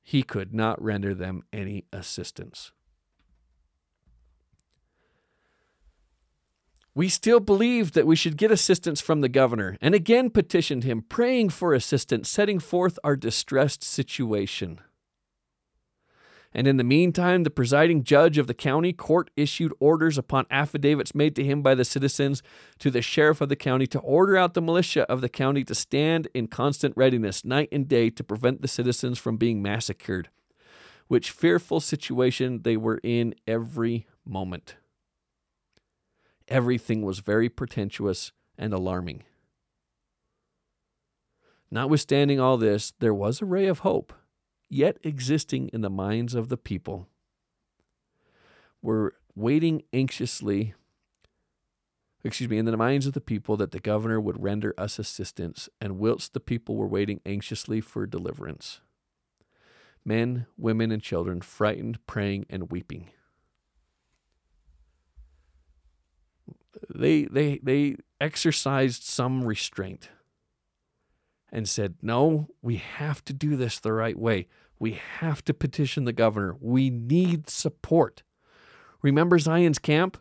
He 0.03 0.23
could 0.23 0.55
not 0.55 0.81
render 0.81 1.15
them 1.15 1.43
any 1.53 1.85
assistance. 1.93 2.73
We 6.95 7.09
still 7.11 7.41
believed 7.41 7.95
that 7.95 8.07
we 8.07 8.17
should 8.17 8.39
get 8.39 8.51
assistance 8.51 9.03
from 9.03 9.21
the 9.21 9.29
governor 9.29 9.77
and 9.83 9.95
again 9.95 10.31
petitioned 10.31 10.85
him, 10.85 11.03
praying 11.03 11.51
for 11.51 11.75
assistance, 11.75 12.29
setting 12.29 12.59
forth 12.59 12.99
our 13.05 13.17
distressed 13.17 13.85
situation. 13.85 14.81
And 16.57 16.67
in 16.67 16.79
the 16.79 16.85
meantime, 16.85 17.43
the 17.43 17.51
presiding 17.51 18.03
judge 18.03 18.39
of 18.39 18.47
the 18.47 18.55
county 18.55 18.95
court 18.95 19.31
issued 19.37 19.75
orders 19.79 20.17
upon 20.17 20.47
affidavits 20.51 21.15
made 21.15 21.37
to 21.37 21.45
him 21.45 21.61
by 21.61 21.75
the 21.75 21.85
citizens 21.85 22.43
to 22.79 22.91
the 22.91 23.03
sheriff 23.03 23.43
of 23.43 23.51
the 23.51 23.57
county 23.57 23.87
to 23.89 23.99
order 23.99 24.39
out 24.39 24.55
the 24.55 24.63
militia 24.63 25.03
of 25.03 25.21
the 25.21 25.29
county 25.29 25.65
to 25.65 25.75
stand 25.75 26.29
in 26.33 26.47
constant 26.47 26.97
readiness 26.97 27.45
night 27.45 27.69
and 27.71 27.89
day 27.89 28.09
to 28.09 28.25
prevent 28.25 28.63
the 28.63 28.69
citizens 28.69 29.19
from 29.19 29.37
being 29.37 29.61
massacred, 29.61 30.31
which 31.09 31.31
fearful 31.31 31.79
situation 31.79 32.63
they 32.63 32.79
were 32.79 33.01
in 33.03 33.35
every 33.47 34.07
moment. 34.25 34.77
Everything 36.49 37.03
was 37.03 37.19
very 37.19 37.51
pretentious 37.51 38.33
and 38.57 38.73
alarming. 38.73 39.25
Notwithstanding 41.71 42.41
all 42.41 42.57
this, 42.57 42.95
there 42.99 43.13
was 43.13 43.43
a 43.43 43.45
ray 43.45 43.67
of 43.67 43.81
hope 43.81 44.15
yet 44.69 44.99
existing 45.03 45.69
in 45.69 45.81
the 45.81 45.91
minds 45.91 46.35
of 46.35 46.49
the 46.49 46.57
people, 46.57 47.09
were 48.83 49.15
waiting 49.35 49.83
anxiously, 49.93 50.75
excuse 52.25 52.51
me, 52.51 52.59
in 52.59 52.65
the 52.65 52.77
minds 52.77 53.07
of 53.07 53.13
the 53.13 53.21
people 53.21 53.57
that 53.57 53.71
the 53.71 53.81
governor 53.81 54.21
would 54.21 54.43
render 54.43 54.75
us 54.79 54.99
assistance, 54.99 55.69
and 55.81 55.99
whilst 55.99 56.35
the 56.35 56.41
people 56.41 56.77
were 56.77 56.87
waiting 56.87 57.21
anxiously 57.27 57.81
for 57.81 58.07
deliverance. 58.07 58.81
Men, 60.05 60.47
women, 60.57 60.93
and 60.93 61.03
children 61.03 61.41
frightened, 61.41 62.05
praying, 62.07 62.47
and 62.49 62.71
weeping. 62.71 63.11
They, 66.95 67.25
they, 67.25 67.59
they 67.63 67.97
exercised 68.21 69.03
some 69.03 69.45
restraint 69.45 70.11
and 71.53 71.69
said, 71.69 71.95
No, 72.03 72.49
we 72.63 72.77
have 72.77 73.25
to 73.25 73.33
do 73.33 73.57
this 73.57 73.79
the 73.79 73.93
right 73.93 74.19
way. 74.19 74.49
We 74.79 74.93
have 75.19 75.45
to 75.45 75.55
petition 75.55 76.05
the 76.05 76.13
governor. 76.13 76.57
We 76.61 76.91
need 76.91 77.49
support. 77.49 78.23
Remember 79.03 79.39
Zion's 79.39 79.79
camp? 79.79 80.19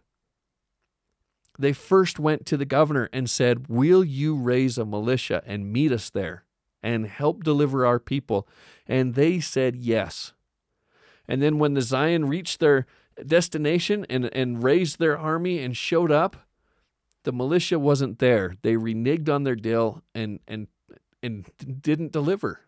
They 1.58 1.74
first 1.74 2.20
went 2.20 2.46
to 2.48 2.58
the 2.58 2.66
governor 2.66 3.10
and 3.14 3.30
said, 3.30 3.68
Will 3.68 4.04
you 4.04 4.36
raise 4.36 4.78
a 4.78 4.86
militia 4.86 5.42
and 5.46 5.72
meet 5.72 5.92
us 5.92 6.10
there 6.10 6.46
and 6.84 7.08
help 7.08 7.44
deliver 7.44 7.86
our 7.86 8.00
people? 8.00 8.48
And 8.88 9.16
they 9.16 9.40
said 9.40 9.76
yes. 9.76 10.34
And 11.28 11.42
then 11.42 11.58
when 11.58 11.74
the 11.74 11.82
Zion 11.82 12.28
reached 12.28 12.60
their 12.60 12.86
destination 13.26 14.06
and, 14.10 14.26
and 14.34 14.64
raised 14.64 15.00
their 15.00 15.18
army 15.18 15.60
and 15.60 15.76
showed 15.76 16.12
up, 16.12 16.38
the 17.24 17.32
militia 17.32 17.80
wasn't 17.80 18.20
there. 18.20 18.56
They 18.62 18.74
reneged 18.74 19.30
on 19.30 19.44
their 19.44 19.56
deal 19.56 20.04
and, 20.14 20.40
and 20.48 20.68
and 21.26 21.50
didn't 21.82 22.12
deliver. 22.12 22.62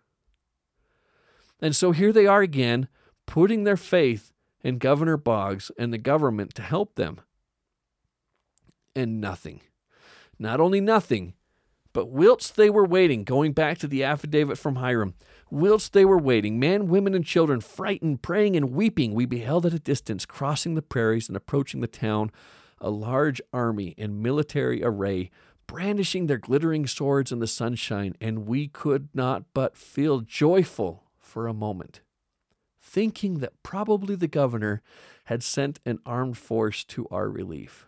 And 1.61 1.75
so 1.75 1.91
here 1.91 2.11
they 2.11 2.27
are 2.27 2.41
again, 2.41 2.87
putting 3.25 3.63
their 3.63 3.77
faith 3.77 4.33
in 4.63 4.77
Governor 4.77 5.17
Boggs 5.17 5.71
and 5.77 5.93
the 5.93 5.97
government 5.97 6.53
to 6.55 6.61
help 6.61 6.95
them. 6.95 7.21
And 8.95 9.21
nothing. 9.21 9.61
Not 10.39 10.59
only 10.59 10.81
nothing, 10.81 11.33
but 11.93 12.09
whilst 12.09 12.55
they 12.55 12.69
were 12.69 12.85
waiting, 12.85 13.23
going 13.23 13.53
back 13.53 13.77
to 13.79 13.87
the 13.87 14.03
affidavit 14.03 14.57
from 14.57 14.75
Hyrum, 14.75 15.15
whilst 15.49 15.93
they 15.93 16.05
were 16.05 16.17
waiting, 16.17 16.59
men, 16.59 16.87
women, 16.87 17.15
and 17.15 17.25
children, 17.25 17.59
frightened, 17.59 18.21
praying, 18.21 18.55
and 18.55 18.71
weeping, 18.71 19.13
we 19.13 19.25
beheld 19.25 19.65
at 19.65 19.73
a 19.73 19.79
distance, 19.79 20.25
crossing 20.25 20.75
the 20.75 20.81
prairies 20.81 21.27
and 21.27 21.35
approaching 21.35 21.81
the 21.81 21.87
town, 21.87 22.31
a 22.79 22.89
large 22.89 23.41
army 23.51 23.95
in 23.97 24.21
military 24.21 24.83
array, 24.83 25.31
brandishing 25.67 26.27
their 26.27 26.37
glittering 26.37 26.87
swords 26.87 27.31
in 27.31 27.39
the 27.39 27.47
sunshine, 27.47 28.15
and 28.19 28.47
we 28.47 28.67
could 28.67 29.09
not 29.13 29.43
but 29.53 29.77
feel 29.77 30.21
joyful 30.21 31.03
for 31.19 31.47
a 31.47 31.53
moment, 31.53 32.01
thinking 32.81 33.39
that 33.39 33.61
probably 33.63 34.15
the 34.15 34.27
governor 34.27 34.81
had 35.25 35.43
sent 35.43 35.79
an 35.85 35.99
armed 36.05 36.37
force 36.37 36.83
to 36.85 37.07
our 37.11 37.29
relief. 37.29 37.85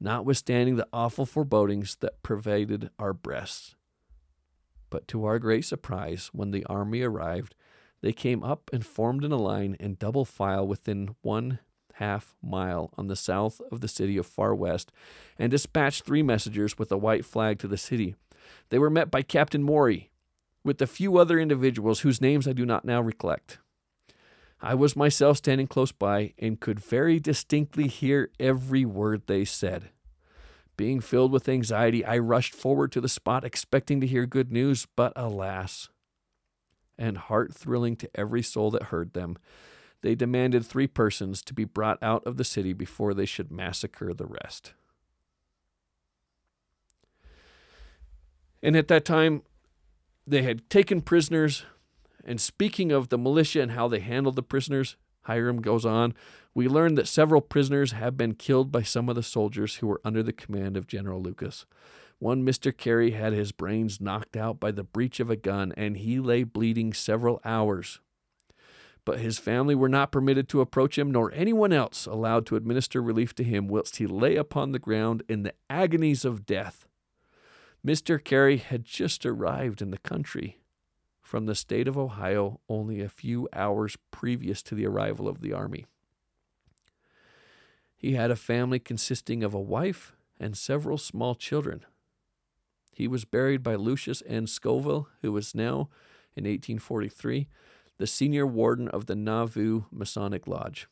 Notwithstanding 0.00 0.76
the 0.76 0.88
awful 0.92 1.26
forebodings 1.26 1.96
that 1.96 2.22
pervaded 2.22 2.90
our 2.98 3.12
breasts. 3.12 3.76
But 4.90 5.06
to 5.08 5.24
our 5.24 5.38
great 5.38 5.64
surprise, 5.64 6.30
when 6.32 6.50
the 6.50 6.64
army 6.64 7.02
arrived, 7.02 7.54
they 8.00 8.12
came 8.12 8.42
up 8.42 8.70
and 8.72 8.84
formed 8.84 9.24
in 9.24 9.32
a 9.32 9.36
line 9.36 9.76
in 9.80 9.94
double 9.94 10.24
file 10.24 10.66
within 10.66 11.14
one 11.22 11.58
half 11.94 12.34
mile 12.42 12.90
on 12.96 13.06
the 13.06 13.16
south 13.16 13.60
of 13.70 13.80
the 13.80 13.88
city 13.88 14.16
of 14.16 14.26
Far 14.26 14.54
West 14.54 14.92
and 15.38 15.50
dispatched 15.50 16.04
three 16.04 16.22
messengers 16.22 16.78
with 16.78 16.90
a 16.90 16.98
white 16.98 17.24
flag 17.24 17.58
to 17.60 17.68
the 17.68 17.76
city. 17.76 18.14
They 18.70 18.78
were 18.78 18.90
met 18.90 19.10
by 19.10 19.22
Captain 19.22 19.62
Maury, 19.62 20.10
with 20.64 20.80
a 20.80 20.86
few 20.86 21.18
other 21.18 21.38
individuals 21.38 22.00
whose 22.00 22.20
names 22.20 22.48
I 22.48 22.52
do 22.52 22.66
not 22.66 22.84
now 22.84 23.00
recollect. 23.00 23.58
I 24.60 24.74
was 24.74 24.96
myself 24.96 25.36
standing 25.36 25.66
close 25.66 25.92
by 25.92 26.32
and 26.38 26.58
could 26.58 26.80
very 26.80 27.20
distinctly 27.20 27.86
hear 27.86 28.30
every 28.40 28.84
word 28.84 29.26
they 29.26 29.44
said. 29.44 29.90
Being 30.76 31.00
filled 31.00 31.32
with 31.32 31.48
anxiety, 31.48 32.04
I 32.04 32.18
rushed 32.18 32.54
forward 32.54 32.90
to 32.92 33.00
the 33.00 33.08
spot 33.08 33.44
expecting 33.44 34.00
to 34.00 34.06
hear 34.06 34.26
good 34.26 34.50
news, 34.50 34.86
but 34.96 35.12
alas, 35.14 35.90
and 36.98 37.18
heart 37.18 37.54
thrilling 37.54 37.96
to 37.96 38.10
every 38.14 38.42
soul 38.42 38.70
that 38.72 38.84
heard 38.84 39.12
them, 39.12 39.36
they 40.04 40.14
demanded 40.14 40.66
three 40.66 40.86
persons 40.86 41.40
to 41.40 41.54
be 41.54 41.64
brought 41.64 41.96
out 42.02 42.22
of 42.26 42.36
the 42.36 42.44
city 42.44 42.74
before 42.74 43.14
they 43.14 43.24
should 43.24 43.50
massacre 43.50 44.12
the 44.12 44.26
rest. 44.26 44.74
And 48.62 48.76
at 48.76 48.88
that 48.88 49.06
time, 49.06 49.44
they 50.26 50.42
had 50.42 50.68
taken 50.68 51.00
prisoners. 51.00 51.64
And 52.22 52.38
speaking 52.38 52.92
of 52.92 53.08
the 53.08 53.16
militia 53.16 53.62
and 53.62 53.70
how 53.70 53.88
they 53.88 54.00
handled 54.00 54.36
the 54.36 54.42
prisoners, 54.42 54.96
Hyrum 55.22 55.62
goes 55.62 55.86
on, 55.86 56.12
we 56.52 56.68
learned 56.68 56.98
that 56.98 57.08
several 57.08 57.40
prisoners 57.40 57.92
have 57.92 58.14
been 58.14 58.34
killed 58.34 58.70
by 58.70 58.82
some 58.82 59.08
of 59.08 59.14
the 59.14 59.22
soldiers 59.22 59.76
who 59.76 59.86
were 59.86 60.02
under 60.04 60.22
the 60.22 60.34
command 60.34 60.76
of 60.76 60.86
General 60.86 61.22
Lucas. 61.22 61.64
One 62.18 62.44
Mr. 62.44 62.76
Carey 62.76 63.12
had 63.12 63.32
his 63.32 63.52
brains 63.52 64.02
knocked 64.02 64.36
out 64.36 64.60
by 64.60 64.70
the 64.70 64.84
breech 64.84 65.18
of 65.18 65.30
a 65.30 65.36
gun, 65.36 65.72
and 65.78 65.96
he 65.96 66.20
lay 66.20 66.42
bleeding 66.42 66.92
several 66.92 67.40
hours 67.42 68.00
but 69.04 69.20
his 69.20 69.38
family 69.38 69.74
were 69.74 69.88
not 69.88 70.12
permitted 70.12 70.48
to 70.48 70.60
approach 70.60 70.98
him, 70.98 71.10
nor 71.10 71.32
anyone 71.32 71.72
else 71.72 72.06
allowed 72.06 72.46
to 72.46 72.56
administer 72.56 73.02
relief 73.02 73.34
to 73.34 73.44
him 73.44 73.68
whilst 73.68 73.96
he 73.96 74.06
lay 74.06 74.36
upon 74.36 74.72
the 74.72 74.78
ground 74.78 75.22
in 75.28 75.42
the 75.42 75.54
agonies 75.68 76.24
of 76.24 76.46
death. 76.46 76.86
Mr. 77.86 78.22
Carey 78.22 78.56
had 78.56 78.84
just 78.84 79.26
arrived 79.26 79.82
in 79.82 79.90
the 79.90 79.98
country 79.98 80.58
from 81.20 81.46
the 81.46 81.54
state 81.54 81.88
of 81.88 81.98
Ohio 81.98 82.60
only 82.68 83.00
a 83.00 83.08
few 83.08 83.48
hours 83.52 83.96
previous 84.10 84.62
to 84.62 84.74
the 84.74 84.86
arrival 84.86 85.28
of 85.28 85.40
the 85.40 85.52
army. 85.52 85.84
He 87.96 88.12
had 88.12 88.30
a 88.30 88.36
family 88.36 88.78
consisting 88.78 89.42
of 89.42 89.54
a 89.54 89.60
wife 89.60 90.14
and 90.38 90.56
several 90.56 90.98
small 90.98 91.34
children. 91.34 91.84
He 92.92 93.08
was 93.08 93.24
buried 93.24 93.62
by 93.62 93.74
Lucius 93.74 94.22
N. 94.26 94.46
Scoville, 94.46 95.08
who 95.22 95.32
was 95.32 95.54
now, 95.54 95.88
in 96.36 96.44
1843, 96.44 97.48
the 97.98 98.06
senior 98.06 98.46
warden 98.46 98.88
of 98.88 99.06
the 99.06 99.14
Nauvoo 99.14 99.82
Masonic 99.90 100.46
Lodge. 100.46 100.88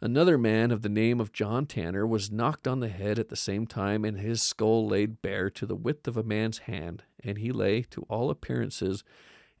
Another 0.00 0.38
man 0.38 0.70
of 0.70 0.82
the 0.82 0.88
name 0.88 1.20
of 1.20 1.32
John 1.32 1.66
Tanner 1.66 2.06
was 2.06 2.30
knocked 2.30 2.68
on 2.68 2.78
the 2.78 2.88
head 2.88 3.18
at 3.18 3.30
the 3.30 3.36
same 3.36 3.66
time, 3.66 4.04
and 4.04 4.18
his 4.18 4.40
skull 4.40 4.86
laid 4.86 5.22
bare 5.22 5.50
to 5.50 5.66
the 5.66 5.74
width 5.74 6.06
of 6.06 6.16
a 6.16 6.22
man's 6.22 6.58
hand, 6.58 7.02
and 7.24 7.38
he 7.38 7.50
lay, 7.50 7.82
to 7.82 8.02
all 8.02 8.30
appearances, 8.30 9.02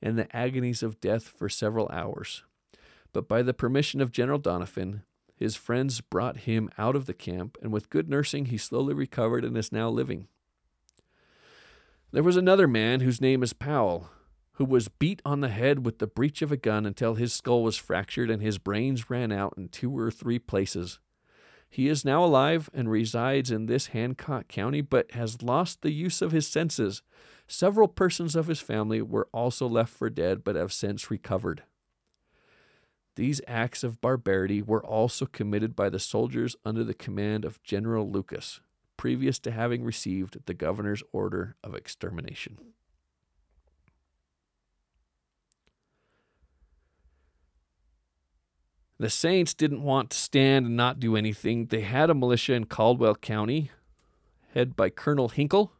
in 0.00 0.14
the 0.14 0.34
agonies 0.36 0.82
of 0.82 1.00
death 1.00 1.24
for 1.24 1.48
several 1.48 1.88
hours. 1.88 2.44
But 3.12 3.28
by 3.28 3.42
the 3.42 3.54
permission 3.54 4.00
of 4.00 4.12
General 4.12 4.38
Doniphan, 4.38 5.02
his 5.34 5.56
friends 5.56 6.00
brought 6.00 6.38
him 6.38 6.70
out 6.78 6.94
of 6.94 7.06
the 7.06 7.14
camp, 7.14 7.58
and 7.60 7.72
with 7.72 7.90
good 7.90 8.08
nursing, 8.08 8.46
he 8.46 8.58
slowly 8.58 8.94
recovered 8.94 9.44
and 9.44 9.56
is 9.56 9.72
now 9.72 9.88
living. 9.88 10.28
There 12.12 12.22
was 12.22 12.36
another 12.36 12.68
man 12.68 13.00
whose 13.00 13.20
name 13.20 13.42
is 13.42 13.52
Powell, 13.52 14.08
who 14.58 14.64
was 14.64 14.88
beat 14.88 15.22
on 15.24 15.40
the 15.40 15.48
head 15.48 15.86
with 15.86 15.98
the 15.98 16.06
breech 16.08 16.42
of 16.42 16.50
a 16.50 16.56
gun 16.56 16.84
until 16.84 17.14
his 17.14 17.32
skull 17.32 17.62
was 17.62 17.76
fractured 17.76 18.28
and 18.28 18.42
his 18.42 18.58
brains 18.58 19.08
ran 19.08 19.30
out 19.30 19.54
in 19.56 19.68
two 19.68 19.96
or 19.96 20.10
three 20.10 20.40
places. 20.40 20.98
He 21.70 21.86
is 21.86 22.04
now 22.04 22.24
alive 22.24 22.68
and 22.74 22.90
resides 22.90 23.52
in 23.52 23.66
this 23.66 23.88
Hancock 23.88 24.48
County, 24.48 24.80
but 24.80 25.12
has 25.12 25.42
lost 25.42 25.82
the 25.82 25.92
use 25.92 26.20
of 26.20 26.32
his 26.32 26.48
senses. 26.48 27.02
Several 27.46 27.86
persons 27.86 28.34
of 28.34 28.48
his 28.48 28.58
family 28.58 29.00
were 29.00 29.28
also 29.32 29.68
left 29.68 29.92
for 29.92 30.10
dead, 30.10 30.42
but 30.42 30.56
have 30.56 30.72
since 30.72 31.08
recovered. 31.08 31.62
These 33.14 33.40
acts 33.46 33.84
of 33.84 34.00
barbarity 34.00 34.60
were 34.60 34.84
also 34.84 35.26
committed 35.26 35.76
by 35.76 35.88
the 35.88 36.00
soldiers 36.00 36.56
under 36.64 36.82
the 36.82 36.94
command 36.94 37.44
of 37.44 37.62
General 37.62 38.10
Lucas, 38.10 38.60
previous 38.96 39.38
to 39.40 39.52
having 39.52 39.84
received 39.84 40.46
the 40.46 40.54
governor's 40.54 41.04
order 41.12 41.54
of 41.62 41.76
extermination. 41.76 42.58
The 48.98 49.10
Saints 49.10 49.54
didn't 49.54 49.82
want 49.82 50.10
to 50.10 50.16
stand 50.16 50.66
and 50.66 50.76
not 50.76 50.98
do 50.98 51.16
anything. 51.16 51.66
They 51.66 51.82
had 51.82 52.10
a 52.10 52.14
militia 52.14 52.54
in 52.54 52.64
Caldwell 52.64 53.14
County, 53.14 53.70
head 54.54 54.74
by 54.74 54.90
Colonel 54.90 55.28
Hinkle. 55.28 55.72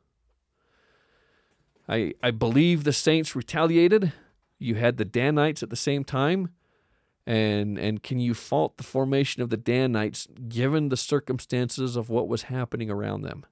I, 1.88 2.14
I 2.22 2.30
believe 2.30 2.84
the 2.84 2.92
Saints 2.92 3.34
retaliated. 3.34 4.12
You 4.58 4.76
had 4.76 4.98
the 4.98 5.04
Danites 5.04 5.62
at 5.62 5.70
the 5.70 5.76
same 5.76 6.04
time. 6.04 6.50
And, 7.26 7.76
and 7.76 8.02
can 8.02 8.20
you 8.20 8.34
fault 8.34 8.76
the 8.76 8.84
formation 8.84 9.42
of 9.42 9.50
the 9.50 9.56
Danites 9.56 10.28
given 10.48 10.88
the 10.88 10.96
circumstances 10.96 11.96
of 11.96 12.08
what 12.08 12.28
was 12.28 12.44
happening 12.44 12.88
around 12.88 13.22
them? 13.22 13.44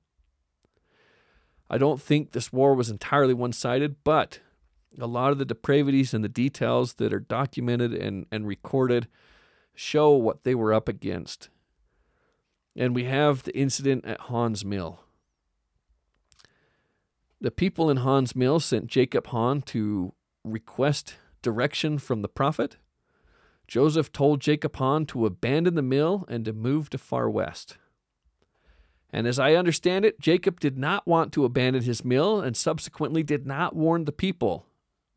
I 1.68 1.76
don't 1.76 2.00
think 2.00 2.32
this 2.32 2.52
war 2.52 2.74
was 2.74 2.88
entirely 2.88 3.34
one 3.34 3.52
sided, 3.52 3.96
but 4.04 4.38
a 4.98 5.06
lot 5.06 5.32
of 5.32 5.38
the 5.38 5.44
depravities 5.44 6.14
and 6.14 6.22
the 6.22 6.28
details 6.28 6.94
that 6.94 7.12
are 7.12 7.20
documented 7.20 7.92
and, 7.92 8.26
and 8.30 8.46
recorded 8.46 9.08
show 9.76 10.10
what 10.10 10.44
they 10.44 10.54
were 10.54 10.72
up 10.72 10.88
against. 10.88 11.48
And 12.74 12.94
we 12.94 13.04
have 13.04 13.42
the 13.42 13.56
incident 13.56 14.04
at 14.04 14.20
Haun's 14.22 14.64
Mill. 14.64 15.00
The 17.40 17.50
people 17.50 17.90
in 17.90 17.98
Haun's 17.98 18.34
Mill 18.34 18.60
sent 18.60 18.86
Jacob 18.86 19.28
Haun 19.28 19.62
to 19.62 20.12
request 20.42 21.16
direction 21.42 21.98
from 21.98 22.22
the 22.22 22.28
prophet. 22.28 22.76
Joseph 23.68 24.12
told 24.12 24.40
Jacob 24.40 24.76
Haun 24.76 25.06
to 25.06 25.26
abandon 25.26 25.74
the 25.74 25.82
mill 25.82 26.24
and 26.28 26.44
to 26.44 26.52
move 26.52 26.88
to 26.90 26.98
Far 26.98 27.28
West. 27.28 27.78
And 29.12 29.26
as 29.26 29.38
I 29.38 29.54
understand 29.54 30.04
it, 30.04 30.20
Jacob 30.20 30.60
did 30.60 30.78
not 30.78 31.06
want 31.06 31.32
to 31.32 31.44
abandon 31.44 31.82
his 31.82 32.04
mill 32.04 32.40
and 32.40 32.56
subsequently 32.56 33.22
did 33.22 33.46
not 33.46 33.74
warn 33.74 34.04
the 34.04 34.12
people 34.12 34.66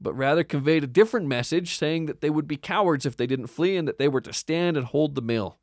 but 0.02 0.14
rather 0.14 0.44
conveyed 0.44 0.84
a 0.84 0.88
different 0.88 1.28
message, 1.28 1.76
saying 1.76 2.06
that 2.06 2.22
they 2.22 2.30
would 2.30 2.48
be 2.48 2.58
cowards 2.58 3.06
if 3.06 3.18
they 3.18 3.28
didn't 3.28 3.48
flee 3.48 3.76
and 3.76 3.88
that 3.88 3.98
they 3.98 4.08
were 4.08 4.22
to 4.22 4.34
stand 4.34 4.78
and 4.78 4.88
hold 4.88 5.16
the 5.16 5.22
mill. 5.22 5.58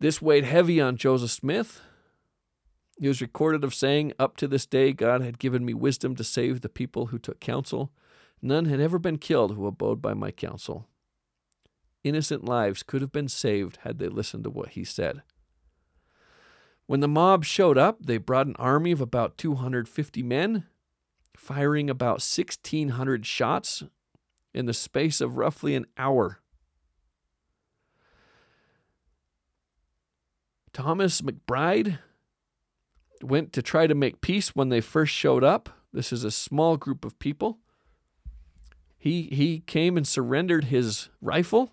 This 0.00 0.20
weighed 0.20 0.44
heavy 0.44 0.80
on 0.80 0.96
Joseph 0.96 1.30
Smith. 1.30 1.80
He 2.98 3.08
was 3.08 3.22
recorded 3.22 3.64
of 3.64 3.74
saying, 3.74 4.12
Up 4.18 4.36
to 4.36 4.46
this 4.46 4.66
day, 4.66 4.92
God 4.92 5.22
had 5.22 5.38
given 5.38 5.64
me 5.64 5.72
wisdom 5.72 6.14
to 6.16 6.24
save 6.24 6.60
the 6.60 6.68
people 6.68 7.06
who 7.06 7.18
took 7.18 7.40
counsel. 7.40 7.90
None 8.42 8.66
had 8.66 8.80
ever 8.80 8.98
been 8.98 9.18
killed 9.18 9.54
who 9.54 9.66
abode 9.66 10.02
by 10.02 10.12
my 10.12 10.30
counsel. 10.30 10.88
Innocent 12.02 12.44
lives 12.44 12.82
could 12.82 13.00
have 13.00 13.12
been 13.12 13.28
saved 13.28 13.78
had 13.82 13.98
they 13.98 14.08
listened 14.08 14.44
to 14.44 14.50
what 14.50 14.70
he 14.70 14.84
said. 14.84 15.22
When 16.86 17.00
the 17.00 17.08
mob 17.08 17.44
showed 17.44 17.78
up, 17.78 18.04
they 18.04 18.18
brought 18.18 18.46
an 18.46 18.56
army 18.58 18.92
of 18.92 19.00
about 19.00 19.38
250 19.38 20.22
men 20.22 20.66
firing 21.36 21.90
about 21.90 22.22
1,600 22.22 23.26
shots 23.26 23.82
in 24.52 24.66
the 24.66 24.72
space 24.72 25.20
of 25.20 25.36
roughly 25.36 25.74
an 25.74 25.86
hour. 25.98 26.40
Thomas 30.72 31.20
McBride 31.20 31.98
went 33.22 33.52
to 33.52 33.62
try 33.62 33.86
to 33.86 33.94
make 33.94 34.20
peace 34.20 34.54
when 34.56 34.68
they 34.68 34.80
first 34.80 35.12
showed 35.12 35.44
up. 35.44 35.68
This 35.92 36.12
is 36.12 36.24
a 36.24 36.30
small 36.30 36.76
group 36.76 37.04
of 37.04 37.18
people. 37.18 37.58
He, 38.98 39.22
he 39.22 39.60
came 39.60 39.96
and 39.96 40.06
surrendered 40.06 40.64
his 40.64 41.10
rifle 41.20 41.72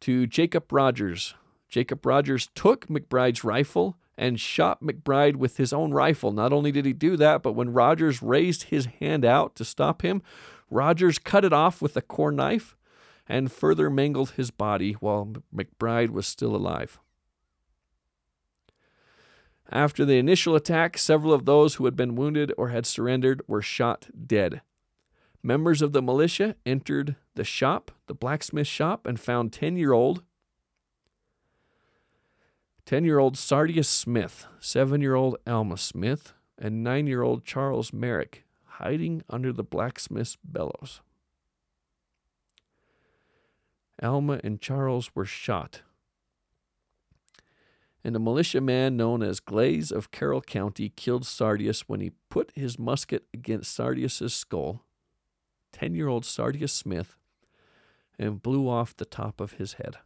to 0.00 0.26
Jacob 0.26 0.72
Rogers. 0.72 1.34
Jacob 1.68 2.04
Rogers 2.04 2.50
took 2.54 2.88
McBride's 2.88 3.44
rifle 3.44 3.96
and 4.16 4.38
shot 4.38 4.82
McBride 4.82 5.36
with 5.36 5.56
his 5.56 5.72
own 5.72 5.92
rifle. 5.92 6.32
Not 6.32 6.52
only 6.52 6.72
did 6.72 6.84
he 6.84 6.92
do 6.92 7.16
that, 7.16 7.42
but 7.42 7.52
when 7.52 7.72
Rogers 7.72 8.22
raised 8.22 8.64
his 8.64 8.86
hand 8.86 9.24
out 9.24 9.54
to 9.56 9.64
stop 9.64 10.02
him, 10.02 10.22
Rogers 10.70 11.18
cut 11.18 11.44
it 11.44 11.52
off 11.52 11.82
with 11.82 11.96
a 11.96 12.02
corn 12.02 12.36
knife 12.36 12.76
and 13.26 13.52
further 13.52 13.88
mangled 13.88 14.32
his 14.32 14.50
body 14.50 14.92
while 14.94 15.34
McBride 15.54 16.10
was 16.10 16.26
still 16.26 16.54
alive. 16.54 16.98
After 19.70 20.04
the 20.04 20.18
initial 20.18 20.54
attack, 20.54 20.98
several 20.98 21.32
of 21.32 21.46
those 21.46 21.76
who 21.76 21.86
had 21.86 21.96
been 21.96 22.14
wounded 22.14 22.52
or 22.58 22.68
had 22.68 22.84
surrendered 22.84 23.42
were 23.46 23.62
shot 23.62 24.08
dead. 24.26 24.60
Members 25.42 25.80
of 25.80 25.92
the 25.92 26.02
militia 26.02 26.56
entered 26.66 27.16
the 27.34 27.44
shop, 27.44 27.90
the 28.06 28.14
blacksmith 28.14 28.66
shop, 28.66 29.06
and 29.06 29.18
found 29.18 29.52
10 29.52 29.76
year 29.76 29.92
old 29.92 30.22
10 32.86 33.04
year 33.04 33.18
old 33.18 33.36
Sardius 33.36 33.88
Smith, 33.88 34.46
7 34.60 35.00
year 35.00 35.14
old 35.14 35.36
Alma 35.46 35.76
Smith, 35.76 36.32
and 36.58 36.82
9 36.82 37.06
year 37.06 37.22
old 37.22 37.44
Charles 37.44 37.92
Merrick 37.92 38.44
hiding 38.64 39.22
under 39.28 39.52
the 39.52 39.62
blacksmith's 39.62 40.36
bellows. 40.42 41.00
Alma 44.02 44.40
and 44.42 44.60
Charles 44.60 45.14
were 45.14 45.24
shot. 45.24 45.82
And 48.04 48.16
a 48.16 48.18
militiaman 48.18 48.96
known 48.96 49.22
as 49.22 49.38
Glaze 49.38 49.92
of 49.92 50.10
Carroll 50.10 50.40
County 50.40 50.88
killed 50.88 51.24
Sardius 51.24 51.82
when 51.82 52.00
he 52.00 52.10
put 52.28 52.50
his 52.56 52.78
musket 52.78 53.26
against 53.32 53.72
Sardius's 53.72 54.34
skull, 54.34 54.84
10 55.72 55.94
year 55.94 56.08
old 56.08 56.24
Sardius 56.24 56.72
Smith, 56.72 57.16
and 58.18 58.42
blew 58.42 58.68
off 58.68 58.96
the 58.96 59.04
top 59.04 59.40
of 59.40 59.52
his 59.52 59.74
head. 59.74 59.98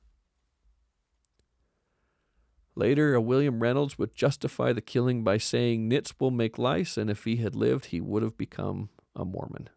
Later, 2.78 3.14
a 3.14 3.22
William 3.22 3.60
Reynolds 3.60 3.98
would 3.98 4.14
justify 4.14 4.74
the 4.74 4.82
killing 4.82 5.24
by 5.24 5.38
saying 5.38 5.88
nits 5.88 6.12
will 6.20 6.30
make 6.30 6.58
lice, 6.58 6.98
and 6.98 7.08
if 7.08 7.24
he 7.24 7.36
had 7.36 7.56
lived, 7.56 7.86
he 7.86 8.02
would 8.02 8.22
have 8.22 8.36
become 8.36 8.90
a 9.16 9.24
Mormon. 9.24 9.70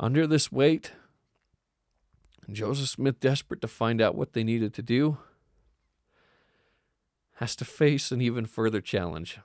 Under 0.00 0.26
this 0.26 0.50
weight, 0.50 0.92
Joseph 2.50 2.88
Smith, 2.88 3.20
desperate 3.20 3.60
to 3.60 3.68
find 3.68 4.00
out 4.00 4.16
what 4.16 4.32
they 4.32 4.42
needed 4.42 4.74
to 4.74 4.82
do, 4.82 5.18
has 7.34 7.54
to 7.54 7.64
face 7.64 8.10
an 8.10 8.20
even 8.20 8.46
further 8.46 8.80
challenge. 8.80 9.38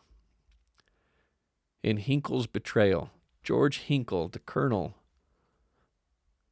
In 1.83 1.97
Hinkle's 1.97 2.47
betrayal, 2.47 3.11
George 3.43 3.79
Hinkle, 3.79 4.29
the 4.29 4.39
colonel, 4.39 4.95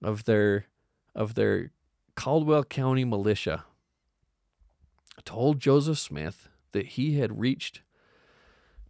of 0.01 0.25
their 0.25 0.65
of 1.15 1.35
their 1.35 1.71
Caldwell 2.15 2.63
County 2.63 3.05
militia 3.05 3.65
told 5.25 5.59
Joseph 5.59 5.99
Smith 5.99 6.49
that 6.71 6.87
he 6.87 7.19
had 7.19 7.39
reached 7.39 7.81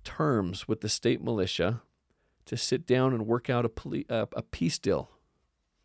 terms 0.03 0.67
with 0.67 0.81
the 0.81 0.89
state 0.89 1.21
militia 1.21 1.81
to 2.45 2.57
sit 2.57 2.85
down 2.85 3.13
and 3.13 3.27
work 3.27 3.49
out 3.49 3.65
a, 3.65 3.69
poli- 3.69 4.05
uh, 4.09 4.25
a 4.33 4.41
peace 4.41 4.79
deal 4.79 5.09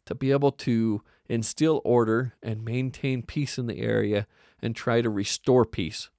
to 0.05 0.15
be 0.15 0.31
able 0.31 0.53
to 0.53 1.03
instill 1.29 1.81
order 1.85 2.35
and 2.43 2.65
maintain 2.65 3.23
peace 3.23 3.59
in 3.59 3.67
the 3.67 3.81
area 3.81 4.27
and 4.63 4.75
try 4.75 5.01
to 5.01 5.11
restore 5.11 5.65
peace. 5.65 6.11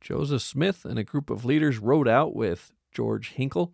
Joseph 0.00 0.42
Smith 0.42 0.84
and 0.84 0.98
a 0.98 1.04
group 1.04 1.30
of 1.30 1.44
leaders 1.44 1.78
rode 1.78 2.08
out 2.08 2.34
with 2.34 2.72
George 2.90 3.30
Hinkle 3.30 3.72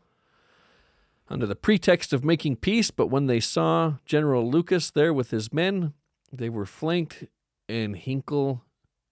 under 1.30 1.46
the 1.46 1.56
pretext 1.56 2.12
of 2.12 2.24
making 2.24 2.56
peace, 2.56 2.90
but 2.90 3.08
when 3.08 3.26
they 3.26 3.40
saw 3.40 3.94
General 4.06 4.48
Lucas 4.50 4.90
there 4.90 5.12
with 5.12 5.30
his 5.30 5.52
men, 5.52 5.92
they 6.32 6.48
were 6.48 6.66
flanked, 6.66 7.24
and 7.68 7.96
Hinkle 7.96 8.64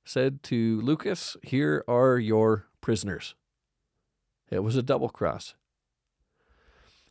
said 0.04 0.42
to 0.44 0.80
Lucas, 0.80 1.36
Here 1.42 1.84
are 1.86 2.18
your 2.18 2.66
prisoners. 2.80 3.34
It 4.50 4.60
was 4.60 4.76
a 4.76 4.82
double 4.82 5.08
cross. 5.08 5.54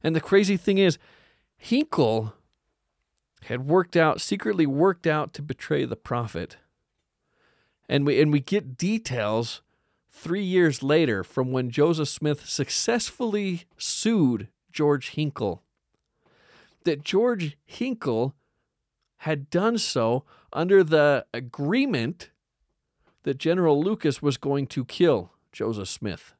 And 0.03 0.15
the 0.15 0.21
crazy 0.21 0.57
thing 0.57 0.77
is, 0.77 0.97
Hinkle 1.57 2.33
had 3.43 3.67
worked 3.67 3.95
out, 3.95 4.21
secretly 4.21 4.65
worked 4.65 5.05
out 5.05 5.33
to 5.33 5.41
betray 5.41 5.85
the 5.85 5.95
prophet. 5.95 6.57
And 7.87 8.05
we, 8.05 8.19
and 8.19 8.31
we 8.31 8.39
get 8.39 8.77
details 8.77 9.61
three 10.09 10.43
years 10.43 10.81
later 10.81 11.23
from 11.23 11.51
when 11.51 11.69
Joseph 11.69 12.07
Smith 12.07 12.47
successfully 12.47 13.65
sued 13.77 14.47
George 14.75 15.11
Hinkle. 15.11 15.63
That 16.83 17.01
George 17.01 17.57
Hinkle 17.65 18.35
had 19.19 19.49
done 19.49 19.77
so 19.77 20.25
under 20.51 20.83
the 20.83 21.25
agreement 21.33 22.31
that 23.23 23.37
General 23.37 23.81
Lucas 23.81 24.21
was 24.21 24.37
going 24.37 24.67
to 24.67 24.83
kill 24.83 25.31
Joseph 25.53 25.87
Smith. 25.87 26.33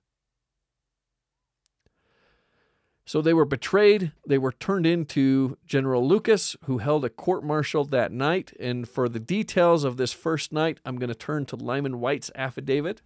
So 3.06 3.22
they 3.22 3.34
were 3.34 3.46
betrayed. 3.46 4.12
They 4.28 4.38
were 4.38 4.52
turned 4.52 4.86
into 4.86 5.58
General 5.66 6.06
Lucas, 6.06 6.58
who 6.66 6.80
held 6.80 7.06
a 7.06 7.10
court 7.10 7.44
martial 7.44 7.86
that 7.86 8.12
night. 8.12 8.52
And 8.60 8.88
for 8.88 9.08
the 9.08 9.20
details 9.20 9.86
of 9.86 9.96
this 9.96 10.12
first 10.12 10.52
night, 10.52 10.80
I'm 10.84 10.98
going 10.98 11.10
to 11.10 11.16
turn 11.16 11.46
to 11.46 11.56
Lyman 11.56 12.02
Wight's 12.02 12.32
affidavit. 12.36 13.02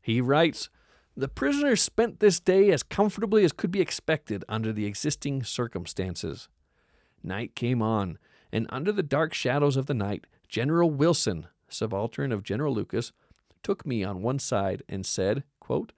He 0.00 0.20
writes 0.20 0.68
The 1.16 1.28
prisoners 1.28 1.80
spent 1.80 2.18
this 2.18 2.40
day 2.40 2.72
as 2.72 2.82
comfortably 2.82 3.44
as 3.44 3.52
could 3.52 3.70
be 3.70 3.80
expected 3.80 4.44
under 4.48 4.72
the 4.72 4.86
existing 4.86 5.44
circumstances. 5.44 6.48
Night 7.22 7.54
came 7.54 7.80
on, 7.80 8.18
and 8.52 8.66
under 8.70 8.90
the 8.90 9.02
dark 9.04 9.32
shadows 9.32 9.76
of 9.76 9.86
the 9.86 9.94
night, 9.94 10.26
General 10.48 10.90
Wilson, 10.90 11.46
subaltern 11.68 12.32
of 12.32 12.42
General 12.42 12.74
Lucas, 12.74 13.12
took 13.62 13.86
me 13.86 14.02
on 14.02 14.22
one 14.22 14.40
side 14.40 14.82
and 14.88 15.06
said, 15.06 15.44
quote, 15.60 15.92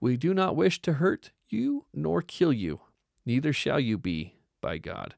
We 0.00 0.18
do 0.18 0.34
not 0.34 0.54
wish 0.54 0.82
to 0.82 0.94
hurt 0.94 1.32
you 1.48 1.86
nor 1.94 2.20
kill 2.20 2.52
you, 2.52 2.80
neither 3.24 3.54
shall 3.54 3.80
you 3.80 3.96
be, 3.96 4.34
by 4.60 4.76
God. 4.76 5.14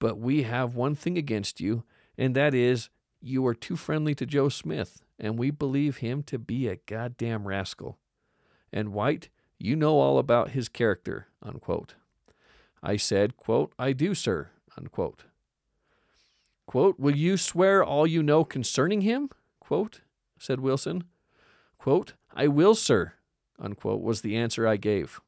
But 0.00 0.18
we 0.18 0.42
have 0.42 0.74
one 0.74 0.96
thing 0.96 1.16
against 1.16 1.60
you, 1.60 1.84
and 2.18 2.34
that 2.34 2.54
is 2.54 2.90
you 3.20 3.46
are 3.46 3.54
too 3.54 3.76
friendly 3.76 4.16
to 4.16 4.26
Joe 4.26 4.48
Smith, 4.48 5.04
and 5.18 5.38
we 5.38 5.52
believe 5.52 5.98
him 5.98 6.24
to 6.24 6.38
be 6.38 6.66
a 6.66 6.76
goddamn 6.86 7.46
rascal. 7.46 7.98
And 8.74 8.92
Wight, 8.92 9.28
you 9.56 9.76
know 9.76 10.00
all 10.00 10.18
about 10.18 10.50
his 10.50 10.68
character, 10.68 11.28
unquote. 11.40 11.94
I 12.82 12.96
said, 12.96 13.36
quote, 13.36 13.72
I 13.78 13.92
do, 13.92 14.16
sir, 14.16 14.50
unquote. 14.76 15.26
Quote, 16.66 16.98
will 16.98 17.14
you 17.14 17.36
swear 17.36 17.84
all 17.84 18.04
you 18.04 18.20
know 18.20 18.42
concerning 18.44 19.02
him? 19.02 19.30
Quote, 19.60 20.00
said 20.40 20.58
Wilson. 20.58 21.04
Quote, 21.78 22.14
I 22.34 22.48
will, 22.48 22.74
sir, 22.74 23.12
unquote, 23.60 24.02
was 24.02 24.22
the 24.22 24.34
answer 24.34 24.66
I 24.66 24.76
gave. 24.76 25.20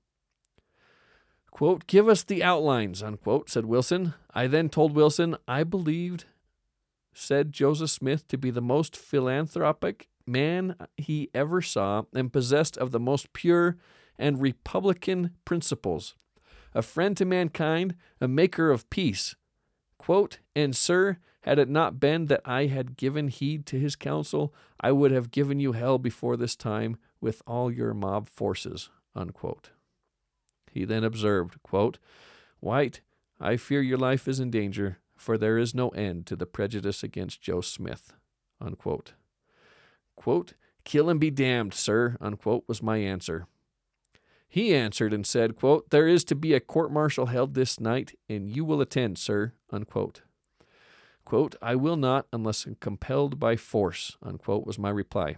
Quote, 1.53 1.87
give 1.87 2.09
us 2.09 2.25
the 2.25 2.43
outlines, 2.43 3.01
unquote, 3.01 3.49
said 3.49 3.65
Wilson. 3.65 4.15
I 4.35 4.49
then 4.49 4.69
told 4.69 4.93
Wilson 4.93 5.37
I 5.47 5.63
believed, 5.63 6.25
said 7.15 7.53
Joseph 7.53 7.91
Smith, 7.91 8.27
to 8.27 8.37
be 8.37 8.51
the 8.51 8.61
most 8.61 8.97
philanthropic 8.97 10.09
man 10.27 10.77
he 10.97 11.31
ever 11.35 11.63
saw 11.63 12.03
and 12.15 12.33
possessed 12.33 12.77
of 12.77 12.91
the 12.91 13.01
most 13.01 13.33
pure 13.33 13.77
and 14.19 14.41
republican 14.41 15.31
principles, 15.45 16.15
a 16.75 16.83
friend 16.83 17.17
to 17.17 17.25
mankind, 17.25 17.95
a 18.21 18.29
maker 18.29 18.71
of 18.71 18.89
peace. 18.91 19.35
Quote, 19.99 20.39
and 20.55 20.77
sir, 20.77 21.19
had 21.41 21.59
it 21.59 21.69
not 21.69 22.01
been 22.01 22.27
that 22.27 22.41
I 22.45 22.67
had 22.67 22.97
given 22.97 23.29
heed 23.29 23.67
to 23.67 23.79
his 23.79 23.95
counsel, 23.95 24.53
I 24.81 24.93
would 24.93 25.13
have 25.13 25.31
given 25.31 25.61
you 25.61 25.73
hell 25.73 25.99
before 25.99 26.37
this 26.37 26.57
time 26.57 26.97
with 27.21 27.41
all 27.47 27.71
your 27.71 27.95
mob 27.95 28.29
forces. 28.29 28.91
Unquote. 29.15 29.71
He 30.71 30.85
then 30.85 31.05
observed, 31.05 31.63
quote, 31.63 31.99
Wight, 32.61 33.01
I 33.41 33.57
fear 33.57 33.81
your 33.81 33.97
life 33.97 34.27
is 34.27 34.41
in 34.41 34.51
danger, 34.51 34.99
for 35.17 35.39
there 35.39 35.57
is 35.57 35.75
no 35.75 35.91
end 35.91 36.27
to 36.27 36.37
the 36.37 36.47
prejudice 36.47 37.03
against 37.03 37.41
Joe 37.41 37.61
Smith. 37.61 38.13
Unquote. 38.61 39.15
Quote, 40.17 40.55
Kill 40.85 41.11
and 41.11 41.21
be 41.21 41.31
damned, 41.31 41.75
sir, 41.75 42.17
unquote, 42.21 42.65
was 42.67 42.83
my 42.83 42.97
answer. 42.99 43.47
He 44.49 44.75
answered 44.75 45.13
and 45.13 45.27
said, 45.27 45.57
quote, 45.57 45.91
There 45.91 46.07
is 46.07 46.25
to 46.25 46.35
be 46.35 46.55
a 46.55 46.61
court 46.61 46.93
martial 46.93 47.27
held 47.27 47.55
this 47.55 47.81
night, 47.81 48.17
and 48.29 48.49
you 48.49 48.65
will 48.65 48.81
attend, 48.81 49.19
sir, 49.19 49.53
unquote. 49.71 50.23
Quote, 51.25 51.57
I 51.61 51.75
will 51.75 51.97
not 51.97 52.27
unless 52.33 52.67
compelled 52.81 53.41
by 53.41 53.57
force, 53.57 54.17
unquote, 54.23 54.65
was 54.65 54.79
my 54.79 54.91
reply. 54.91 55.37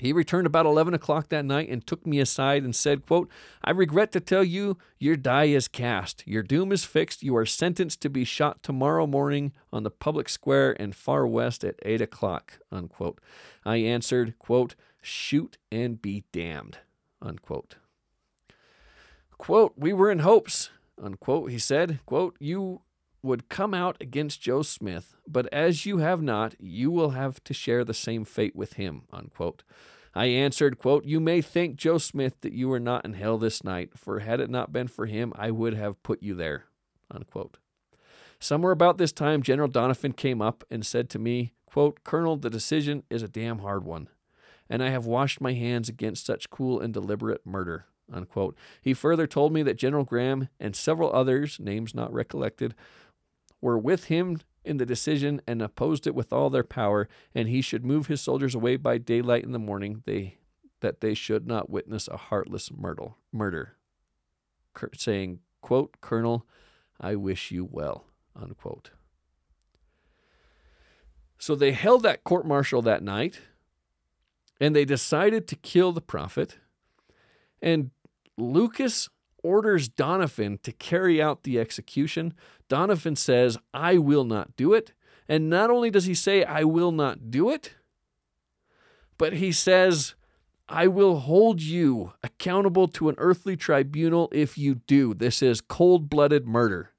He 0.00 0.12
returned 0.12 0.46
about 0.46 0.66
11 0.66 0.94
o'clock 0.94 1.28
that 1.28 1.44
night 1.44 1.68
and 1.68 1.86
took 1.86 2.06
me 2.06 2.20
aside 2.20 2.62
and 2.62 2.74
said, 2.74 3.06
quote, 3.06 3.28
I 3.62 3.70
regret 3.70 4.12
to 4.12 4.20
tell 4.20 4.44
you 4.44 4.78
your 4.98 5.16
die 5.16 5.44
is 5.44 5.68
cast. 5.68 6.22
Your 6.26 6.42
doom 6.42 6.72
is 6.72 6.84
fixed. 6.84 7.22
You 7.22 7.36
are 7.36 7.46
sentenced 7.46 8.00
to 8.02 8.10
be 8.10 8.24
shot 8.24 8.62
tomorrow 8.62 9.06
morning 9.06 9.52
on 9.72 9.82
the 9.82 9.90
public 9.90 10.28
square 10.28 10.72
in 10.72 10.92
Far 10.92 11.26
West 11.26 11.64
at 11.64 11.76
8 11.82 12.00
o'clock. 12.00 12.58
Unquote. 12.72 13.20
I 13.64 13.76
answered, 13.76 14.38
quote, 14.38 14.74
shoot 15.02 15.58
and 15.70 16.00
be 16.00 16.24
damned. 16.32 16.78
Unquote. 17.22 17.76
Quote, 19.38 19.72
we 19.76 19.92
were 19.92 20.10
in 20.10 20.18
hopes, 20.18 20.70
unquote, 21.02 21.50
he 21.50 21.58
said, 21.58 22.00
quote, 22.04 22.36
you 22.38 22.82
would 23.22 23.48
come 23.48 23.74
out 23.74 23.96
against 24.00 24.40
Joe 24.40 24.62
Smith, 24.62 25.14
but 25.26 25.46
as 25.52 25.86
you 25.86 25.98
have 25.98 26.22
not, 26.22 26.54
you 26.58 26.90
will 26.90 27.10
have 27.10 27.42
to 27.44 27.54
share 27.54 27.84
the 27.84 27.94
same 27.94 28.24
fate 28.24 28.56
with 28.56 28.74
him, 28.74 29.02
unquote. 29.12 29.62
I 30.14 30.26
answered, 30.26 30.78
quote, 30.78 31.04
You 31.04 31.20
may 31.20 31.40
thank 31.40 31.76
Joe 31.76 31.98
Smith 31.98 32.40
that 32.40 32.52
you 32.52 32.68
were 32.68 32.80
not 32.80 33.04
in 33.04 33.14
hell 33.14 33.38
this 33.38 33.62
night, 33.62 33.90
for 33.96 34.20
had 34.20 34.40
it 34.40 34.50
not 34.50 34.72
been 34.72 34.88
for 34.88 35.06
him, 35.06 35.32
I 35.36 35.50
would 35.50 35.74
have 35.74 36.02
put 36.02 36.22
you 36.22 36.34
there, 36.34 36.64
unquote. 37.10 37.58
Somewhere 38.40 38.72
about 38.72 38.98
this 38.98 39.12
time, 39.12 39.42
General 39.42 39.68
Doniphan 39.68 40.16
came 40.16 40.40
up 40.40 40.64
and 40.70 40.84
said 40.84 41.10
to 41.10 41.18
me, 41.18 41.52
quote, 41.66 42.02
Colonel, 42.02 42.36
the 42.36 42.50
decision 42.50 43.04
is 43.10 43.22
a 43.22 43.28
damn 43.28 43.58
hard 43.58 43.84
one, 43.84 44.08
and 44.68 44.82
I 44.82 44.88
have 44.90 45.06
washed 45.06 45.40
my 45.40 45.52
hands 45.52 45.88
against 45.88 46.26
such 46.26 46.50
cool 46.50 46.80
and 46.80 46.92
deliberate 46.92 47.46
murder. 47.46 47.86
Unquote. 48.12 48.56
He 48.82 48.92
further 48.92 49.28
told 49.28 49.52
me 49.52 49.62
that 49.62 49.78
General 49.78 50.02
Graham 50.02 50.48
and 50.58 50.74
several 50.74 51.12
others, 51.12 51.60
names 51.60 51.94
not 51.94 52.12
recollected, 52.12 52.74
were 53.60 53.78
with 53.78 54.04
him 54.04 54.38
in 54.64 54.76
the 54.76 54.86
decision 54.86 55.40
and 55.46 55.62
opposed 55.62 56.06
it 56.06 56.14
with 56.14 56.32
all 56.32 56.50
their 56.50 56.64
power, 56.64 57.08
and 57.34 57.48
he 57.48 57.62
should 57.62 57.84
move 57.84 58.06
his 58.06 58.20
soldiers 58.20 58.54
away 58.54 58.76
by 58.76 58.98
daylight 58.98 59.44
in 59.44 59.52
the 59.52 59.58
morning, 59.58 60.02
they, 60.06 60.36
that 60.80 61.00
they 61.00 61.14
should 61.14 61.46
not 61.46 61.70
witness 61.70 62.08
a 62.08 62.16
heartless 62.16 62.70
murder. 62.70 63.12
murder. 63.32 63.76
Saying, 64.96 65.40
quote, 65.60 66.00
Colonel, 66.00 66.46
I 67.00 67.16
wish 67.16 67.50
you 67.50 67.66
well, 67.70 68.04
unquote. 68.36 68.90
So 71.38 71.54
they 71.54 71.72
held 71.72 72.02
that 72.02 72.22
court 72.22 72.46
martial 72.46 72.82
that 72.82 73.02
night, 73.02 73.40
and 74.60 74.76
they 74.76 74.84
decided 74.84 75.48
to 75.48 75.56
kill 75.56 75.92
the 75.92 76.02
prophet. 76.02 76.58
And 77.62 77.90
Lucas 78.36 79.08
orders 79.42 79.88
Doniphan 79.88 80.62
to 80.62 80.72
carry 80.72 81.20
out 81.20 81.42
the 81.42 81.58
execution. 81.58 82.34
Doniphan 82.68 83.16
says, 83.16 83.58
I 83.74 83.98
will 83.98 84.24
not 84.24 84.56
do 84.56 84.74
it. 84.74 84.92
And 85.28 85.48
not 85.48 85.70
only 85.70 85.90
does 85.90 86.06
he 86.06 86.14
say, 86.14 86.44
I 86.44 86.64
will 86.64 86.92
not 86.92 87.30
do 87.30 87.50
it, 87.50 87.74
but 89.18 89.34
he 89.34 89.52
says, 89.52 90.14
I 90.68 90.86
will 90.86 91.18
hold 91.18 91.60
you 91.60 92.12
accountable 92.22 92.88
to 92.88 93.08
an 93.08 93.16
earthly 93.18 93.56
tribunal 93.56 94.28
if 94.32 94.56
you 94.56 94.76
do. 94.76 95.14
This 95.14 95.42
is 95.42 95.60
cold 95.60 96.08
blooded 96.08 96.46
murder. 96.46 96.90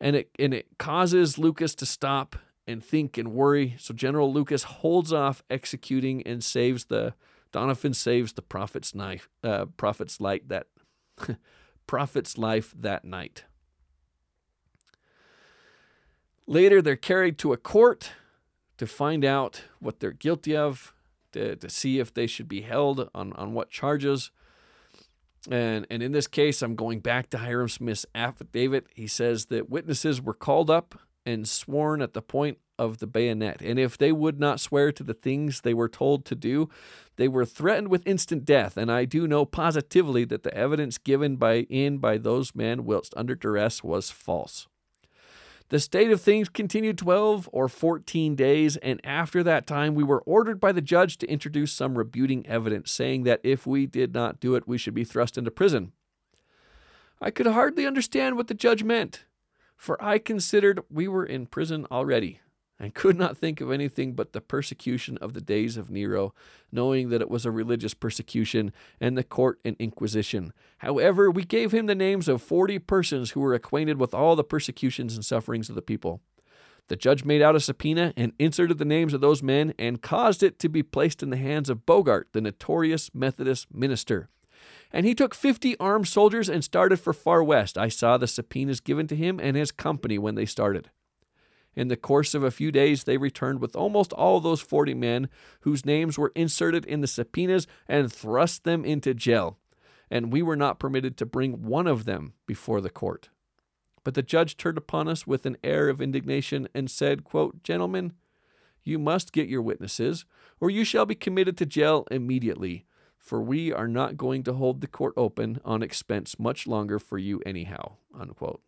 And 0.00 0.16
it, 0.16 0.30
and 0.38 0.52
it 0.52 0.66
causes 0.78 1.38
Lucas 1.38 1.74
to 1.76 1.86
stop 1.86 2.36
and 2.66 2.84
think 2.84 3.16
and 3.16 3.32
worry. 3.32 3.76
So 3.78 3.94
General 3.94 4.32
Lucas 4.32 4.64
holds 4.64 5.12
off 5.12 5.42
executing 5.48 6.22
and 6.26 6.42
saves 6.42 6.86
the 6.86 7.14
Doniphan 7.52 7.94
saves 7.94 8.34
the 8.34 8.42
prophet's 8.42 8.94
knife, 8.94 9.30
uh, 9.42 9.66
prophet's 9.76 10.20
light 10.20 10.48
that 10.48 10.66
prophet's 11.86 12.36
life 12.38 12.74
that 12.78 13.04
night. 13.04 13.44
Later, 16.46 16.80
they're 16.80 16.96
carried 16.96 17.38
to 17.38 17.52
a 17.52 17.56
court 17.56 18.12
to 18.78 18.86
find 18.86 19.24
out 19.24 19.62
what 19.80 20.00
they're 20.00 20.12
guilty 20.12 20.56
of, 20.56 20.94
to, 21.32 21.56
to 21.56 21.68
see 21.68 21.98
if 21.98 22.14
they 22.14 22.26
should 22.26 22.48
be 22.48 22.62
held 22.62 23.08
on, 23.14 23.32
on 23.32 23.52
what 23.52 23.70
charges. 23.70 24.30
And, 25.50 25.86
and 25.90 26.02
in 26.02 26.12
this 26.12 26.26
case, 26.26 26.62
I'm 26.62 26.74
going 26.74 27.00
back 27.00 27.30
to 27.30 27.38
Hyrum 27.38 27.68
Smith's 27.68 28.06
affidavit. 28.14 28.86
He 28.94 29.06
says 29.06 29.46
that 29.46 29.70
witnesses 29.70 30.20
were 30.20 30.34
called 30.34 30.70
up 30.70 30.98
and 31.26 31.48
sworn 31.48 32.00
at 32.00 32.14
the 32.14 32.22
point 32.22 32.58
of 32.78 32.98
the 32.98 33.06
bayonet. 33.06 33.60
And 33.62 33.78
if 33.78 33.98
they 33.98 34.12
would 34.12 34.38
not 34.38 34.60
swear 34.60 34.92
to 34.92 35.02
the 35.02 35.14
things 35.14 35.60
they 35.60 35.74
were 35.74 35.88
told 35.88 36.24
to 36.26 36.34
do, 36.34 36.68
they 37.16 37.28
were 37.28 37.44
threatened 37.44 37.88
with 37.88 38.06
instant 38.06 38.44
death. 38.44 38.76
And 38.76 38.90
I 38.90 39.04
do 39.04 39.26
know 39.26 39.44
positively 39.44 40.24
that 40.26 40.42
the 40.42 40.54
evidence 40.54 40.98
given 40.98 41.36
by 41.36 41.66
in 41.68 41.98
by 41.98 42.18
those 42.18 42.54
men 42.54 42.84
whilst 42.84 43.14
under 43.16 43.34
duress 43.34 43.82
was 43.82 44.10
false. 44.10 44.68
The 45.68 45.80
state 45.80 46.12
of 46.12 46.20
things 46.20 46.48
continued 46.48 46.96
12 46.96 47.48
or 47.52 47.68
14 47.68 48.36
days, 48.36 48.76
and 48.76 49.00
after 49.02 49.42
that 49.42 49.66
time, 49.66 49.96
we 49.96 50.04
were 50.04 50.20
ordered 50.20 50.60
by 50.60 50.70
the 50.70 50.80
judge 50.80 51.18
to 51.18 51.26
introduce 51.28 51.72
some 51.72 51.98
rebuting 51.98 52.46
evidence, 52.46 52.92
saying 52.92 53.24
that 53.24 53.40
if 53.42 53.66
we 53.66 53.84
did 53.86 54.14
not 54.14 54.38
do 54.38 54.54
it, 54.54 54.68
we 54.68 54.78
should 54.78 54.94
be 54.94 55.02
thrust 55.02 55.36
into 55.36 55.50
prison. 55.50 55.90
I 57.20 57.32
could 57.32 57.48
hardly 57.48 57.84
understand 57.84 58.36
what 58.36 58.46
the 58.46 58.54
judge 58.54 58.84
meant. 58.84 59.24
For 59.76 60.02
I 60.02 60.18
considered 60.18 60.80
we 60.90 61.06
were 61.06 61.24
in 61.24 61.46
prison 61.46 61.86
already, 61.90 62.40
and 62.78 62.94
could 62.94 63.16
not 63.16 63.36
think 63.38 63.60
of 63.60 63.70
anything 63.70 64.14
but 64.14 64.32
the 64.32 64.40
persecution 64.40 65.16
of 65.18 65.32
the 65.32 65.40
days 65.40 65.76
of 65.76 65.90
Nero, 65.90 66.34
knowing 66.70 67.08
that 67.10 67.20
it 67.20 67.30
was 67.30 67.46
a 67.46 67.50
religious 67.50 67.94
persecution, 67.94 68.72
and 69.00 69.16
the 69.16 69.24
court 69.24 69.58
an 69.64 69.76
inquisition. 69.78 70.52
However, 70.78 71.30
we 71.30 71.44
gave 71.44 71.72
him 71.72 71.86
the 71.86 71.94
names 71.94 72.28
of 72.28 72.42
forty 72.42 72.78
persons 72.78 73.30
who 73.30 73.40
were 73.40 73.54
acquainted 73.54 73.98
with 73.98 74.12
all 74.12 74.36
the 74.36 74.44
persecutions 74.44 75.14
and 75.14 75.24
sufferings 75.24 75.68
of 75.68 75.74
the 75.74 75.82
people. 75.82 76.20
The 76.88 76.96
judge 76.96 77.24
made 77.24 77.42
out 77.42 77.56
a 77.56 77.60
subpoena 77.60 78.12
and 78.16 78.32
inserted 78.38 78.78
the 78.78 78.84
names 78.84 79.12
of 79.12 79.20
those 79.20 79.42
men 79.42 79.74
and 79.78 80.00
caused 80.00 80.42
it 80.42 80.58
to 80.60 80.68
be 80.68 80.82
placed 80.84 81.22
in 81.22 81.30
the 81.30 81.36
hands 81.36 81.68
of 81.68 81.84
Bogart, 81.84 82.28
the 82.32 82.40
notorious 82.40 83.10
Methodist 83.12 83.74
minister. 83.74 84.28
And 84.92 85.04
he 85.04 85.14
took 85.14 85.34
fifty 85.34 85.76
armed 85.78 86.08
soldiers 86.08 86.48
and 86.48 86.62
started 86.62 86.98
for 86.98 87.12
Far 87.12 87.42
West. 87.42 87.76
I 87.76 87.88
saw 87.88 88.16
the 88.16 88.26
subpoenas 88.26 88.80
given 88.80 89.06
to 89.08 89.16
him 89.16 89.40
and 89.40 89.56
his 89.56 89.72
company 89.72 90.18
when 90.18 90.34
they 90.34 90.46
started. 90.46 90.90
In 91.76 91.88
the 91.88 91.96
course 91.96 92.34
of 92.34 92.42
a 92.42 92.50
few 92.50 92.72
days, 92.72 93.04
they 93.04 93.18
returned 93.18 93.60
with 93.60 93.76
almost 93.76 94.12
all 94.14 94.40
those 94.40 94.62
40 94.62 94.94
men 94.94 95.28
whose 95.60 95.84
names 95.84 96.18
were 96.18 96.32
inserted 96.34 96.86
in 96.86 97.02
the 97.02 97.06
subpoenas 97.06 97.66
and 97.86 98.10
thrust 98.10 98.64
them 98.64 98.84
into 98.84 99.12
jail. 99.12 99.58
And 100.10 100.32
we 100.32 100.40
were 100.40 100.56
not 100.56 100.78
permitted 100.78 101.18
to 101.18 101.26
bring 101.26 101.64
one 101.64 101.86
of 101.86 102.06
them 102.06 102.32
before 102.46 102.80
the 102.80 102.88
court. 102.88 103.28
But 104.04 104.14
the 104.14 104.22
judge 104.22 104.56
turned 104.56 104.78
upon 104.78 105.08
us 105.08 105.26
with 105.26 105.44
an 105.44 105.58
air 105.62 105.88
of 105.88 106.00
indignation 106.00 106.68
and 106.74 106.90
said, 106.90 107.24
quote, 107.24 107.62
Gentlemen, 107.62 108.12
you 108.84 108.98
must 108.98 109.32
get 109.32 109.48
your 109.48 109.62
witnesses, 109.62 110.24
or 110.60 110.70
you 110.70 110.84
shall 110.84 111.04
be 111.04 111.16
committed 111.16 111.58
to 111.58 111.66
jail 111.66 112.06
immediately, 112.10 112.86
for 113.26 113.42
we 113.42 113.72
are 113.72 113.88
not 113.88 114.16
going 114.16 114.44
to 114.44 114.52
hold 114.52 114.80
the 114.80 114.86
court 114.86 115.12
open 115.16 115.60
on 115.64 115.82
expense 115.82 116.38
much 116.38 116.64
longer 116.64 117.00
for 117.00 117.18
you 117.18 117.42
anyhow. 117.44 117.96
Unquote. 118.18 118.62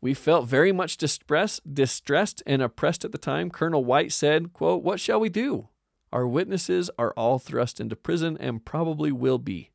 We 0.00 0.14
felt 0.14 0.48
very 0.48 0.72
much 0.72 0.96
distressed, 0.96 1.74
distressed 1.74 2.42
and 2.46 2.62
oppressed 2.62 3.04
at 3.04 3.12
the 3.12 3.18
time. 3.18 3.50
Colonel 3.50 3.84
Wight 3.84 4.10
said, 4.12 4.54
quote, 4.54 4.82
What 4.82 5.00
shall 5.00 5.20
we 5.20 5.28
do? 5.28 5.68
Our 6.12 6.26
witnesses 6.26 6.90
are 6.98 7.12
all 7.14 7.38
thrust 7.38 7.78
into 7.78 7.94
prison 7.94 8.38
and 8.40 8.64
probably 8.64 9.12
will 9.12 9.38
be. 9.38 9.70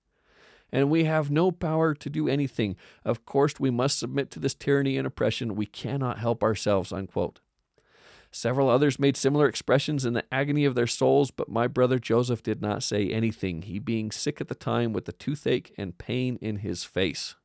And 0.72 0.90
we 0.90 1.04
have 1.04 1.30
no 1.30 1.52
power 1.52 1.94
to 1.94 2.10
do 2.10 2.28
anything. 2.28 2.78
Of 3.06 3.26
course, 3.26 3.60
we 3.60 3.70
must 3.70 4.00
submit 4.00 4.32
to 4.32 4.40
this 4.40 4.56
tyranny 4.56 4.98
and 4.98 5.06
oppression. 5.06 5.56
We 5.56 5.68
cannot 5.68 6.18
help 6.18 6.42
ourselves. 6.42 6.92
Unquote. 6.92 7.42
Several 8.34 8.70
others 8.70 8.98
made 8.98 9.18
similar 9.18 9.48
expressions 9.48 10.06
in 10.06 10.14
the 10.14 10.24
agony 10.34 10.64
of 10.64 10.74
their 10.74 10.88
souls, 10.88 11.32
but 11.32 11.50
my 11.50 11.68
brother 11.68 12.00
Joseph 12.00 12.42
did 12.42 12.62
not 12.62 12.82
say 12.82 13.10
anything, 13.10 13.64
he 13.64 13.78
being 13.78 14.10
sick 14.10 14.40
at 14.40 14.48
the 14.48 14.56
time 14.56 14.94
with 14.94 15.04
the 15.04 15.12
toothache 15.12 15.74
and 15.78 15.98
pain 15.98 16.40
in 16.42 16.58
his 16.58 16.86
face. 16.86 17.36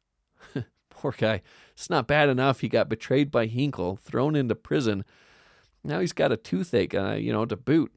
Poor 0.90 1.12
guy. 1.16 1.42
It's 1.72 1.90
not 1.90 2.06
bad 2.06 2.28
enough 2.28 2.60
he 2.60 2.68
got 2.68 2.88
betrayed 2.88 3.32
by 3.32 3.46
Hinkle, 3.46 3.96
thrown 3.96 4.36
into 4.36 4.54
prison. 4.54 5.04
Now 5.82 5.98
he's 5.98 6.12
got 6.12 6.32
a 6.32 6.36
toothache, 6.36 6.94
uh, 6.94 7.14
you 7.14 7.32
know, 7.32 7.44
to 7.44 7.56
boot. 7.56 7.92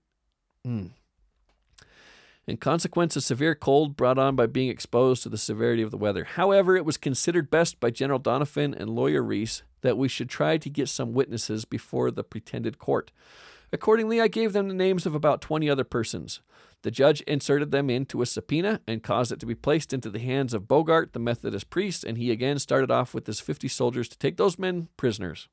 Mm. 0.67 0.89
In 2.47 2.57
consequence 2.57 3.15
of 3.15 3.23
severe 3.23 3.53
cold 3.53 3.95
brought 3.95 4.17
on 4.17 4.35
by 4.35 4.47
being 4.47 4.69
exposed 4.69 5.21
to 5.21 5.29
the 5.29 5.37
severity 5.37 5.83
of 5.83 5.91
the 5.91 5.97
weather. 5.97 6.23
However, 6.23 6.75
it 6.75 6.85
was 6.85 6.97
considered 6.97 7.51
best 7.51 7.79
by 7.79 7.91
General 7.91 8.19
Doniphan 8.19 8.75
and 8.75 8.89
Lawyer 8.89 9.21
Reese 9.21 9.61
that 9.81 9.97
we 9.97 10.07
should 10.07 10.29
try 10.29 10.57
to 10.57 10.69
get 10.69 10.89
some 10.89 11.13
witnesses 11.13 11.65
before 11.65 12.11
the 12.11 12.23
pretended 12.23 12.79
court. 12.79 13.11
Accordingly, 13.71 14.19
I 14.19 14.27
gave 14.27 14.53
them 14.53 14.67
the 14.67 14.73
names 14.73 15.05
of 15.05 15.13
about 15.13 15.41
20 15.41 15.69
other 15.69 15.83
persons. 15.83 16.41
The 16.81 16.91
judge 16.91 17.21
inserted 17.21 17.71
them 17.71 17.89
into 17.89 18.21
a 18.21 18.25
subpoena 18.25 18.81
and 18.87 19.03
caused 19.03 19.31
it 19.31 19.39
to 19.41 19.45
be 19.45 19.55
placed 19.55 19.93
into 19.93 20.09
the 20.09 20.19
hands 20.19 20.53
of 20.53 20.67
Bogart, 20.67 21.13
the 21.13 21.19
Methodist 21.19 21.69
priest, 21.69 22.03
and 22.03 22.17
he 22.17 22.31
again 22.31 22.57
started 22.57 22.89
off 22.89 23.13
with 23.13 23.27
his 23.27 23.39
50 23.39 23.67
soldiers 23.67 24.07
to 24.09 24.17
take 24.17 24.37
those 24.37 24.57
men 24.57 24.87
prisoners, 24.95 25.49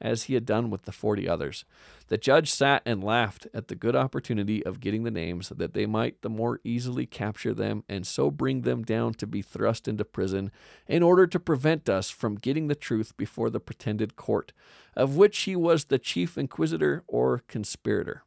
as 0.00 0.24
he 0.24 0.34
had 0.34 0.44
done 0.44 0.70
with 0.70 0.82
the 0.82 0.92
40 0.92 1.28
others. 1.28 1.64
The 2.08 2.18
judge 2.18 2.50
sat 2.50 2.82
and 2.84 3.02
laughed 3.02 3.46
at 3.54 3.68
the 3.68 3.74
good 3.74 3.94
opportunity 3.94 4.64
of 4.64 4.80
getting 4.80 5.04
the 5.04 5.10
names, 5.10 5.50
that 5.50 5.74
they 5.74 5.86
might 5.86 6.22
the 6.22 6.28
more 6.28 6.60
easily 6.64 7.06
capture 7.06 7.54
them 7.54 7.84
and 7.88 8.06
so 8.06 8.30
bring 8.30 8.62
them 8.62 8.82
down 8.82 9.14
to 9.14 9.26
be 9.26 9.42
thrust 9.42 9.86
into 9.86 10.04
prison, 10.04 10.50
in 10.86 11.02
order 11.02 11.26
to 11.26 11.38
prevent 11.38 11.88
us 11.88 12.10
from 12.10 12.34
getting 12.34 12.68
the 12.68 12.74
truth 12.74 13.16
before 13.16 13.50
the 13.50 13.60
pretended 13.60 14.16
court, 14.16 14.52
of 14.96 15.16
which 15.16 15.38
he 15.40 15.56
was 15.56 15.84
the 15.84 15.98
chief 15.98 16.36
inquisitor 16.36 17.04
or 17.06 17.42
conspirator. 17.48 18.24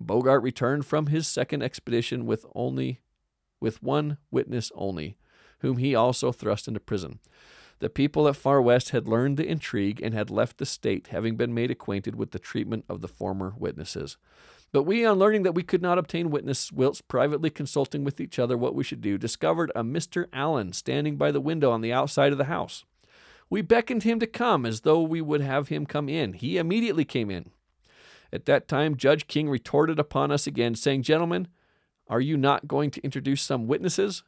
Bogart 0.00 0.42
returned 0.42 0.86
from 0.86 1.06
his 1.06 1.28
second 1.28 1.62
expedition 1.62 2.24
with 2.24 2.46
only 2.54 3.00
with 3.60 3.82
one 3.82 4.16
witness 4.30 4.72
only, 4.74 5.16
whom 5.58 5.76
he 5.76 5.94
also 5.94 6.32
thrust 6.32 6.66
into 6.66 6.80
prison. 6.80 7.20
The 7.80 7.90
people 7.90 8.28
at 8.28 8.36
Far 8.36 8.60
West 8.60 8.90
had 8.90 9.08
learned 9.08 9.38
the 9.38 9.46
intrigue 9.46 10.00
and 10.02 10.14
had 10.14 10.30
left 10.30 10.58
the 10.58 10.66
state, 10.66 11.08
having 11.08 11.36
been 11.36 11.54
made 11.54 11.70
acquainted 11.70 12.14
with 12.14 12.30
the 12.30 12.38
treatment 12.38 12.84
of 12.88 13.00
the 13.00 13.08
former 13.08 13.54
witnesses. 13.56 14.18
But 14.70 14.84
we, 14.84 15.04
on 15.04 15.18
learning 15.18 15.42
that 15.42 15.54
we 15.54 15.62
could 15.62 15.82
not 15.82 15.98
obtain 15.98 16.30
witness, 16.30 16.70
whilst 16.70 17.08
privately 17.08 17.48
consulting 17.48 18.04
with 18.04 18.20
each 18.20 18.38
other 18.38 18.56
what 18.56 18.74
we 18.74 18.84
should 18.84 19.00
do, 19.00 19.18
discovered 19.18 19.72
a 19.74 19.82
Mr. 19.82 20.26
Allen 20.32 20.74
standing 20.74 21.16
by 21.16 21.32
the 21.32 21.40
window 21.40 21.70
on 21.70 21.80
the 21.80 21.92
outside 21.92 22.32
of 22.32 22.38
the 22.38 22.44
house. 22.44 22.84
We 23.48 23.62
beckoned 23.62 24.04
him 24.04 24.20
to 24.20 24.26
come 24.26 24.64
as 24.64 24.82
though 24.82 25.02
we 25.02 25.22
would 25.22 25.40
have 25.40 25.68
him 25.68 25.86
come 25.86 26.08
in. 26.08 26.34
He 26.34 26.58
immediately 26.58 27.04
came 27.04 27.30
in. 27.30 27.50
At 28.32 28.44
that 28.44 28.68
time, 28.68 28.96
Judge 28.96 29.26
King 29.26 29.48
retorted 29.48 29.98
upon 29.98 30.30
us 30.30 30.46
again, 30.46 30.74
saying, 30.74 31.02
Gentlemen, 31.02 31.48
are 32.08 32.20
you 32.20 32.36
not 32.36 32.68
going 32.68 32.90
to 32.92 33.02
introduce 33.02 33.42
some 33.42 33.66
witnesses? 33.66 34.22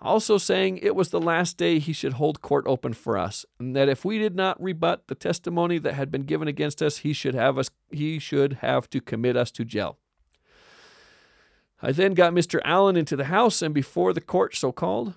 Also 0.00 0.36
saying 0.36 0.78
it 0.78 0.94
was 0.94 1.08
the 1.08 1.20
last 1.20 1.56
day 1.56 1.78
he 1.78 1.92
should 1.92 2.14
hold 2.14 2.42
court 2.42 2.64
open 2.66 2.92
for 2.92 3.16
us, 3.16 3.46
and 3.58 3.74
that 3.74 3.88
if 3.88 4.04
we 4.04 4.18
did 4.18 4.36
not 4.36 4.62
rebut 4.62 5.08
the 5.08 5.14
testimony 5.14 5.78
that 5.78 5.94
had 5.94 6.10
been 6.10 6.22
given 6.22 6.48
against 6.48 6.82
us, 6.82 6.98
he 6.98 7.12
should 7.12 7.34
have 7.34 7.56
us 7.56 7.70
he 7.90 8.18
should 8.18 8.54
have 8.54 8.90
to 8.90 9.00
commit 9.00 9.36
us 9.36 9.50
to 9.50 9.64
jail. 9.64 9.98
I 11.80 11.92
then 11.92 12.14
got 12.14 12.32
Mr. 12.32 12.60
Allen 12.64 12.96
into 12.96 13.16
the 13.16 13.24
house 13.24 13.62
and 13.62 13.74
before 13.74 14.12
the 14.12 14.20
court 14.20 14.54
so 14.54 14.72
called. 14.72 15.14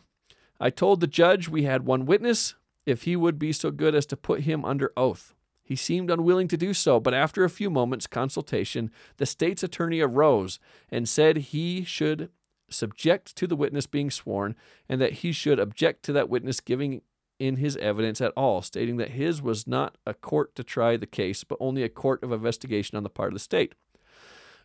I 0.59 0.69
told 0.69 0.99
the 0.99 1.07
judge 1.07 1.47
we 1.47 1.63
had 1.63 1.85
one 1.85 2.05
witness, 2.05 2.55
if 2.85 3.03
he 3.03 3.15
would 3.15 3.39
be 3.39 3.53
so 3.53 3.71
good 3.71 3.95
as 3.95 4.05
to 4.07 4.17
put 4.17 4.41
him 4.41 4.65
under 4.65 4.91
oath. 4.97 5.33
He 5.63 5.75
seemed 5.75 6.09
unwilling 6.09 6.47
to 6.47 6.57
do 6.57 6.73
so, 6.73 6.99
but 6.99 7.13
after 7.13 7.43
a 7.43 7.49
few 7.49 7.69
moments' 7.69 8.07
consultation, 8.07 8.91
the 9.17 9.25
state's 9.25 9.63
attorney 9.63 9.99
arose 9.99 10.59
and 10.89 11.07
said 11.07 11.37
he 11.37 11.83
should 11.83 12.29
subject 12.73 13.35
to 13.35 13.47
the 13.47 13.55
witness 13.55 13.87
being 13.87 14.11
sworn 14.11 14.55
and 14.87 14.99
that 15.01 15.13
he 15.13 15.31
should 15.31 15.59
object 15.59 16.03
to 16.03 16.13
that 16.13 16.29
witness 16.29 16.59
giving 16.59 17.01
in 17.39 17.55
his 17.55 17.77
evidence 17.77 18.19
at 18.19 18.33
all, 18.35 18.61
stating 18.61 18.97
that 18.97 19.11
his 19.11 19.41
was 19.41 19.65
not 19.65 19.97
a 20.05 20.13
court 20.13 20.53
to 20.55 20.63
try 20.63 20.97
the 20.97 21.07
case, 21.07 21.43
but 21.43 21.57
only 21.59 21.83
a 21.83 21.89
court 21.89 22.21
of 22.21 22.31
investigation 22.31 22.97
on 22.97 23.03
the 23.03 23.09
part 23.09 23.29
of 23.29 23.33
the 23.33 23.39
state. 23.39 23.73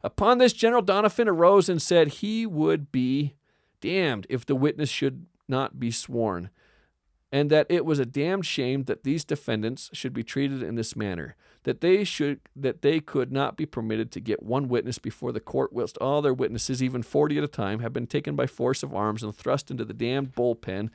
Upon 0.02 0.38
this, 0.38 0.52
General 0.52 0.82
Doniphan 0.82 1.28
arose 1.28 1.68
and 1.68 1.80
said 1.80 2.09
he 2.09 2.44
would 2.44 2.90
be 2.90 3.34
damned 3.80 4.26
if 4.28 4.44
the 4.44 4.57
witness 4.57 4.90
should 4.90 5.26
not 5.48 5.78
be 5.78 5.90
sworn 5.90 6.50
and 7.35 7.51
that 7.51 7.66
it 7.68 7.85
was 7.85 7.99
a 7.99 8.07
damned 8.07 8.47
shame 8.47 8.85
that 8.85 9.03
these 9.03 9.24
defendants 9.24 9.91
should 9.93 10.12
be 10.12 10.22
treated 10.22 10.62
in 10.62 10.76
this 10.76 10.95
manner 10.95 11.35
that 11.64 11.80
they 11.80 12.05
should 12.05 12.39
that 12.55 12.82
they 12.82 13.01
could 13.01 13.32
not 13.32 13.57
be 13.57 13.66
permitted 13.66 14.12
to 14.12 14.20
get 14.20 14.41
one 14.41 14.68
witness 14.68 14.99
before 14.99 15.32
the 15.32 15.41
court 15.41 15.72
whilst 15.72 15.99
all 15.99 16.22
their 16.22 16.32
witnesses 16.32 16.80
even 16.80 17.03
40 17.03 17.39
at 17.39 17.45
a 17.45 17.49
time 17.49 17.80
have 17.80 17.93
been 17.93 18.07
taken 18.07 18.37
by 18.37 18.47
force 18.47 18.85
of 18.85 18.95
arms 18.95 19.24
and 19.24 19.35
thrust 19.35 19.68
into 19.68 19.85
the 19.85 19.93
damned 19.93 20.32
bullpen 20.32 20.91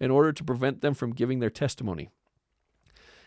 in 0.00 0.10
order 0.10 0.32
to 0.32 0.42
prevent 0.42 0.80
them 0.80 0.94
from 0.94 1.12
giving 1.12 1.38
their 1.38 1.48
testimony 1.48 2.10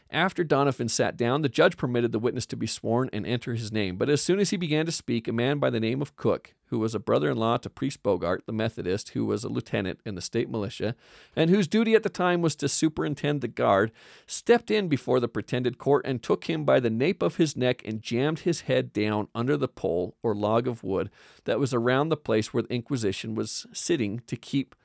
after 0.09 0.43
Doniphan 0.43 0.89
sat 0.89 1.17
down, 1.17 1.41
the 1.41 1.49
judge 1.49 1.77
permitted 1.77 2.11
the 2.11 2.19
witness 2.19 2.45
to 2.47 2.55
be 2.55 2.67
sworn 2.67 3.09
and 3.11 3.25
enter 3.25 3.53
his 3.53 3.71
name. 3.71 3.97
But 3.97 4.09
as 4.09 4.21
soon 4.21 4.39
as 4.39 4.51
he 4.51 4.57
began 4.57 4.85
to 4.85 4.91
speak, 4.91 5.27
a 5.27 5.33
man 5.33 5.59
by 5.59 5.69
the 5.69 5.79
name 5.79 6.01
of 6.01 6.15
Cook, 6.15 6.53
who 6.67 6.79
was 6.79 6.95
a 6.95 6.99
brother 6.99 7.29
in 7.29 7.37
law 7.37 7.57
to 7.57 7.69
Priest 7.69 8.03
Bogart, 8.03 8.43
the 8.45 8.53
Methodist, 8.53 9.09
who 9.09 9.25
was 9.25 9.43
a 9.43 9.49
lieutenant 9.49 9.99
in 10.05 10.15
the 10.15 10.21
state 10.21 10.49
militia, 10.49 10.95
and 11.35 11.49
whose 11.49 11.67
duty 11.67 11.95
at 11.95 12.03
the 12.03 12.09
time 12.09 12.41
was 12.41 12.55
to 12.57 12.69
superintend 12.69 13.41
the 13.41 13.47
guard, 13.47 13.91
stepped 14.25 14.71
in 14.71 14.87
before 14.87 15.19
the 15.19 15.27
pretended 15.27 15.77
court 15.77 16.05
and 16.05 16.23
took 16.23 16.45
him 16.45 16.63
by 16.63 16.79
the 16.79 16.89
nape 16.89 17.21
of 17.21 17.37
his 17.37 17.57
neck 17.57 17.81
and 17.85 18.01
jammed 18.01 18.39
his 18.39 18.61
head 18.61 18.93
down 18.93 19.27
under 19.35 19.57
the 19.57 19.67
pole 19.67 20.15
or 20.23 20.35
log 20.35 20.67
of 20.67 20.83
wood 20.83 21.09
that 21.45 21.59
was 21.59 21.73
around 21.73 22.09
the 22.09 22.17
place 22.17 22.53
where 22.53 22.63
the 22.63 22.73
Inquisition 22.73 23.35
was 23.35 23.65
sitting 23.73 24.21
to 24.27 24.35
keep 24.35 24.75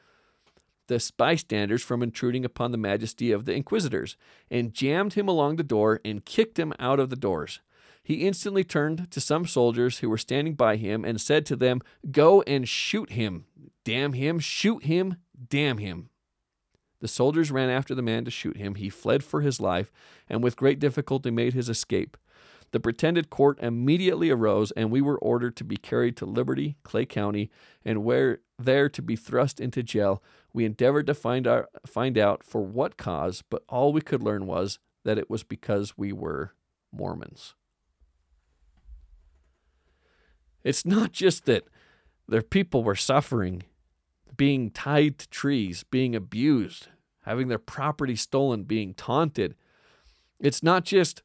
the 0.89 1.13
bystanders 1.17 1.83
from 1.83 2.03
intruding 2.03 2.45
upon 2.45 2.73
the 2.73 2.79
majesty 2.79 3.33
of 3.33 3.45
the 3.45 3.55
inquisitors, 3.55 4.17
and 4.51 4.75
jammed 4.75 5.15
him 5.15 5.29
along 5.29 5.57
the 5.57 5.63
door 5.63 6.01
and 6.05 6.25
kicked 6.25 6.59
him 6.59 6.73
out 6.79 7.01
of 7.01 7.11
the 7.11 7.17
doors. 7.17 7.61
He 8.03 8.27
instantly 8.27 8.65
turned 8.65 9.11
to 9.11 9.21
some 9.21 9.47
soldiers 9.47 9.99
who 9.99 10.11
were 10.11 10.19
standing 10.19 10.55
by 10.55 10.77
him 10.77 11.05
and 11.05 11.21
said 11.21 11.47
to 11.47 11.57
them, 11.57 11.81
Go 12.11 12.43
and 12.43 12.69
shoot 12.69 13.13
him. 13.13 13.45
Damn 13.85 14.15
him, 14.15 14.39
shoot 14.41 14.85
him, 14.85 15.17
damn 15.49 15.79
him. 15.79 16.09
The 17.01 17.09
soldiers 17.09 17.51
ran 17.51 17.69
after 17.69 17.95
the 17.95 18.03
man 18.03 18.25
to 18.25 18.31
shoot 18.31 18.57
him. 18.57 18.77
He 18.77 18.89
fled 18.89 19.25
for 19.25 19.41
his 19.41 19.61
life 19.61 19.93
and 20.29 20.43
with 20.43 20.57
great 20.57 20.79
difficulty 20.79 21.31
made 21.31 21.53
his 21.53 21.69
escape. 21.69 22.17
The 22.73 22.81
pretended 22.81 23.29
court 23.29 23.59
immediately 23.61 24.31
arose, 24.31 24.71
and 24.73 24.91
we 24.91 25.03
were 25.03 25.19
ordered 25.19 25.57
to 25.57 25.65
be 25.65 25.77
carried 25.77 26.17
to 26.17 26.27
Liberty, 26.27 26.77
Clay 26.85 27.05
County, 27.05 27.51
and 27.85 28.03
where 28.03 28.39
there 28.59 28.89
to 28.89 29.03
be 29.03 29.15
thrust 29.15 29.61
into 29.61 29.83
jail. 29.83 30.23
We 30.53 30.65
endeavored 30.65 31.07
to 31.07 31.15
find 31.15 31.47
our, 31.47 31.69
find 31.87 32.19
out 32.19 32.45
for 32.45 32.61
what 32.61 32.97
cause, 32.97 33.43
but 33.49 33.63
all 33.69 33.93
we 33.93 34.01
could 34.01 34.23
learn 34.23 34.47
was 34.47 34.79
that 35.05 35.19
it 35.19 35.31
was 35.31 35.43
because 35.43 35.97
we 35.97 36.13
were 36.13 36.55
Mormons. 36.93 37.55
It's 40.63 40.85
not 40.85 41.13
just 41.13 41.47
that 41.47 41.65
their 42.29 42.43
people 42.43 42.85
were 42.85 42.95
suffering, 42.95 43.65
being 44.37 44.71
tied 44.71 45.19
to 45.19 45.29
trees, 45.29 45.85
being 45.85 46.15
abused, 46.15 46.89
having 47.23 47.49
their 47.49 47.59
property 47.59 48.17
stolen, 48.17 48.65
being 48.65 48.95
taunted. 48.95 49.55
It's 50.39 50.63
not 50.63 50.85
just 50.85 51.23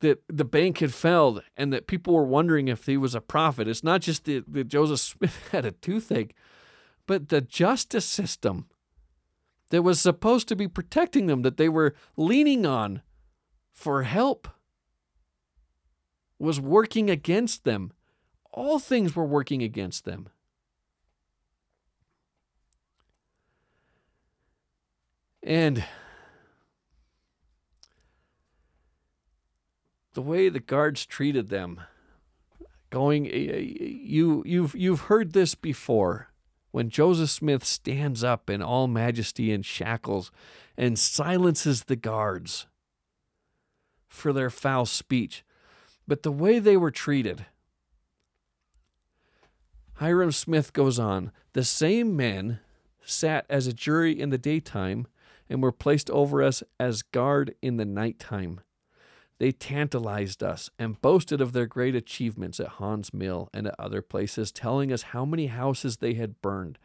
that 0.00 0.22
the 0.28 0.44
bank 0.44 0.78
had 0.78 0.94
failed 0.94 1.42
and 1.56 1.72
that 1.72 1.86
people 1.86 2.14
were 2.14 2.24
wondering 2.24 2.68
if 2.68 2.86
he 2.86 2.96
was 2.96 3.14
a 3.14 3.20
prophet. 3.20 3.68
It's 3.68 3.84
not 3.84 4.00
just 4.00 4.24
that, 4.24 4.52
that 4.52 4.68
Joseph 4.68 5.00
Smith 5.00 5.48
had 5.52 5.64
a 5.64 5.72
toothache, 5.72 6.34
but 7.10 7.28
the 7.28 7.40
justice 7.40 8.06
system 8.06 8.66
that 9.70 9.82
was 9.82 10.00
supposed 10.00 10.46
to 10.46 10.54
be 10.54 10.68
protecting 10.68 11.26
them, 11.26 11.42
that 11.42 11.56
they 11.56 11.68
were 11.68 11.92
leaning 12.16 12.64
on 12.64 13.02
for 13.72 14.04
help, 14.04 14.46
was 16.38 16.60
working 16.60 17.10
against 17.10 17.64
them. 17.64 17.92
All 18.52 18.78
things 18.78 19.16
were 19.16 19.24
working 19.24 19.60
against 19.60 20.04
them. 20.04 20.28
And 25.42 25.82
the 30.14 30.22
way 30.22 30.48
the 30.48 30.60
guards 30.60 31.04
treated 31.04 31.48
them, 31.48 31.80
going, 32.90 33.26
eh, 33.26 33.30
eh, 33.30 33.58
you, 33.58 34.44
you've, 34.46 34.76
you've 34.76 35.00
heard 35.00 35.32
this 35.32 35.56
before. 35.56 36.29
When 36.70 36.88
Joseph 36.88 37.30
Smith 37.30 37.64
stands 37.64 38.22
up 38.22 38.48
in 38.48 38.62
all 38.62 38.86
majesty 38.86 39.52
and 39.52 39.64
shackles 39.64 40.30
and 40.76 40.98
silences 40.98 41.84
the 41.84 41.96
guards 41.96 42.66
for 44.08 44.32
their 44.32 44.50
foul 44.50 44.86
speech, 44.86 45.44
but 46.06 46.22
the 46.22 46.32
way 46.32 46.58
they 46.58 46.76
were 46.76 46.90
treated. 46.90 47.46
Hyrum 49.94 50.32
Smith 50.32 50.72
goes 50.72 50.98
on 50.98 51.32
The 51.52 51.64
same 51.64 52.16
men 52.16 52.60
sat 53.04 53.46
as 53.50 53.66
a 53.66 53.72
jury 53.72 54.18
in 54.18 54.30
the 54.30 54.38
daytime 54.38 55.06
and 55.48 55.62
were 55.62 55.72
placed 55.72 56.08
over 56.10 56.42
us 56.42 56.62
as 56.78 57.02
guard 57.02 57.54
in 57.60 57.76
the 57.76 57.84
nighttime. 57.84 58.60
They 59.40 59.52
tantalized 59.52 60.42
us 60.42 60.68
and 60.78 61.00
boasted 61.00 61.40
of 61.40 61.54
their 61.54 61.66
great 61.66 61.94
achievements 61.94 62.60
at 62.60 62.68
Haun's 62.68 63.14
Mill 63.14 63.48
and 63.54 63.66
at 63.66 63.74
other 63.78 64.02
places, 64.02 64.52
telling 64.52 64.92
us 64.92 65.00
how 65.00 65.24
many 65.24 65.46
houses 65.46 65.96
they 65.96 66.12
had 66.12 66.42
burned, 66.42 66.78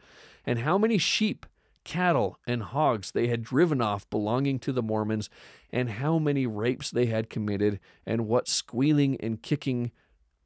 and 0.46 0.60
how 0.60 0.78
many 0.78 0.98
sheep, 0.98 1.46
cattle, 1.84 2.40
and 2.48 2.64
hogs 2.64 3.12
they 3.12 3.28
had 3.28 3.44
driven 3.44 3.82
off 3.82 4.10
belonging 4.10 4.58
to 4.60 4.72
the 4.72 4.82
Mormons, 4.82 5.30
and 5.70 5.90
how 5.90 6.18
many 6.18 6.48
rapes 6.48 6.90
they 6.90 7.08
had 7.08 7.30
committed, 7.30 7.78
and 8.06 8.26
what 8.26 8.48
squealing 8.48 9.18
and 9.20 9.44
kicking 9.44 9.92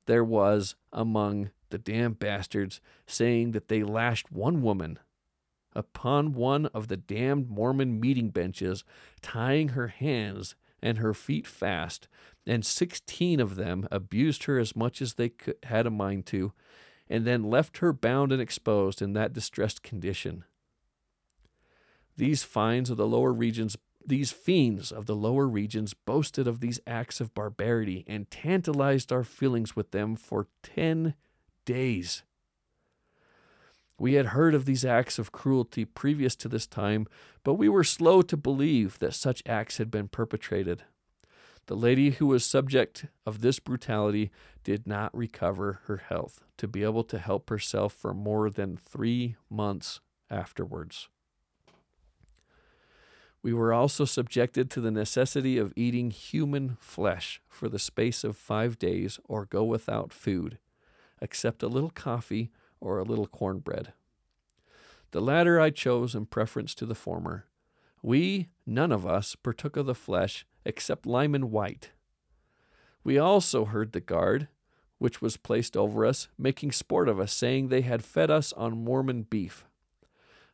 there 0.08 0.24
was 0.24 0.74
among 0.92 1.52
the 1.70 1.78
damned 1.78 2.18
bastards, 2.18 2.82
saying 3.06 3.52
that 3.52 3.68
they 3.68 3.84
lashed 3.84 4.32
one 4.32 4.64
woman 4.64 4.98
upon 5.76 6.34
one 6.34 6.66
of 6.68 6.88
the 6.88 6.98
damned 6.98 7.52
Mormon 7.52 8.00
meeting 8.00 8.32
benches, 8.32 8.84
tying 9.22 9.70
her 9.70 9.90
hands 9.90 10.56
and 10.82 10.98
her 10.98 11.14
feet 11.14 11.46
fast, 11.48 12.08
and 12.46 12.66
sixteen 12.66 13.40
of 13.40 13.56
them 13.56 13.88
abused 13.92 14.46
her 14.46 14.58
as 14.58 14.76
much 14.76 15.02
as 15.02 15.16
they 15.16 15.30
could, 15.30 15.58
had 15.64 15.86
a 15.86 15.92
mind 15.92 16.26
to, 16.28 16.54
and 17.10 17.26
then 17.26 17.44
left 17.44 17.78
her 17.80 17.92
bound 17.92 18.32
and 18.32 18.42
exposed 18.42 19.02
in 19.02 19.14
that 19.14 19.34
distressed 19.34 19.84
condition. 19.84 20.44
These 22.18 22.44
fines 22.44 22.90
of 22.90 22.98
the 22.98 23.08
lower 23.08 23.34
regions, 23.34 23.78
these 24.06 24.32
fiends 24.32 24.92
of 24.92 25.06
the 25.06 25.16
lower 25.16 25.48
regions 25.48 25.94
boasted 25.94 26.48
of 26.48 26.60
these 26.60 26.80
acts 26.86 27.22
of 27.22 27.34
barbarity 27.34 28.04
and 28.08 28.30
tantalized 28.30 29.12
our 29.12 29.24
feelings 29.24 29.76
with 29.76 29.92
them 29.92 30.16
for 30.16 30.48
ten 30.64 31.14
days. 31.66 32.24
We 34.00 34.14
had 34.14 34.28
heard 34.28 34.56
of 34.56 34.64
these 34.64 34.86
acts 34.86 35.20
of 35.20 35.34
cruelty 35.34 35.84
previous 35.84 36.34
to 36.38 36.48
this 36.48 36.66
time, 36.66 37.06
but 37.44 37.56
we 37.56 37.68
were 37.68 37.84
slow 37.84 38.22
to 38.22 38.38
believe 38.38 38.98
that 39.00 39.14
such 39.14 39.44
acts 39.46 39.78
had 39.78 39.92
been 39.92 40.08
perpetrated. 40.08 40.84
The 41.66 41.76
lady 41.76 42.12
who 42.12 42.28
was 42.28 42.46
subject 42.46 43.06
of 43.26 43.42
this 43.42 43.60
brutality 43.60 44.32
did 44.64 44.88
not 44.88 45.16
recover 45.16 45.82
her 45.86 45.98
health 45.98 46.42
to 46.58 46.68
be 46.68 46.84
able 46.84 47.04
to 47.04 47.20
help 47.20 47.50
herself 47.50 47.94
for 47.94 48.14
more 48.14 48.50
than 48.50 48.78
three 48.78 49.36
months 49.50 50.00
afterwards. 50.32 51.10
We 53.44 53.54
were 53.54 53.74
also 53.74 54.06
subjected 54.06 54.72
to 54.72 54.82
the 54.82 54.92
necessity 54.92 55.58
of 55.58 55.74
eating 55.76 56.12
human 56.12 56.78
flesh 56.80 57.42
for 57.48 57.70
the 57.70 57.80
space 57.80 58.24
of 58.24 58.38
five 58.38 58.80
days 58.80 59.20
or 59.26 59.46
go 59.46 59.64
without 59.64 60.12
food, 60.12 60.58
except 61.22 61.64
a 61.64 61.68
little 61.68 61.92
coffee 61.92 62.50
or 62.82 62.98
a 62.98 63.04
little 63.04 63.28
cornbread. 63.28 63.94
The 65.12 65.22
latter 65.22 65.60
I 65.60 65.70
chose 65.72 66.14
in 66.14 66.26
preference 66.28 66.76
to 66.76 66.86
the 66.86 66.96
former. 66.96 67.46
We, 68.02 68.50
none 68.66 68.92
of 68.92 69.06
us, 69.06 69.36
partook 69.36 69.76
of 69.76 69.86
the 69.86 69.96
flesh 69.96 70.46
except 70.66 71.06
Lyman 71.06 71.52
Wight. 71.52 71.92
We 73.04 73.18
also 73.18 73.66
heard 73.66 73.92
the 73.92 74.00
guard, 74.00 74.48
which 74.98 75.22
was 75.22 75.38
placed 75.38 75.76
over 75.76 76.06
us, 76.06 76.28
making 76.38 76.74
sport 76.74 77.10
of 77.10 77.20
us, 77.20 77.34
saying 77.34 77.68
they 77.68 77.82
had 77.82 78.04
fed 78.04 78.30
us 78.30 78.54
on 78.54 78.84
Mormon 78.84 79.24
beef. 79.24 79.66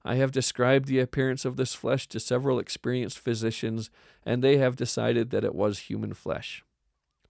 I 0.03 0.15
have 0.15 0.31
described 0.31 0.87
the 0.87 0.99
appearance 0.99 1.45
of 1.45 1.57
this 1.57 1.73
flesh 1.73 2.07
to 2.09 2.19
several 2.19 2.59
experienced 2.59 3.17
physicians, 3.17 3.89
and 4.23 4.43
they 4.43 4.57
have 4.57 4.75
decided 4.75 5.31
that 5.31 5.43
it 5.43 5.55
was 5.55 5.79
human 5.79 6.13
flesh. 6.13 6.63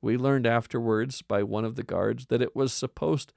We 0.01 0.17
learned 0.17 0.45
afterwards 0.45 1.21
by 1.21 1.41
one 1.41 1.63
of 1.63 1.75
the 1.75 1.83
guards 1.83 2.25
that 2.27 2.41
it 2.41 2.53
was 2.55 2.73
supposed 2.73 3.31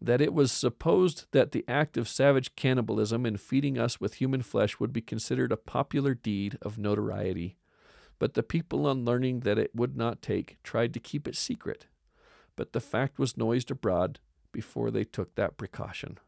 that 0.00 0.20
it 0.20 0.34
was 0.34 0.52
supposed 0.52 1.26
that 1.32 1.52
the 1.52 1.64
act 1.66 1.96
of 1.96 2.08
savage 2.08 2.54
cannibalism 2.54 3.24
in 3.24 3.36
feeding 3.36 3.78
us 3.78 4.00
with 4.00 4.14
human 4.14 4.42
flesh 4.42 4.78
would 4.78 4.92
be 4.92 5.00
considered 5.00 5.50
a 5.50 5.56
popular 5.56 6.14
deed 6.14 6.58
of 6.60 6.78
notoriety. 6.78 7.56
But 8.18 8.34
the 8.34 8.42
people, 8.42 8.86
on 8.86 9.04
learning 9.04 9.40
that 9.40 9.58
it 9.58 9.74
would 9.74 9.96
not 9.96 10.22
take, 10.22 10.58
tried 10.62 10.94
to 10.94 11.00
keep 11.00 11.26
it 11.26 11.36
secret. 11.36 11.86
But 12.56 12.72
the 12.72 12.80
fact 12.80 13.18
was 13.18 13.36
noised 13.36 13.70
abroad 13.70 14.20
before 14.52 14.90
they 14.90 15.04
took 15.04 15.34
that 15.34 15.56
precaution. 15.56 16.18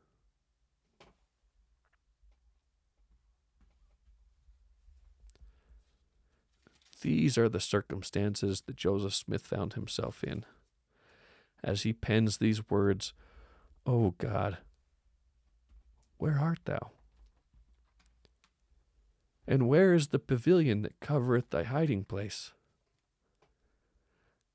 These 7.00 7.38
are 7.38 7.48
the 7.48 7.60
circumstances 7.60 8.62
that 8.66 8.76
Joseph 8.76 9.14
Smith 9.14 9.46
found 9.46 9.74
himself 9.74 10.24
in. 10.24 10.44
As 11.62 11.82
he 11.82 11.92
pens 11.92 12.38
these 12.38 12.68
words, 12.68 13.14
O 13.91 14.11
God, 14.18 14.59
where 16.18 16.39
art 16.39 16.59
thou? 16.66 16.91
And 19.47 19.66
where 19.66 19.95
is 19.95 20.09
the 20.09 20.18
pavilion 20.18 20.82
that 20.82 21.01
covereth 21.01 21.49
thy 21.49 21.62
hiding 21.62 22.05
place? 22.05 22.53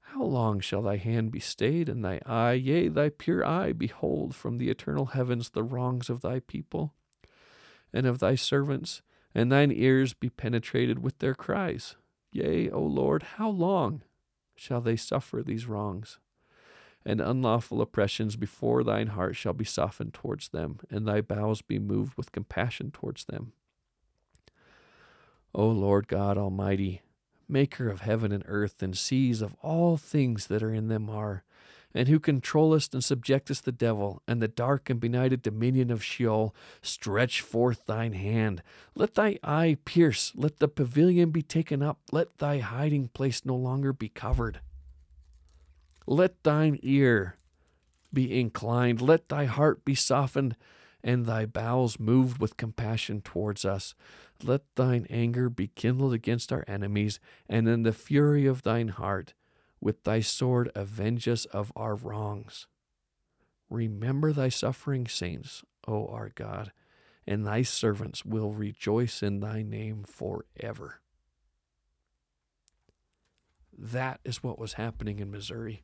How 0.02 0.22
long 0.24 0.60
shall 0.60 0.84
thy 0.84 0.98
hand 0.98 1.32
be 1.32 1.40
stayed, 1.40 1.90
and 1.90 2.06
thy 2.06 2.22
eye, 2.28 2.54
yea, 2.54 2.90
thy 2.90 3.10
pure 3.10 3.44
eye, 3.44 3.74
behold 3.74 4.36
from 4.36 4.60
the 4.60 4.70
eternal 4.70 5.08
heavens 5.08 5.50
the 5.50 5.64
wrongs 5.64 6.12
of 6.12 6.22
thy 6.22 6.40
people 6.40 6.94
and 7.92 8.06
of 8.06 8.20
thy 8.20 8.36
servants, 8.36 9.02
and 9.34 9.52
thine 9.52 9.72
ears 9.72 10.14
be 10.14 10.30
penetrated 10.30 11.00
with 11.00 11.18
their 11.18 11.34
cries? 11.34 11.96
Yea, 12.32 12.70
O 12.70 12.84
Lord, 12.84 13.24
how 13.24 13.50
long 13.50 14.04
shall 14.56 14.80
they 14.80 14.96
suffer 14.96 15.42
these 15.42 15.66
wrongs? 15.66 16.20
And 17.06 17.20
unlawful 17.20 17.82
oppressions 17.82 18.36
before 18.36 18.84
thine 18.84 19.08
heart 19.08 19.36
shall 19.36 19.54
be 19.54 19.66
softened 19.66 20.14
towards 20.14 20.50
them, 20.50 20.80
and 20.90 21.08
thy 21.08 21.22
bowels 21.22 21.62
be 21.62 21.80
moved 21.80 22.16
with 22.16 22.32
compassion 22.32 22.92
towards 22.92 23.26
them. 23.26 23.54
O 25.54 25.68
Lord 25.68 26.08
God 26.08 26.38
Almighty, 26.38 27.02
maker 27.48 27.90
of 27.90 28.02
heaven 28.02 28.32
and 28.32 28.44
earth, 28.48 28.82
and 28.82 28.98
seas 28.98 29.42
of 29.42 29.56
all 29.62 29.98
things 29.98 30.48
that 30.48 30.64
are 30.64 30.74
in 30.74 30.88
them 30.88 31.10
are, 31.10 31.44
and 31.94 32.08
who 32.08 32.20
controllest 32.20 32.94
and 32.94 33.04
subjectest 33.04 33.66
the 33.66 33.72
devil 33.72 34.22
and 34.28 34.42
the 34.42 34.48
dark 34.48 34.90
and 34.90 35.00
benighted 35.00 35.44
dominion 35.44 35.92
of 35.92 36.04
Sheol, 36.04 36.56
stretch 36.82 37.42
forth 37.42 37.86
thine 37.86 38.14
hand. 38.14 38.64
Let 38.96 39.14
thy 39.14 39.38
eye 39.44 39.78
pierce, 39.86 40.32
let 40.36 40.58
the 40.58 40.68
pavilion 40.68 41.30
be 41.30 41.44
taken 41.44 41.84
up, 41.84 42.00
let 42.12 42.40
thy 42.40 42.60
hiding 42.60 43.10
place 43.10 43.46
no 43.46 43.56
longer 43.56 43.94
be 43.94 44.10
covered. 44.10 44.62
Let 46.06 46.44
thine 46.44 46.80
ear 46.84 47.38
be 48.12 48.40
inclined, 48.40 49.02
let 49.02 49.30
thy 49.30 49.46
heart 49.46 49.84
be 49.86 49.96
softened, 49.96 50.56
and 51.04 51.26
thy 51.26 51.46
bowels 51.46 52.00
moved 52.00 52.40
with 52.40 52.58
compassion 52.58 53.22
towards 53.22 53.66
us. 53.66 53.96
Let 54.44 54.62
thine 54.76 55.08
anger 55.10 55.50
be 55.50 55.68
kindled 55.68 56.14
against 56.14 56.52
our 56.54 56.64
enemies, 56.68 57.20
and 57.50 57.68
in 57.68 57.84
the 57.84 57.94
fury 57.94 58.46
of 58.46 58.64
thine 58.64 58.90
heart, 58.90 59.34
with 59.82 60.04
thy 60.04 60.20
sword, 60.22 60.72
avenge 60.76 61.28
us 61.28 61.46
of 61.46 61.72
our 61.76 61.96
wrongs. 61.96 62.68
Remember 63.70 64.32
thy 64.32 64.50
suffering 64.50 65.08
saints, 65.08 65.64
O 65.88 66.08
our 66.08 66.30
God, 66.30 66.72
and 67.26 67.46
thy 67.46 67.64
servants 67.64 68.24
will 68.24 68.54
rejoice 68.54 69.24
in 69.24 69.40
thy 69.40 69.64
name 69.64 70.04
forever. 70.04 71.00
That 73.78 74.20
is 74.24 74.44
what 74.44 74.60
was 74.60 74.74
happening 74.74 75.20
in 75.20 75.32
Missouri. 75.32 75.84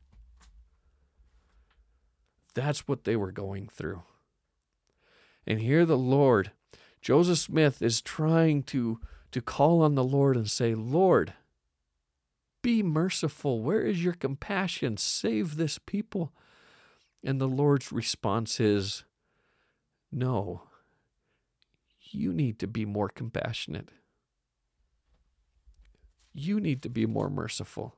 That's 2.54 2.86
what 2.88 3.04
they 3.04 3.16
were 3.16 3.32
going 3.32 3.68
through. 3.68 4.02
And 5.46 5.60
here 5.60 5.84
the 5.84 5.98
Lord, 5.98 6.52
Joseph 7.00 7.38
Smith 7.38 7.82
is 7.82 8.00
trying 8.00 8.62
to, 8.64 9.00
to 9.32 9.40
call 9.40 9.82
on 9.82 9.94
the 9.94 10.04
Lord 10.04 10.36
and 10.36 10.50
say, 10.50 10.74
Lord, 10.74 11.32
be 12.62 12.82
merciful. 12.82 13.62
Where 13.62 13.82
is 13.82 14.04
your 14.04 14.12
compassion? 14.12 14.96
Save 14.96 15.56
this 15.56 15.78
people. 15.78 16.32
And 17.24 17.40
the 17.40 17.48
Lord's 17.48 17.92
response 17.92 18.60
is, 18.60 19.04
No, 20.12 20.62
you 22.00 22.32
need 22.32 22.58
to 22.58 22.66
be 22.66 22.84
more 22.84 23.08
compassionate. 23.08 23.90
You 26.32 26.60
need 26.60 26.82
to 26.82 26.88
be 26.88 27.06
more 27.06 27.28
merciful. 27.28 27.96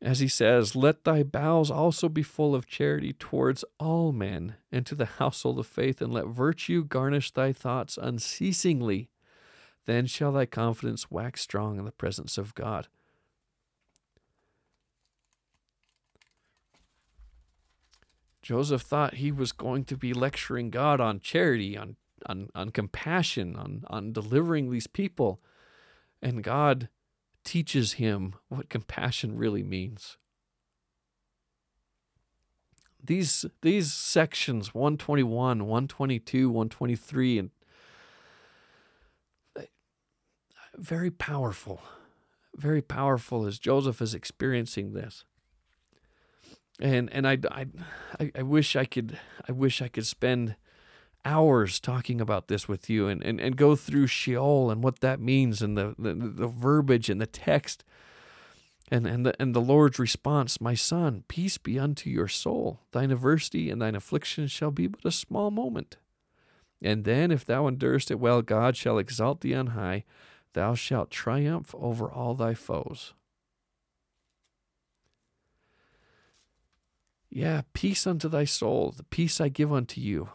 As 0.00 0.20
he 0.20 0.28
says, 0.28 0.76
Let 0.76 1.04
thy 1.04 1.22
bowels 1.22 1.70
also 1.70 2.08
be 2.08 2.22
full 2.22 2.54
of 2.54 2.66
charity 2.66 3.12
towards 3.12 3.64
all 3.80 4.12
men, 4.12 4.54
and 4.70 4.86
to 4.86 4.94
the 4.94 5.06
household 5.06 5.58
of 5.58 5.66
faith, 5.66 6.00
and 6.00 6.12
let 6.12 6.26
virtue 6.26 6.84
garnish 6.84 7.32
thy 7.32 7.52
thoughts 7.52 7.98
unceasingly. 8.00 9.08
Then 9.86 10.06
shall 10.06 10.32
thy 10.32 10.46
confidence 10.46 11.10
wax 11.10 11.40
strong 11.40 11.78
in 11.78 11.84
the 11.84 11.90
presence 11.90 12.38
of 12.38 12.54
God. 12.54 12.88
Joseph 18.40 18.82
thought 18.82 19.14
he 19.14 19.32
was 19.32 19.52
going 19.52 19.84
to 19.84 19.96
be 19.96 20.14
lecturing 20.14 20.70
God 20.70 21.00
on 21.00 21.20
charity, 21.20 21.76
on, 21.76 21.96
on, 22.24 22.48
on 22.54 22.70
compassion, 22.70 23.56
on, 23.56 23.84
on 23.88 24.12
delivering 24.12 24.70
these 24.70 24.86
people. 24.86 25.40
And 26.22 26.42
God 26.42 26.88
teaches 27.48 27.94
him 27.94 28.34
what 28.48 28.68
compassion 28.68 29.36
really 29.38 29.62
means. 29.62 30.18
These, 33.02 33.46
these 33.62 33.90
sections, 33.92 34.74
121, 34.74 35.64
122, 35.64 36.50
123, 36.50 37.38
and 37.38 37.50
very 40.76 41.10
powerful, 41.10 41.80
very 42.54 42.82
powerful 42.82 43.46
as 43.46 43.58
Joseph 43.58 44.02
is 44.02 44.14
experiencing 44.14 44.92
this 44.92 45.24
and 46.80 47.12
and 47.12 47.26
I, 47.26 47.38
I 47.50 47.66
I 48.36 48.42
wish 48.42 48.76
I 48.76 48.84
could 48.84 49.18
I 49.48 49.52
wish 49.52 49.82
I 49.82 49.88
could 49.88 50.06
spend 50.06 50.56
hours 51.24 51.80
talking 51.80 52.20
about 52.20 52.48
this 52.48 52.68
with 52.68 52.88
you 52.88 53.08
and, 53.08 53.22
and, 53.22 53.40
and 53.40 53.56
go 53.56 53.76
through 53.76 54.06
Sheol 54.06 54.70
and 54.70 54.82
what 54.82 55.00
that 55.00 55.20
means 55.20 55.60
and 55.62 55.76
the, 55.76 55.94
the, 55.98 56.14
the 56.14 56.46
verbiage 56.46 57.10
and 57.10 57.20
the 57.20 57.26
text 57.26 57.84
and 58.90 59.06
and 59.06 59.26
the 59.26 59.34
and 59.40 59.54
the 59.54 59.60
Lord's 59.60 59.98
response, 59.98 60.60
My 60.60 60.74
son, 60.74 61.24
peace 61.28 61.58
be 61.58 61.78
unto 61.78 62.08
your 62.10 62.28
soul. 62.28 62.80
Thine 62.92 63.10
adversity 63.10 63.70
and 63.70 63.80
thine 63.80 63.94
affliction 63.94 64.46
shall 64.46 64.70
be 64.70 64.86
but 64.86 65.04
a 65.04 65.10
small 65.10 65.50
moment. 65.50 65.98
And 66.80 67.04
then, 67.04 67.30
if 67.30 67.44
thou 67.44 67.66
endurest 67.66 68.10
it 68.10 68.20
well, 68.20 68.40
God 68.40 68.76
shall 68.76 68.98
exalt 68.98 69.40
thee 69.40 69.54
on 69.54 69.68
high. 69.68 70.04
Thou 70.54 70.74
shalt 70.74 71.10
triumph 71.10 71.74
over 71.76 72.10
all 72.10 72.34
thy 72.34 72.54
foes. 72.54 73.14
Yeah, 77.30 77.62
peace 77.74 78.06
unto 78.06 78.28
thy 78.28 78.44
soul, 78.44 78.94
the 78.96 79.04
peace 79.04 79.40
I 79.40 79.48
give 79.48 79.72
unto 79.72 80.00
you. 80.00 80.30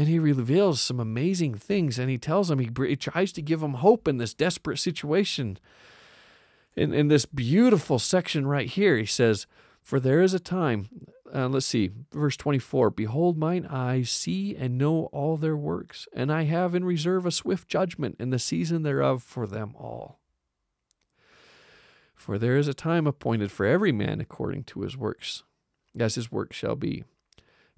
And 0.00 0.08
he 0.08 0.18
reveals 0.18 0.80
some 0.80 0.98
amazing 0.98 1.56
things, 1.56 1.98
and 1.98 2.08
he 2.08 2.16
tells 2.16 2.50
him, 2.50 2.58
he, 2.58 2.70
he 2.86 2.96
tries 2.96 3.32
to 3.32 3.42
give 3.42 3.62
him 3.62 3.74
hope 3.74 4.08
in 4.08 4.16
this 4.16 4.32
desperate 4.32 4.78
situation. 4.78 5.58
In, 6.74 6.94
in 6.94 7.08
this 7.08 7.26
beautiful 7.26 7.98
section 7.98 8.46
right 8.46 8.66
here, 8.66 8.96
he 8.96 9.04
says, 9.04 9.46
For 9.82 10.00
there 10.00 10.22
is 10.22 10.32
a 10.32 10.40
time, 10.40 10.88
uh, 11.34 11.48
let's 11.48 11.66
see, 11.66 11.90
verse 12.14 12.38
24 12.38 12.88
Behold, 12.92 13.36
mine 13.36 13.66
eyes 13.66 14.10
see 14.10 14.56
and 14.56 14.78
know 14.78 15.10
all 15.12 15.36
their 15.36 15.54
works, 15.54 16.08
and 16.14 16.32
I 16.32 16.44
have 16.44 16.74
in 16.74 16.86
reserve 16.86 17.26
a 17.26 17.30
swift 17.30 17.68
judgment 17.68 18.16
in 18.18 18.30
the 18.30 18.38
season 18.38 18.84
thereof 18.84 19.22
for 19.22 19.46
them 19.46 19.74
all. 19.78 20.18
For 22.14 22.38
there 22.38 22.56
is 22.56 22.68
a 22.68 22.72
time 22.72 23.06
appointed 23.06 23.52
for 23.52 23.66
every 23.66 23.92
man 23.92 24.18
according 24.18 24.64
to 24.64 24.80
his 24.80 24.96
works, 24.96 25.42
as 25.98 26.14
his 26.14 26.32
work 26.32 26.54
shall 26.54 26.74
be. 26.74 27.04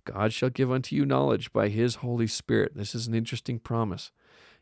God 0.04 0.32
shall 0.32 0.50
give 0.50 0.70
unto 0.70 0.96
you 0.96 1.06
knowledge 1.06 1.52
by 1.52 1.68
his 1.68 1.96
Holy 1.96 2.26
Spirit. 2.26 2.72
This 2.74 2.94
is 2.94 3.06
an 3.06 3.14
interesting 3.14 3.58
promise. 3.58 4.10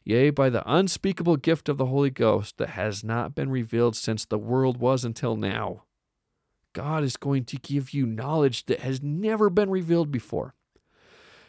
Yea, 0.05 0.31
by 0.31 0.49
the 0.49 0.63
unspeakable 0.71 1.37
gift 1.37 1.69
of 1.69 1.77
the 1.77 1.87
Holy 1.87 2.11
Ghost 2.11 2.59
that 2.59 2.71
has 2.71 3.05
not 3.05 3.35
been 3.35 3.51
revealed 3.51 3.97
since 3.97 4.25
the 4.25 4.39
world 4.39 4.79
was 4.79 5.05
until 5.05 5.37
now. 5.37 5.85
God 6.73 7.03
is 7.03 7.17
going 7.17 7.45
to 7.47 7.57
give 7.57 7.93
you 7.93 8.07
knowledge 8.07 8.67
that 8.67 8.81
has 8.81 9.03
never 9.03 9.51
been 9.51 9.71
revealed 9.71 10.11
before, 10.11 10.55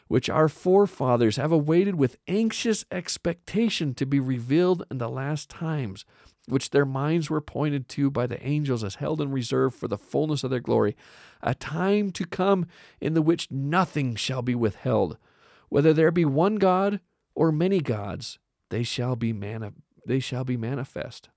which 0.08 0.30
our 0.30 0.50
forefathers 0.50 1.38
have 1.38 1.52
awaited 1.52 1.96
with 1.96 2.18
anxious 2.28 2.84
expectation 2.92 3.94
to 3.94 4.06
be 4.06 4.20
revealed 4.20 4.84
in 4.90 4.98
the 4.98 5.10
last 5.10 5.50
times 5.50 6.06
which 6.52 6.72
their 6.72 6.86
minds 6.86 7.30
were 7.30 7.42
pointed 7.42 7.88
to 7.88 8.12
by 8.12 8.28
the 8.28 8.46
angels 8.46 8.84
as 8.84 8.96
held 8.96 9.22
in 9.22 9.32
reserve 9.32 9.74
for 9.74 9.88
the 9.88 9.98
fullness 9.98 10.44
of 10.44 10.52
their 10.52 10.60
glory, 10.60 10.98
a 11.42 11.56
time 11.56 12.12
to 12.12 12.26
come 12.26 12.66
in 13.00 13.14
the 13.14 13.22
which 13.22 13.50
nothing 13.50 14.16
shall 14.16 14.42
be 14.42 14.54
withheld. 14.54 15.18
Whether 15.70 15.94
there 15.94 16.12
be 16.12 16.26
one 16.26 16.56
God 16.56 17.00
or 17.34 17.54
many 17.54 17.80
gods, 17.80 18.38
they 18.70 18.84
shall 18.84 19.16
be 19.16 19.32
mani- 19.32 19.72
they 20.06 20.20
shall 20.20 20.44
be 20.44 20.58
manifest. 20.58 21.30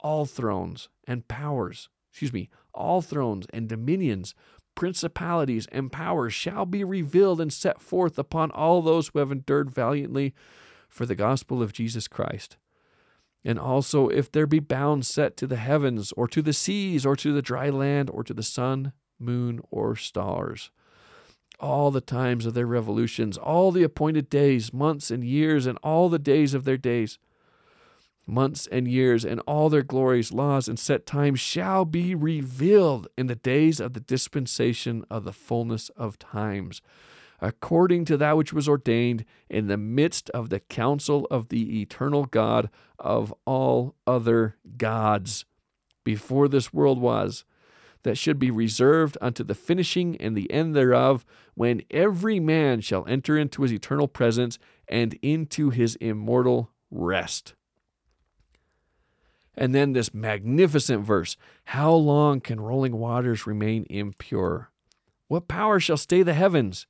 All 0.00 0.24
thrones 0.24 0.88
and 1.06 1.28
powers, 1.28 1.90
excuse 2.10 2.32
me, 2.32 2.48
all 2.72 3.02
thrones 3.02 3.46
and 3.52 3.68
dominions, 3.68 4.34
principalities 4.74 5.66
and 5.70 5.92
powers 5.92 6.32
shall 6.32 6.64
be 6.64 6.82
revealed 6.82 7.40
and 7.42 7.52
set 7.52 7.80
forth 7.80 8.18
upon 8.18 8.50
all 8.52 8.80
those 8.80 9.08
who 9.08 9.18
have 9.18 9.32
endured 9.32 9.70
valiantly 9.70 10.34
for 10.88 11.04
the 11.04 11.14
gospel 11.14 11.62
of 11.62 11.74
Jesus 11.74 12.08
Christ 12.08 12.56
and 13.46 13.60
also 13.60 14.08
if 14.08 14.30
there 14.30 14.46
be 14.46 14.58
bounds 14.58 15.06
set 15.06 15.36
to 15.36 15.46
the 15.46 15.56
heavens, 15.56 16.12
or 16.16 16.26
to 16.26 16.42
the 16.42 16.52
seas, 16.52 17.06
or 17.06 17.14
to 17.14 17.32
the 17.32 17.40
dry 17.40 17.70
land, 17.70 18.10
or 18.10 18.24
to 18.24 18.34
the 18.34 18.42
sun, 18.42 18.92
moon, 19.20 19.60
or 19.70 19.94
stars. 19.94 20.72
All 21.60 21.92
the 21.92 22.00
times 22.00 22.44
of 22.44 22.54
their 22.54 22.66
revolutions, 22.66 23.38
all 23.38 23.70
the 23.70 23.84
appointed 23.84 24.28
days, 24.28 24.72
months, 24.72 25.12
and 25.12 25.22
years, 25.22 25.64
and 25.64 25.78
all 25.84 26.08
the 26.08 26.18
days 26.18 26.54
of 26.54 26.64
their 26.64 26.76
days, 26.76 27.20
months 28.26 28.66
and 28.66 28.88
years, 28.88 29.24
and 29.24 29.38
all 29.46 29.70
their 29.70 29.84
glories, 29.84 30.32
laws, 30.32 30.66
and 30.66 30.76
set 30.76 31.06
times 31.06 31.38
shall 31.38 31.84
be 31.84 32.16
revealed 32.16 33.06
in 33.16 33.28
the 33.28 33.36
days 33.36 33.78
of 33.78 33.92
the 33.92 34.00
dispensation 34.00 35.04
of 35.08 35.22
the 35.22 35.32
fullness 35.32 35.88
of 35.90 36.18
times 36.18 36.82
according 37.40 38.04
to 38.06 38.16
that 38.16 38.36
which 38.36 38.52
was 38.52 38.68
ordained 38.68 39.24
in 39.48 39.66
the 39.66 39.76
midst 39.76 40.30
of 40.30 40.48
the 40.48 40.60
counsel 40.60 41.26
of 41.30 41.48
the 41.48 41.80
eternal 41.80 42.24
God 42.24 42.70
of 42.98 43.34
all 43.44 43.94
other 44.06 44.56
gods 44.76 45.44
before 46.04 46.48
this 46.48 46.72
world 46.72 47.00
was, 47.00 47.44
that 48.04 48.16
should 48.16 48.38
be 48.38 48.52
reserved 48.52 49.18
unto 49.20 49.42
the 49.42 49.54
finishing 49.54 50.16
and 50.18 50.36
the 50.36 50.50
end 50.52 50.76
thereof, 50.76 51.26
when 51.54 51.82
every 51.90 52.38
man 52.38 52.80
shall 52.80 53.04
enter 53.08 53.36
into 53.36 53.62
his 53.62 53.72
eternal 53.72 54.06
presence 54.06 54.60
and 54.86 55.18
into 55.22 55.70
his 55.70 55.96
immortal 55.96 56.70
rest. 56.90 57.54
And 59.56 59.74
then 59.74 59.92
this 59.92 60.14
magnificent 60.14 61.04
verse 61.04 61.36
How 61.64 61.92
long 61.92 62.40
can 62.40 62.60
rolling 62.60 62.96
waters 62.96 63.46
remain 63.46 63.86
impure? 63.90 64.70
What 65.26 65.48
power 65.48 65.80
shall 65.80 65.96
stay 65.96 66.22
the 66.22 66.34
heavens? 66.34 66.86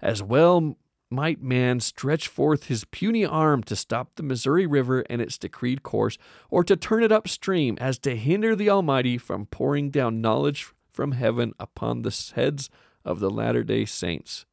As 0.00 0.22
well 0.22 0.76
might 1.10 1.40
man 1.40 1.80
stretch 1.80 2.28
forth 2.28 2.66
his 2.66 2.84
puny 2.84 3.24
arm 3.24 3.62
to 3.64 3.76
stop 3.76 4.14
the 4.14 4.22
Missouri 4.22 4.66
River 4.66 5.04
and 5.08 5.20
its 5.20 5.38
decreed 5.38 5.82
course, 5.82 6.18
or 6.50 6.64
to 6.64 6.76
turn 6.76 7.02
it 7.02 7.12
upstream, 7.12 7.78
as 7.80 7.98
to 8.00 8.16
hinder 8.16 8.56
the 8.56 8.70
Almighty 8.70 9.16
from 9.18 9.46
pouring 9.46 9.90
down 9.90 10.20
knowledge 10.20 10.66
from 10.92 11.12
heaven 11.12 11.52
upon 11.58 12.02
the 12.02 12.32
heads 12.34 12.70
of 13.04 13.20
the 13.20 13.30
latter 13.30 13.62
day 13.62 13.84
saints. 13.84 14.46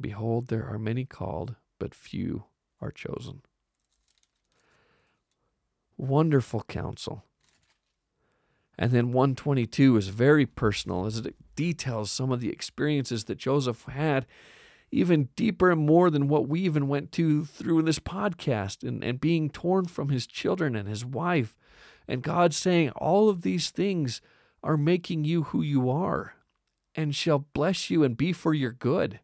Behold, 0.00 0.48
there 0.48 0.66
are 0.66 0.78
many 0.78 1.04
called, 1.04 1.56
but 1.78 1.94
few 1.94 2.44
are 2.80 2.90
chosen. 2.90 3.42
Wonderful 5.96 6.62
counsel. 6.62 7.24
And 8.78 8.90
then 8.90 9.12
122 9.12 9.96
is 9.96 10.08
very 10.08 10.46
personal 10.46 11.06
as 11.06 11.18
it 11.18 11.34
details 11.56 12.10
some 12.10 12.32
of 12.32 12.40
the 12.40 12.50
experiences 12.50 13.24
that 13.24 13.38
Joseph 13.38 13.84
had, 13.84 14.26
even 14.90 15.28
deeper 15.36 15.70
and 15.70 15.80
more 15.80 16.10
than 16.10 16.28
what 16.28 16.48
we 16.48 16.60
even 16.60 16.88
went 16.88 17.12
to 17.12 17.44
through 17.44 17.78
in 17.78 17.84
this 17.84 17.98
podcast, 17.98 18.86
and, 18.86 19.04
and 19.04 19.20
being 19.20 19.50
torn 19.50 19.86
from 19.86 20.08
his 20.08 20.26
children 20.26 20.74
and 20.74 20.88
his 20.88 21.04
wife. 21.04 21.56
And 22.08 22.22
God 22.22 22.54
saying, 22.54 22.90
All 22.90 23.28
of 23.28 23.42
these 23.42 23.70
things 23.70 24.20
are 24.62 24.76
making 24.76 25.24
you 25.24 25.44
who 25.44 25.62
you 25.62 25.90
are 25.90 26.34
and 26.94 27.14
shall 27.14 27.38
bless 27.38 27.90
you 27.90 28.04
and 28.04 28.16
be 28.16 28.32
for 28.32 28.54
your 28.54 28.72
good. 28.72 29.20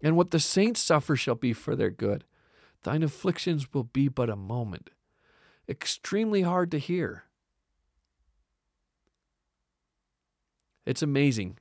And 0.00 0.16
what 0.16 0.30
the 0.30 0.40
saints 0.40 0.80
suffer 0.80 1.16
shall 1.16 1.34
be 1.34 1.52
for 1.52 1.74
their 1.74 1.90
good. 1.90 2.24
Thine 2.84 3.02
afflictions 3.02 3.72
will 3.72 3.84
be 3.84 4.08
but 4.08 4.30
a 4.30 4.36
moment, 4.36 4.90
extremely 5.68 6.42
hard 6.42 6.70
to 6.70 6.78
hear. 6.78 7.24
It's 10.88 11.02
amazing. 11.02 11.58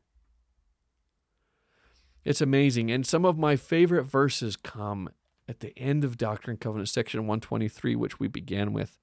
It's 2.24 2.40
amazing. 2.40 2.90
And 2.90 3.06
some 3.06 3.26
of 3.26 3.38
my 3.38 3.58
favorite 3.58 4.06
verses 4.06 4.56
come 4.56 5.10
at 5.50 5.60
the 5.60 5.78
end 5.78 6.06
of 6.06 6.18
Doctrine 6.18 6.54
and 6.54 6.62
Covenants, 6.62 6.94
section 6.94 7.28
123, 7.28 7.94
which 7.98 8.22
we 8.22 8.30
began 8.30 8.72
with. 8.72 8.98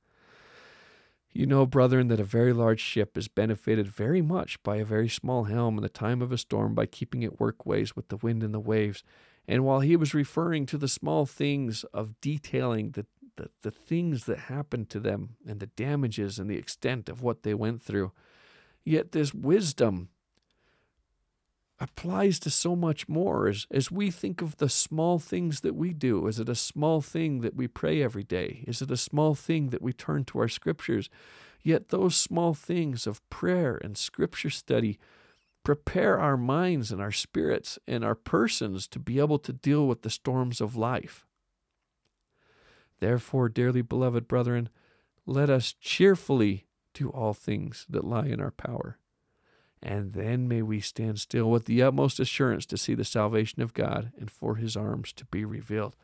You 1.30 1.44
know, 1.44 1.66
brethren, 1.66 2.08
that 2.08 2.20
a 2.20 2.24
very 2.24 2.54
large 2.54 2.80
ship 2.80 3.18
is 3.18 3.28
benefited 3.28 3.86
very 3.86 4.22
much 4.22 4.62
by 4.62 4.76
a 4.76 4.84
very 4.86 5.10
small 5.10 5.44
helm 5.44 5.76
in 5.76 5.82
the 5.82 5.90
time 5.90 6.22
of 6.22 6.32
a 6.32 6.38
storm 6.38 6.74
by 6.74 6.86
keeping 6.86 7.22
it 7.22 7.38
workways 7.38 7.94
with 7.94 8.08
the 8.08 8.16
wind 8.16 8.42
and 8.42 8.54
the 8.54 8.60
waves. 8.60 9.04
And 9.46 9.62
while 9.62 9.80
he 9.80 9.94
was 9.94 10.14
referring 10.14 10.64
to 10.66 10.78
the 10.78 10.88
small 10.88 11.26
things 11.26 11.84
of 11.92 12.18
detailing 12.22 12.92
the, 12.92 13.04
the, 13.36 13.50
the 13.60 13.70
things 13.70 14.24
that 14.24 14.38
happened 14.38 14.88
to 14.88 15.00
them 15.00 15.36
and 15.46 15.60
the 15.60 15.66
damages 15.66 16.38
and 16.38 16.48
the 16.48 16.56
extent 16.56 17.10
of 17.10 17.20
what 17.20 17.42
they 17.42 17.52
went 17.52 17.82
through, 17.82 18.12
yet 18.86 19.12
this 19.12 19.34
wisdom 19.34 20.08
applies 21.80 22.38
to 22.38 22.50
so 22.50 22.76
much 22.76 23.08
more 23.08 23.48
as, 23.48 23.66
as 23.70 23.90
we 23.90 24.10
think 24.10 24.40
of 24.40 24.56
the 24.56 24.68
small 24.68 25.18
things 25.18 25.60
that 25.60 25.74
we 25.74 25.92
do. 25.92 26.26
Is 26.26 26.38
it 26.38 26.48
a 26.48 26.54
small 26.54 27.00
thing 27.00 27.40
that 27.40 27.56
we 27.56 27.66
pray 27.66 28.02
every 28.02 28.22
day? 28.22 28.64
Is 28.66 28.80
it 28.80 28.90
a 28.90 28.96
small 28.96 29.34
thing 29.34 29.70
that 29.70 29.82
we 29.82 29.92
turn 29.92 30.24
to 30.26 30.38
our 30.38 30.48
scriptures? 30.48 31.10
Yet 31.62 31.88
those 31.88 32.14
small 32.14 32.54
things 32.54 33.06
of 33.06 33.28
prayer 33.28 33.76
and 33.82 33.98
scripture 33.98 34.50
study 34.50 34.98
prepare 35.64 36.20
our 36.20 36.36
minds 36.36 36.92
and 36.92 37.00
our 37.00 37.10
spirits 37.12 37.78
and 37.88 38.04
our 38.04 38.14
persons 38.14 38.86
to 38.88 38.98
be 38.98 39.18
able 39.18 39.38
to 39.38 39.52
deal 39.52 39.88
with 39.88 40.02
the 40.02 40.10
storms 40.10 40.60
of 40.60 40.76
life. 40.76 41.26
Therefore, 43.00 43.48
dearly 43.48 43.82
beloved 43.82 44.28
brethren, 44.28 44.68
let 45.26 45.50
us 45.50 45.74
cheerfully 45.80 46.66
do 46.92 47.08
all 47.08 47.34
things 47.34 47.86
that 47.88 48.04
lie 48.04 48.26
in 48.26 48.40
our 48.40 48.50
power. 48.50 48.98
And 49.84 50.14
then 50.14 50.48
may 50.48 50.62
we 50.62 50.80
stand 50.80 51.20
still 51.20 51.50
with 51.50 51.66
the 51.66 51.82
utmost 51.82 52.18
assurance 52.18 52.64
to 52.66 52.78
see 52.78 52.94
the 52.94 53.04
salvation 53.04 53.60
of 53.60 53.74
God 53.74 54.12
and 54.18 54.30
for 54.30 54.54
his 54.54 54.78
arms 54.78 55.12
to 55.12 55.26
be 55.26 55.44
revealed. 55.44 55.94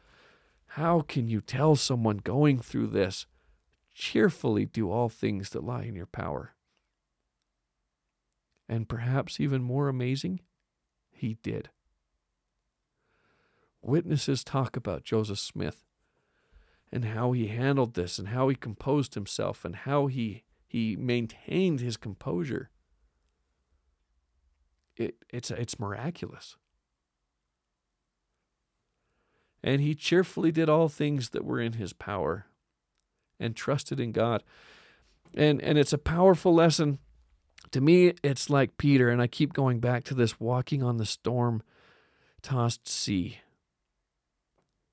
How 0.75 1.01
can 1.01 1.29
you 1.29 1.41
tell 1.41 1.77
someone 1.77 2.19
going 2.19 2.59
through 2.59 2.89
this, 2.89 3.25
cheerfully 3.95 4.67
do 4.67 4.91
all 4.91 5.09
things 5.09 5.49
that 5.51 5.65
lie 5.65 5.85
in 5.85 5.95
your 5.95 6.05
power? 6.05 6.55
And 8.69 8.87
perhaps 8.87 9.41
even 9.41 9.63
more 9.63 9.89
amazing, 9.89 10.41
he 11.11 11.39
did. 11.43 11.71
Witnesses 13.81 14.45
talk 14.45 14.77
about 14.77 15.05
Joseph 15.05 15.39
Smith 15.39 15.87
and 16.93 17.07
how 17.07 17.33
he 17.33 17.47
handled 17.47 17.95
this 17.95 18.19
and 18.19 18.29
how 18.29 18.51
he 18.51 18.57
composed 18.57 19.15
himself 19.15 19.65
and 19.65 19.75
how 19.75 20.07
he, 20.07 20.45
he 20.67 20.97
maintained 20.97 21.81
his 21.81 21.97
composure. 21.97 22.69
It, 25.01 25.17
it's, 25.31 25.51
it's 25.51 25.81
miraculous. 25.81 26.57
And 29.63 29.81
he 29.81 29.95
cheerfully 29.95 30.53
did 30.53 30.69
all 30.69 30.89
things 30.89 31.31
that 31.31 31.45
were 31.45 31.61
in 31.61 31.75
his 31.75 31.93
power 31.93 32.47
and 33.39 33.57
trusted 33.57 33.99
in 33.99 34.13
God. 34.13 34.43
And, 35.35 35.61
and 35.63 35.79
it's 35.79 35.93
a 35.93 35.99
powerful 35.99 36.55
lesson 36.55 36.99
to 37.73 37.81
me, 37.81 38.15
it's 38.23 38.51
like 38.51 38.79
Peter, 38.79 39.09
and 39.09 39.23
I 39.23 39.27
keep 39.27 39.53
going 39.53 39.81
back 39.81 40.05
to 40.05 40.15
this 40.15 40.41
walking 40.41 40.83
on 40.83 40.97
the 40.97 41.07
storm 41.07 41.63
tossed 42.43 42.89
sea. 42.89 43.39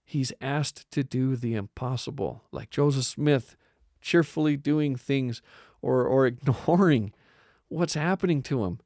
He's 0.05 0.31
asked 0.39 0.89
to 0.91 1.03
do 1.03 1.35
the 1.35 1.55
impossible, 1.55 2.43
like 2.51 2.69
Joseph 2.69 3.05
Smith, 3.05 3.55
cheerfully 3.99 4.57
doing 4.57 4.95
things 4.95 5.41
or, 5.81 6.03
or 6.05 6.27
ignoring 6.27 7.13
what's 7.67 7.95
happening 7.95 8.43
to 8.43 8.63
him. 8.63 8.79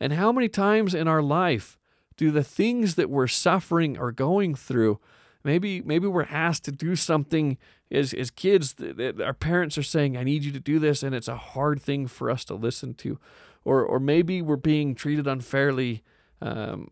And 0.00 0.12
how 0.12 0.32
many 0.32 0.48
times 0.48 0.94
in 0.94 1.08
our 1.08 1.22
life 1.22 1.78
do 2.16 2.30
the 2.30 2.44
things 2.44 2.94
that 2.94 3.10
we're 3.10 3.26
suffering 3.26 3.98
or 3.98 4.12
going 4.12 4.54
through 4.54 5.00
maybe 5.46 5.80
maybe 5.82 6.06
we're 6.08 6.24
asked 6.24 6.64
to 6.64 6.72
do 6.72 6.96
something 6.96 7.56
as 7.90 8.12
as 8.12 8.30
kids 8.30 8.74
that 8.74 9.20
our 9.24 9.32
parents 9.32 9.78
are 9.78 9.82
saying 9.82 10.16
I 10.16 10.24
need 10.24 10.44
you 10.44 10.52
to 10.52 10.60
do 10.60 10.78
this 10.78 11.02
and 11.02 11.14
it's 11.14 11.28
a 11.28 11.36
hard 11.36 11.80
thing 11.80 12.08
for 12.08 12.30
us 12.30 12.44
to 12.46 12.54
listen 12.54 12.92
to. 12.94 13.18
Or 13.64 13.82
or 13.82 14.00
maybe 14.00 14.42
we're 14.42 14.56
being 14.56 14.94
treated 14.94 15.26
unfairly 15.26 16.02
um, 16.42 16.90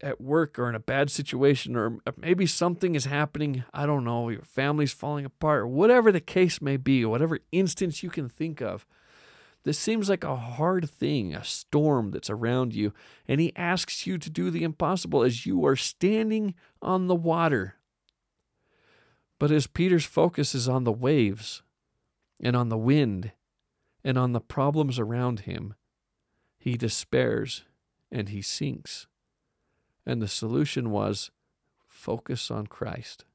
at 0.00 0.20
work 0.20 0.58
or 0.58 0.68
in 0.68 0.74
a 0.74 0.80
bad 0.80 1.08
situation 1.08 1.76
or 1.76 1.98
maybe 2.16 2.46
something 2.46 2.96
is 2.96 3.04
happening 3.04 3.62
I 3.72 3.86
don't 3.86 4.02
know 4.02 4.28
your 4.28 4.42
family's 4.42 4.92
falling 4.92 5.24
apart 5.24 5.60
or 5.60 5.66
whatever 5.68 6.10
the 6.10 6.20
case 6.20 6.60
may 6.60 6.76
be 6.76 7.04
whatever 7.04 7.38
instance 7.52 8.02
you 8.02 8.10
can 8.10 8.28
think 8.28 8.60
of 8.60 8.84
this 9.62 9.78
seems 9.78 10.08
like 10.08 10.24
a 10.24 10.36
hard 10.36 10.88
thing, 10.88 11.34
a 11.34 11.44
storm 11.44 12.12
that's 12.12 12.30
around 12.30 12.74
you, 12.74 12.94
and 13.28 13.40
he 13.40 13.54
asks 13.56 14.06
you 14.06 14.16
to 14.16 14.30
do 14.30 14.50
the 14.50 14.62
impossible 14.62 15.22
as 15.22 15.44
you 15.44 15.66
are 15.66 15.76
standing 15.76 16.54
on 16.80 17.08
the 17.08 17.14
water. 17.14 17.76
But 19.38 19.50
as 19.50 19.66
Peter's 19.66 20.06
focus 20.06 20.54
is 20.54 20.68
on 20.68 20.84
the 20.84 20.92
waves 20.92 21.62
and 22.42 22.56
on 22.56 22.70
the 22.70 22.78
wind 22.78 23.32
and 24.02 24.16
on 24.16 24.32
the 24.32 24.40
problems 24.40 24.98
around 24.98 25.40
him, 25.40 25.74
he 26.58 26.76
despairs 26.76 27.64
and 28.10 28.30
he 28.30 28.40
sinks. 28.40 29.06
And 30.06 30.22
the 30.22 30.28
solution 30.28 30.90
was 30.90 31.30
focus 31.86 32.50
on 32.50 32.66
Christ, 32.66 33.26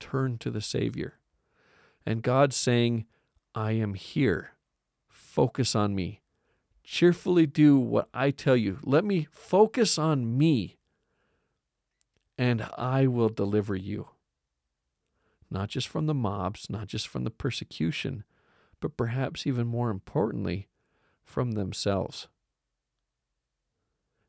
turn 0.00 0.38
to 0.38 0.50
the 0.50 0.62
Savior. 0.62 1.14
And 2.06 2.22
God 2.22 2.54
saying, 2.54 3.04
I 3.54 3.72
am 3.72 3.94
here 3.94 4.53
focus 5.34 5.74
on 5.74 5.96
me. 5.96 6.20
Cheerfully 6.84 7.44
do 7.44 7.76
what 7.76 8.08
I 8.14 8.30
tell 8.30 8.56
you. 8.56 8.78
Let 8.84 9.04
me 9.04 9.26
focus 9.32 9.98
on 9.98 10.38
me, 10.38 10.76
and 12.38 12.62
I 12.78 13.08
will 13.08 13.30
deliver 13.30 13.74
you. 13.74 14.10
Not 15.50 15.70
just 15.70 15.88
from 15.88 16.06
the 16.06 16.14
mobs, 16.14 16.70
not 16.70 16.86
just 16.86 17.08
from 17.08 17.24
the 17.24 17.32
persecution, 17.32 18.22
but 18.78 18.96
perhaps 18.96 19.44
even 19.44 19.66
more 19.66 19.90
importantly, 19.90 20.68
from 21.24 21.52
themselves. 21.52 22.28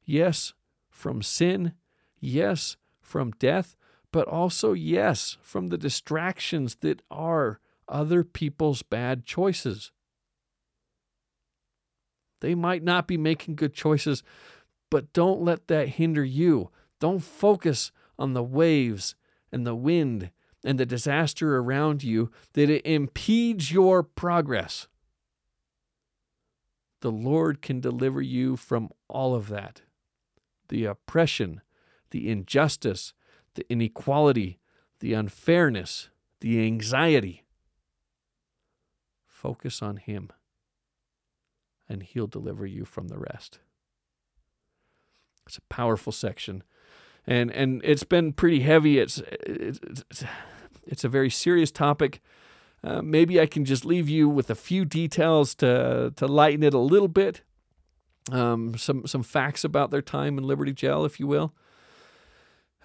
Yes, 0.05 0.53
from 0.89 1.21
sin. 1.21 1.73
Yes, 2.19 2.77
from 2.99 3.29
death. 3.31 3.75
But 4.11 4.27
also, 4.27 4.73
yes, 4.73 5.37
from 5.43 5.67
the 5.67 5.77
distractions 5.77 6.77
that 6.77 7.03
are 7.11 7.59
other 7.87 8.23
people's 8.23 8.81
bad 8.81 9.23
choices. 9.25 9.91
They 12.41 12.55
might 12.55 12.83
not 12.83 13.07
be 13.07 13.17
making 13.17 13.55
good 13.55 13.73
choices, 13.73 14.23
but 14.89 15.13
don't 15.13 15.41
let 15.41 15.67
that 15.67 15.89
hinder 15.89 16.23
you. 16.23 16.69
Don't 16.99 17.19
focus 17.19 17.91
on 18.17 18.33
the 18.33 18.43
waves 18.43 19.15
and 19.51 19.65
the 19.65 19.75
wind 19.75 20.31
and 20.63 20.79
the 20.79 20.85
disaster 20.85 21.57
around 21.57 22.03
you 22.03 22.31
that 22.53 22.69
it 22.69 22.85
impedes 22.85 23.71
your 23.71 24.03
progress. 24.03 24.87
The 27.01 27.11
Lord 27.11 27.61
can 27.61 27.79
deliver 27.79 28.21
you 28.21 28.55
from 28.55 28.89
all 29.07 29.35
of 29.35 29.49
that 29.49 29.81
the 30.69 30.85
oppression, 30.85 31.61
the 32.09 32.27
injustice, 32.27 33.13
the 33.53 33.63
inequality, 33.69 34.57
the 34.99 35.13
unfairness, 35.13 36.09
the 36.41 36.65
anxiety. 36.65 37.43
Focus 39.27 39.83
on 39.83 39.97
Him 39.97 40.31
and 41.87 42.03
he'll 42.03 42.27
deliver 42.27 42.65
you 42.65 42.85
from 42.85 43.07
the 43.07 43.17
rest. 43.17 43.59
It's 45.45 45.57
a 45.57 45.61
powerful 45.69 46.11
section. 46.11 46.63
And 47.27 47.51
and 47.51 47.81
it's 47.83 48.03
been 48.03 48.33
pretty 48.33 48.61
heavy. 48.61 48.99
It's 48.99 49.21
it's, 49.29 50.23
it's 50.85 51.03
a 51.03 51.09
very 51.09 51.29
serious 51.29 51.71
topic. 51.71 52.21
Uh, 52.83 53.01
maybe 53.01 53.39
I 53.39 53.47
can 53.47 53.65
just 53.65 53.83
leave 53.83 54.07
you 54.07 54.29
with 54.29 54.49
a 54.49 54.55
few 54.55 54.85
details 54.85 55.55
to 55.55 56.13
to 56.15 56.27
lighten 56.27 56.63
it 56.63 56.73
a 56.73 56.79
little 56.79 57.07
bit. 57.07 57.41
Um, 58.31 58.77
some 58.77 59.07
some 59.07 59.23
facts 59.23 59.63
about 59.63 59.91
their 59.91 60.01
time 60.01 60.37
in 60.37 60.43
Liberty 60.43 60.73
Jail, 60.73 61.05
if 61.05 61.19
you 61.19 61.27
will. 61.27 61.53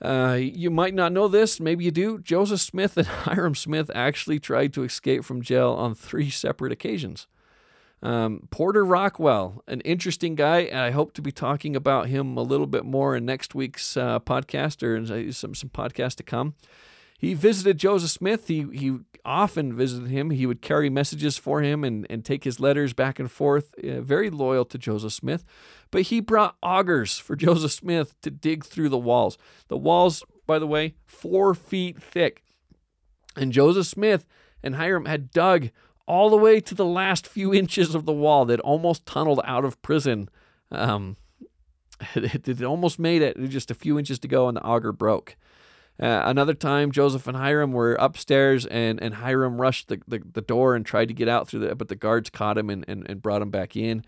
Uh, 0.02 0.38
you 0.40 0.70
might 0.70 0.94
not 0.94 1.12
know 1.12 1.28
this, 1.28 1.60
maybe 1.60 1.84
you 1.84 1.90
do. 1.90 2.18
Joseph 2.18 2.60
Smith 2.60 2.96
and 2.96 3.06
Hyrum 3.24 3.54
Smith 3.54 3.90
actually 3.94 4.38
tried 4.38 4.72
to 4.72 4.82
escape 4.82 5.24
from 5.24 5.42
jail 5.42 5.72
on 5.72 5.94
three 5.94 6.30
separate 6.30 6.72
occasions. 6.72 7.26
Um, 8.02 8.48
Porter 8.50 8.84
Rockwell, 8.84 9.62
an 9.68 9.82
interesting 9.82 10.34
guy, 10.34 10.60
and 10.60 10.80
I 10.80 10.90
hope 10.90 11.12
to 11.14 11.22
be 11.22 11.32
talking 11.32 11.76
about 11.76 12.06
him 12.06 12.36
a 12.36 12.42
little 12.42 12.66
bit 12.66 12.84
more 12.84 13.14
in 13.14 13.26
next 13.26 13.54
week's 13.54 13.96
uh, 13.96 14.20
podcast 14.20 14.82
or 14.82 14.96
in 14.96 15.32
some 15.32 15.54
some 15.54 15.68
podcast 15.68 16.14
to 16.16 16.22
come. 16.22 16.54
He 17.18 17.34
visited 17.34 17.76
Joseph 17.76 18.10
Smith. 18.10 18.48
He 18.48 18.66
he 18.72 19.00
often 19.22 19.76
visited 19.76 20.08
him. 20.08 20.30
He 20.30 20.46
would 20.46 20.62
carry 20.62 20.88
messages 20.88 21.36
for 21.36 21.60
him 21.60 21.84
and, 21.84 22.06
and 22.08 22.24
take 22.24 22.44
his 22.44 22.58
letters 22.58 22.94
back 22.94 23.18
and 23.18 23.30
forth. 23.30 23.74
Uh, 23.78 24.00
very 24.00 24.30
loyal 24.30 24.64
to 24.64 24.78
Joseph 24.78 25.12
Smith, 25.12 25.44
but 25.90 26.02
he 26.02 26.20
brought 26.20 26.56
augers 26.62 27.20
for 27.20 27.36
Joseph 27.46 27.72
Smith 27.72 28.18
to 28.22 28.30
dig 28.30 28.64
through 28.64 28.88
the 28.88 28.98
walls. 28.98 29.36
The 29.68 29.76
walls, 29.76 30.24
by 30.46 30.58
the 30.58 30.66
way, 30.66 30.94
four 31.04 31.54
feet 31.54 32.02
thick, 32.02 32.42
and 33.36 33.52
Joseph 33.52 33.86
Smith 33.86 34.24
and 34.62 34.76
Hyrum 34.76 35.06
had 35.06 35.30
dug 35.30 35.68
all 36.10 36.28
the 36.28 36.36
way 36.36 36.58
to 36.58 36.74
the 36.74 36.84
last 36.84 37.26
few 37.26 37.54
inches 37.62 37.94
of 37.94 38.04
the 38.04 38.12
wall. 38.12 38.44
They'd 38.44 38.60
almost 38.60 39.06
tunneled 39.06 39.40
out 39.44 39.64
of 39.64 39.80
prison. 39.80 40.28
Um, 40.72 41.16
it, 42.14 42.48
it 42.48 42.62
almost 42.62 42.98
made 42.98 43.22
it, 43.22 43.38
just 43.48 43.70
a 43.70 43.74
few 43.74 43.98
inches 43.98 44.18
to 44.20 44.28
go, 44.28 44.48
and 44.48 44.56
the 44.56 44.62
auger 44.62 44.92
broke. 44.92 45.36
Uh, 46.02 46.22
another 46.24 46.54
time, 46.54 46.90
Joseph 46.90 47.26
and 47.26 47.36
Hyrum 47.36 47.72
were 47.72 47.94
upstairs, 48.00 48.64
and, 48.66 49.00
and 49.02 49.14
Hyrum 49.14 49.60
rushed 49.60 49.88
the, 49.88 50.00
the, 50.08 50.22
the, 50.32 50.40
door 50.40 50.74
and 50.74 50.84
tried 50.84 51.08
to 51.08 51.14
get 51.14 51.28
out 51.28 51.46
through 51.46 51.60
the, 51.60 51.74
but 51.74 51.88
the 51.88 51.96
guards 51.96 52.30
caught 52.30 52.56
him 52.56 52.70
and, 52.70 52.86
and, 52.88 53.06
and 53.08 53.20
brought 53.20 53.42
him 53.42 53.50
back 53.50 53.76
in. 53.76 54.02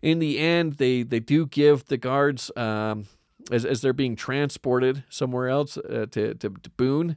In 0.00 0.20
the 0.20 0.38
end, 0.38 0.74
they, 0.74 1.02
they 1.02 1.18
do 1.18 1.46
give 1.46 1.86
the 1.86 1.96
guards, 1.96 2.52
um, 2.56 3.06
as, 3.50 3.64
as 3.64 3.80
they're 3.80 3.92
being 3.92 4.14
transported 4.14 5.02
somewhere 5.08 5.48
else 5.48 5.76
uh, 5.76 6.06
to, 6.12 6.34
to, 6.34 6.50
to 6.50 6.70
Boone 6.70 7.16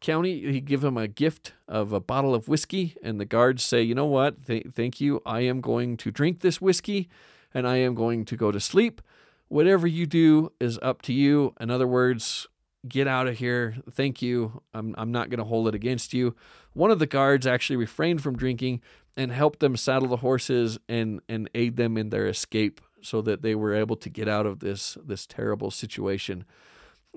County, 0.00 0.40
he 0.52 0.60
give 0.60 0.84
him 0.84 0.96
a 0.96 1.08
gift 1.08 1.52
of 1.66 1.92
a 1.92 2.00
bottle 2.00 2.34
of 2.34 2.48
whiskey, 2.48 2.96
and 3.02 3.18
the 3.20 3.24
guards 3.24 3.62
say, 3.62 3.82
"You 3.82 3.94
know 3.94 4.06
what? 4.06 4.46
Th- 4.46 4.66
thank 4.72 5.00
you. 5.00 5.20
I 5.24 5.40
am 5.40 5.60
going 5.60 5.96
to 5.98 6.10
drink 6.10 6.40
this 6.40 6.60
whiskey, 6.60 7.08
and 7.54 7.66
I 7.66 7.76
am 7.76 7.94
going 7.94 8.24
to 8.26 8.36
go 8.36 8.52
to 8.52 8.60
sleep. 8.60 9.00
Whatever 9.48 9.86
you 9.86 10.06
do 10.06 10.52
is 10.60 10.78
up 10.82 11.02
to 11.02 11.12
you. 11.12 11.54
In 11.60 11.70
other 11.70 11.86
words, 11.86 12.48
get 12.88 13.06
out 13.06 13.26
of 13.26 13.38
here. 13.38 13.76
Thank 13.92 14.22
you. 14.22 14.62
I'm, 14.74 14.94
I'm 14.98 15.12
not 15.12 15.30
going 15.30 15.38
to 15.38 15.44
hold 15.44 15.68
it 15.68 15.74
against 15.74 16.12
you. 16.12 16.34
One 16.72 16.90
of 16.90 16.98
the 16.98 17.06
guards 17.06 17.46
actually 17.46 17.76
refrained 17.76 18.22
from 18.22 18.36
drinking 18.36 18.82
and 19.16 19.32
helped 19.32 19.60
them 19.60 19.76
saddle 19.76 20.08
the 20.08 20.18
horses 20.18 20.78
and, 20.88 21.20
and 21.28 21.48
aid 21.54 21.76
them 21.76 21.96
in 21.96 22.10
their 22.10 22.26
escape 22.26 22.80
so 23.00 23.22
that 23.22 23.42
they 23.42 23.54
were 23.54 23.74
able 23.74 23.96
to 23.96 24.10
get 24.10 24.28
out 24.28 24.46
of 24.46 24.60
this, 24.60 24.98
this 25.02 25.26
terrible 25.26 25.70
situation. 25.70 26.44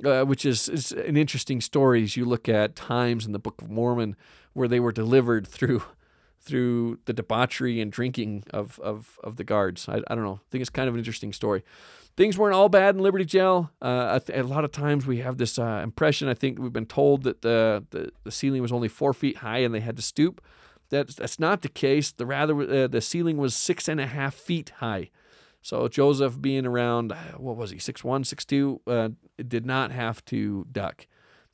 Uh, 0.03 0.23
which 0.23 0.45
is, 0.45 0.69
is 0.69 0.91
an 0.91 1.17
interesting 1.17 1.59
story 1.59 2.03
as 2.03 2.15
you 2.15 2.23
look 2.23 2.47
at 2.47 2.75
times 2.75 3.25
in 3.25 3.31
the 3.31 3.39
Book 3.39 3.61
of 3.61 3.69
Mormon 3.69 4.15
where 4.53 4.67
they 4.67 4.79
were 4.79 4.91
delivered 4.91 5.47
through 5.47 5.83
through 6.41 6.97
the 7.03 7.11
debauchery 7.11 7.81
and 7.81 7.91
drinking 7.91 8.45
of, 8.51 8.79
of, 8.79 9.19
of 9.25 9.35
the 9.35 9.43
guards. 9.43 9.89
I, 9.89 9.97
I 10.07 10.15
don't 10.15 10.23
know. 10.23 10.39
I 10.41 10.47
think 10.49 10.61
it's 10.61 10.69
kind 10.69 10.87
of 10.87 10.95
an 10.95 10.99
interesting 10.99 11.33
story 11.33 11.63
things 12.19 12.37
weren't 12.37 12.53
all 12.53 12.67
bad 12.67 12.95
in 12.95 13.01
Liberty 13.01 13.23
Jail. 13.23 13.71
Uh, 13.81 14.19
a, 14.33 14.43
lot 14.43 14.65
of 14.65 14.73
times 14.73 15.07
we 15.07 15.19
have 15.19 15.37
this 15.37 15.57
uh, 15.57 15.79
impression. 15.81 16.27
I 16.27 16.33
think 16.33 16.59
we've 16.59 16.73
been 16.73 16.85
told 16.85 17.23
that 17.23 17.43
the, 17.43 17.85
the, 17.91 18.11
the 18.25 18.31
ceiling 18.31 18.61
was 18.61 18.73
only 18.73 18.89
four 18.89 19.13
feet 19.13 19.37
high 19.37 19.59
and 19.59 19.73
they 19.73 19.79
had 19.79 19.95
to 19.95 20.01
stoop. 20.01 20.41
That's 20.89 21.15
that's 21.15 21.39
not 21.39 21.61
the 21.61 21.69
case. 21.69 22.11
The 22.11 22.25
rather 22.25 22.61
uh, 22.61 22.87
the 22.87 22.99
ceiling 22.99 23.37
was 23.37 23.55
six 23.55 23.87
and 23.87 24.01
a 24.01 24.07
half 24.07 24.33
feet 24.33 24.73
high. 24.79 25.11
So 25.61 25.87
Joseph, 25.87 26.41
being 26.41 26.65
around 26.65 27.13
what 27.37 27.57
was 27.57 27.71
he 27.71 27.79
six 27.79 28.03
one 28.03 28.23
six 28.23 28.45
two, 28.45 28.81
uh, 28.87 29.09
did 29.47 29.65
not 29.65 29.91
have 29.91 30.23
to 30.25 30.65
duck. 30.71 31.07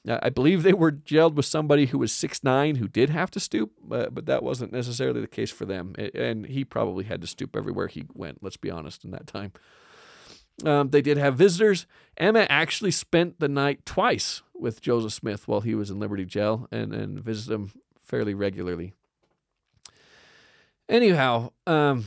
I 0.07 0.29
believe 0.29 0.61
they 0.61 0.73
were 0.73 0.91
jailed 0.91 1.35
with 1.35 1.47
somebody 1.47 1.87
who 1.87 1.97
was 1.97 2.11
six 2.11 2.43
nine 2.43 2.75
who 2.75 2.87
did 2.87 3.09
have 3.09 3.31
to 3.31 3.39
stoop, 3.39 3.71
but, 3.83 4.13
but 4.13 4.27
that 4.27 4.43
wasn't 4.43 4.71
necessarily 4.71 5.19
the 5.19 5.27
case 5.27 5.49
for 5.49 5.65
them. 5.65 5.95
And 6.13 6.45
he 6.45 6.63
probably 6.63 7.05
had 7.05 7.21
to 7.21 7.27
stoop 7.27 7.55
everywhere 7.55 7.87
he 7.87 8.05
went. 8.13 8.43
Let's 8.43 8.57
be 8.57 8.69
honest. 8.69 9.03
In 9.03 9.09
that 9.11 9.25
time. 9.25 9.51
Um, 10.63 10.89
they 10.91 11.01
did 11.01 11.17
have 11.17 11.35
visitors. 11.35 11.87
Emma 12.15 12.45
actually 12.49 12.91
spent 12.91 13.39
the 13.39 13.49
night 13.49 13.85
twice 13.85 14.41
with 14.53 14.79
Joseph 14.79 15.11
Smith 15.11 15.47
while 15.47 15.61
he 15.61 15.75
was 15.75 15.89
in 15.89 15.99
Liberty 15.99 16.23
Jail 16.23 16.67
and, 16.71 16.93
and 16.93 17.19
visited 17.19 17.53
him 17.53 17.71
fairly 18.03 18.33
regularly. 18.33 18.93
Anyhow, 20.87 21.51
um, 21.67 22.05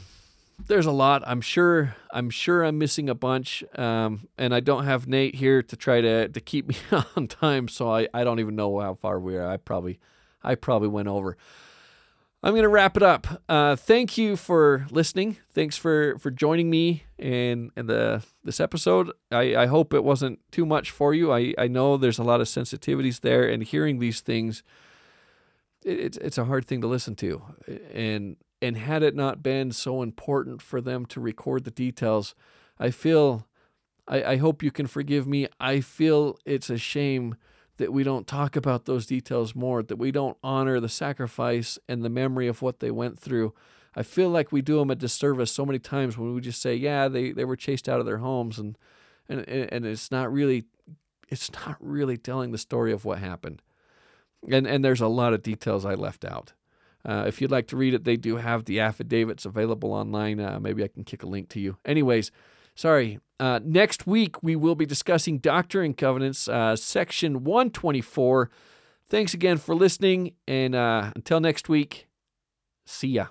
there's 0.66 0.86
a 0.86 0.92
lot. 0.92 1.22
I'm 1.26 1.40
sure. 1.40 1.94
I'm 2.12 2.30
sure 2.30 2.64
I'm 2.64 2.78
missing 2.78 3.08
a 3.08 3.14
bunch, 3.14 3.62
um, 3.76 4.28
and 4.36 4.54
I 4.54 4.60
don't 4.60 4.84
have 4.84 5.06
Nate 5.06 5.34
here 5.34 5.62
to 5.62 5.76
try 5.76 6.00
to 6.00 6.28
to 6.28 6.40
keep 6.40 6.68
me 6.68 6.76
on 7.16 7.28
time. 7.28 7.68
So 7.68 7.90
I, 7.90 8.08
I 8.12 8.24
don't 8.24 8.40
even 8.40 8.56
know 8.56 8.78
how 8.80 8.94
far 8.94 9.20
we 9.20 9.36
are. 9.36 9.48
I 9.48 9.56
probably 9.56 9.98
I 10.42 10.54
probably 10.54 10.88
went 10.88 11.08
over. 11.08 11.36
I'm 12.42 12.54
to 12.54 12.68
wrap 12.68 12.96
it 12.96 13.02
up. 13.02 13.42
Uh, 13.48 13.74
thank 13.74 14.16
you 14.16 14.36
for 14.36 14.86
listening. 14.90 15.38
Thanks 15.50 15.76
for, 15.76 16.16
for 16.18 16.30
joining 16.30 16.70
me 16.70 17.02
in, 17.18 17.72
in 17.76 17.88
the 17.88 18.22
this 18.44 18.60
episode. 18.60 19.10
I, 19.32 19.56
I 19.56 19.66
hope 19.66 19.92
it 19.92 20.04
wasn't 20.04 20.38
too 20.52 20.64
much 20.64 20.92
for 20.92 21.12
you. 21.12 21.32
I, 21.32 21.52
I 21.58 21.66
know 21.66 21.96
there's 21.96 22.20
a 22.20 22.24
lot 22.24 22.40
of 22.40 22.46
sensitivities 22.46 23.22
there, 23.22 23.48
and 23.48 23.64
hearing 23.64 23.98
these 23.98 24.20
things, 24.20 24.62
it, 25.84 25.98
it's 25.98 26.16
it's 26.18 26.38
a 26.38 26.44
hard 26.44 26.64
thing 26.64 26.80
to 26.82 26.86
listen 26.86 27.16
to. 27.16 27.42
And 27.92 28.36
and 28.60 28.76
had 28.76 29.02
it 29.02 29.14
not 29.14 29.42
been 29.42 29.72
so 29.72 30.02
important 30.02 30.60
for 30.62 30.80
them 30.80 31.06
to 31.06 31.20
record 31.20 31.64
the 31.64 31.70
details, 31.70 32.34
I 32.78 32.90
feel 32.90 33.46
I, 34.08 34.22
I 34.22 34.36
hope 34.36 34.62
you 34.62 34.70
can 34.70 34.86
forgive 34.86 35.26
me. 35.26 35.48
I 35.60 35.80
feel 35.80 36.38
it's 36.44 36.70
a 36.70 36.78
shame 36.78 37.36
that 37.76 37.92
we 37.92 38.02
don't 38.02 38.26
talk 38.26 38.56
about 38.56 38.86
those 38.86 39.06
details 39.06 39.54
more, 39.54 39.82
that 39.82 39.96
we 39.96 40.10
don't 40.10 40.36
honor 40.42 40.80
the 40.80 40.88
sacrifice 40.88 41.78
and 41.88 42.04
the 42.04 42.08
memory 42.08 42.48
of 42.48 42.60
what 42.60 42.80
they 42.80 42.90
went 42.90 43.18
through. 43.18 43.54
I 43.94 44.02
feel 44.02 44.30
like 44.30 44.52
we 44.52 44.62
do 44.62 44.78
them 44.78 44.90
a 44.90 44.96
disservice 44.96 45.52
so 45.52 45.64
many 45.64 45.78
times 45.78 46.18
when 46.18 46.34
we 46.34 46.40
just 46.40 46.60
say, 46.60 46.74
yeah, 46.74 47.08
they, 47.08 47.32
they 47.32 47.44
were 47.44 47.56
chased 47.56 47.88
out 47.88 48.00
of 48.00 48.06
their 48.06 48.18
homes 48.18 48.58
and, 48.58 48.76
and, 49.28 49.40
and 49.48 49.86
it's 49.86 50.10
not 50.10 50.32
really, 50.32 50.64
it's 51.28 51.52
not 51.52 51.76
really 51.80 52.16
telling 52.16 52.50
the 52.50 52.58
story 52.58 52.92
of 52.92 53.04
what 53.04 53.18
happened. 53.18 53.62
And, 54.50 54.66
and 54.66 54.84
there's 54.84 55.00
a 55.00 55.08
lot 55.08 55.32
of 55.32 55.42
details 55.42 55.84
I 55.84 55.94
left 55.94 56.24
out. 56.24 56.52
Uh, 57.04 57.24
if 57.26 57.40
you'd 57.40 57.50
like 57.50 57.66
to 57.68 57.76
read 57.76 57.94
it, 57.94 58.04
they 58.04 58.16
do 58.16 58.36
have 58.36 58.64
the 58.64 58.80
affidavits 58.80 59.44
available 59.44 59.92
online. 59.92 60.40
Uh, 60.40 60.58
maybe 60.60 60.82
I 60.84 60.88
can 60.88 61.04
kick 61.04 61.22
a 61.22 61.26
link 61.26 61.48
to 61.50 61.60
you. 61.60 61.76
Anyways, 61.84 62.30
sorry. 62.74 63.20
Uh, 63.40 63.60
next 63.62 64.06
week, 64.06 64.42
we 64.42 64.56
will 64.56 64.74
be 64.74 64.86
discussing 64.86 65.38
Doctrine 65.38 65.86
and 65.86 65.96
Covenants, 65.96 66.48
uh, 66.48 66.74
section 66.74 67.44
124. 67.44 68.50
Thanks 69.08 69.32
again 69.32 69.58
for 69.58 69.74
listening. 69.74 70.32
And 70.46 70.74
uh, 70.74 71.12
until 71.14 71.40
next 71.40 71.68
week, 71.68 72.08
see 72.84 73.08
ya. 73.08 73.26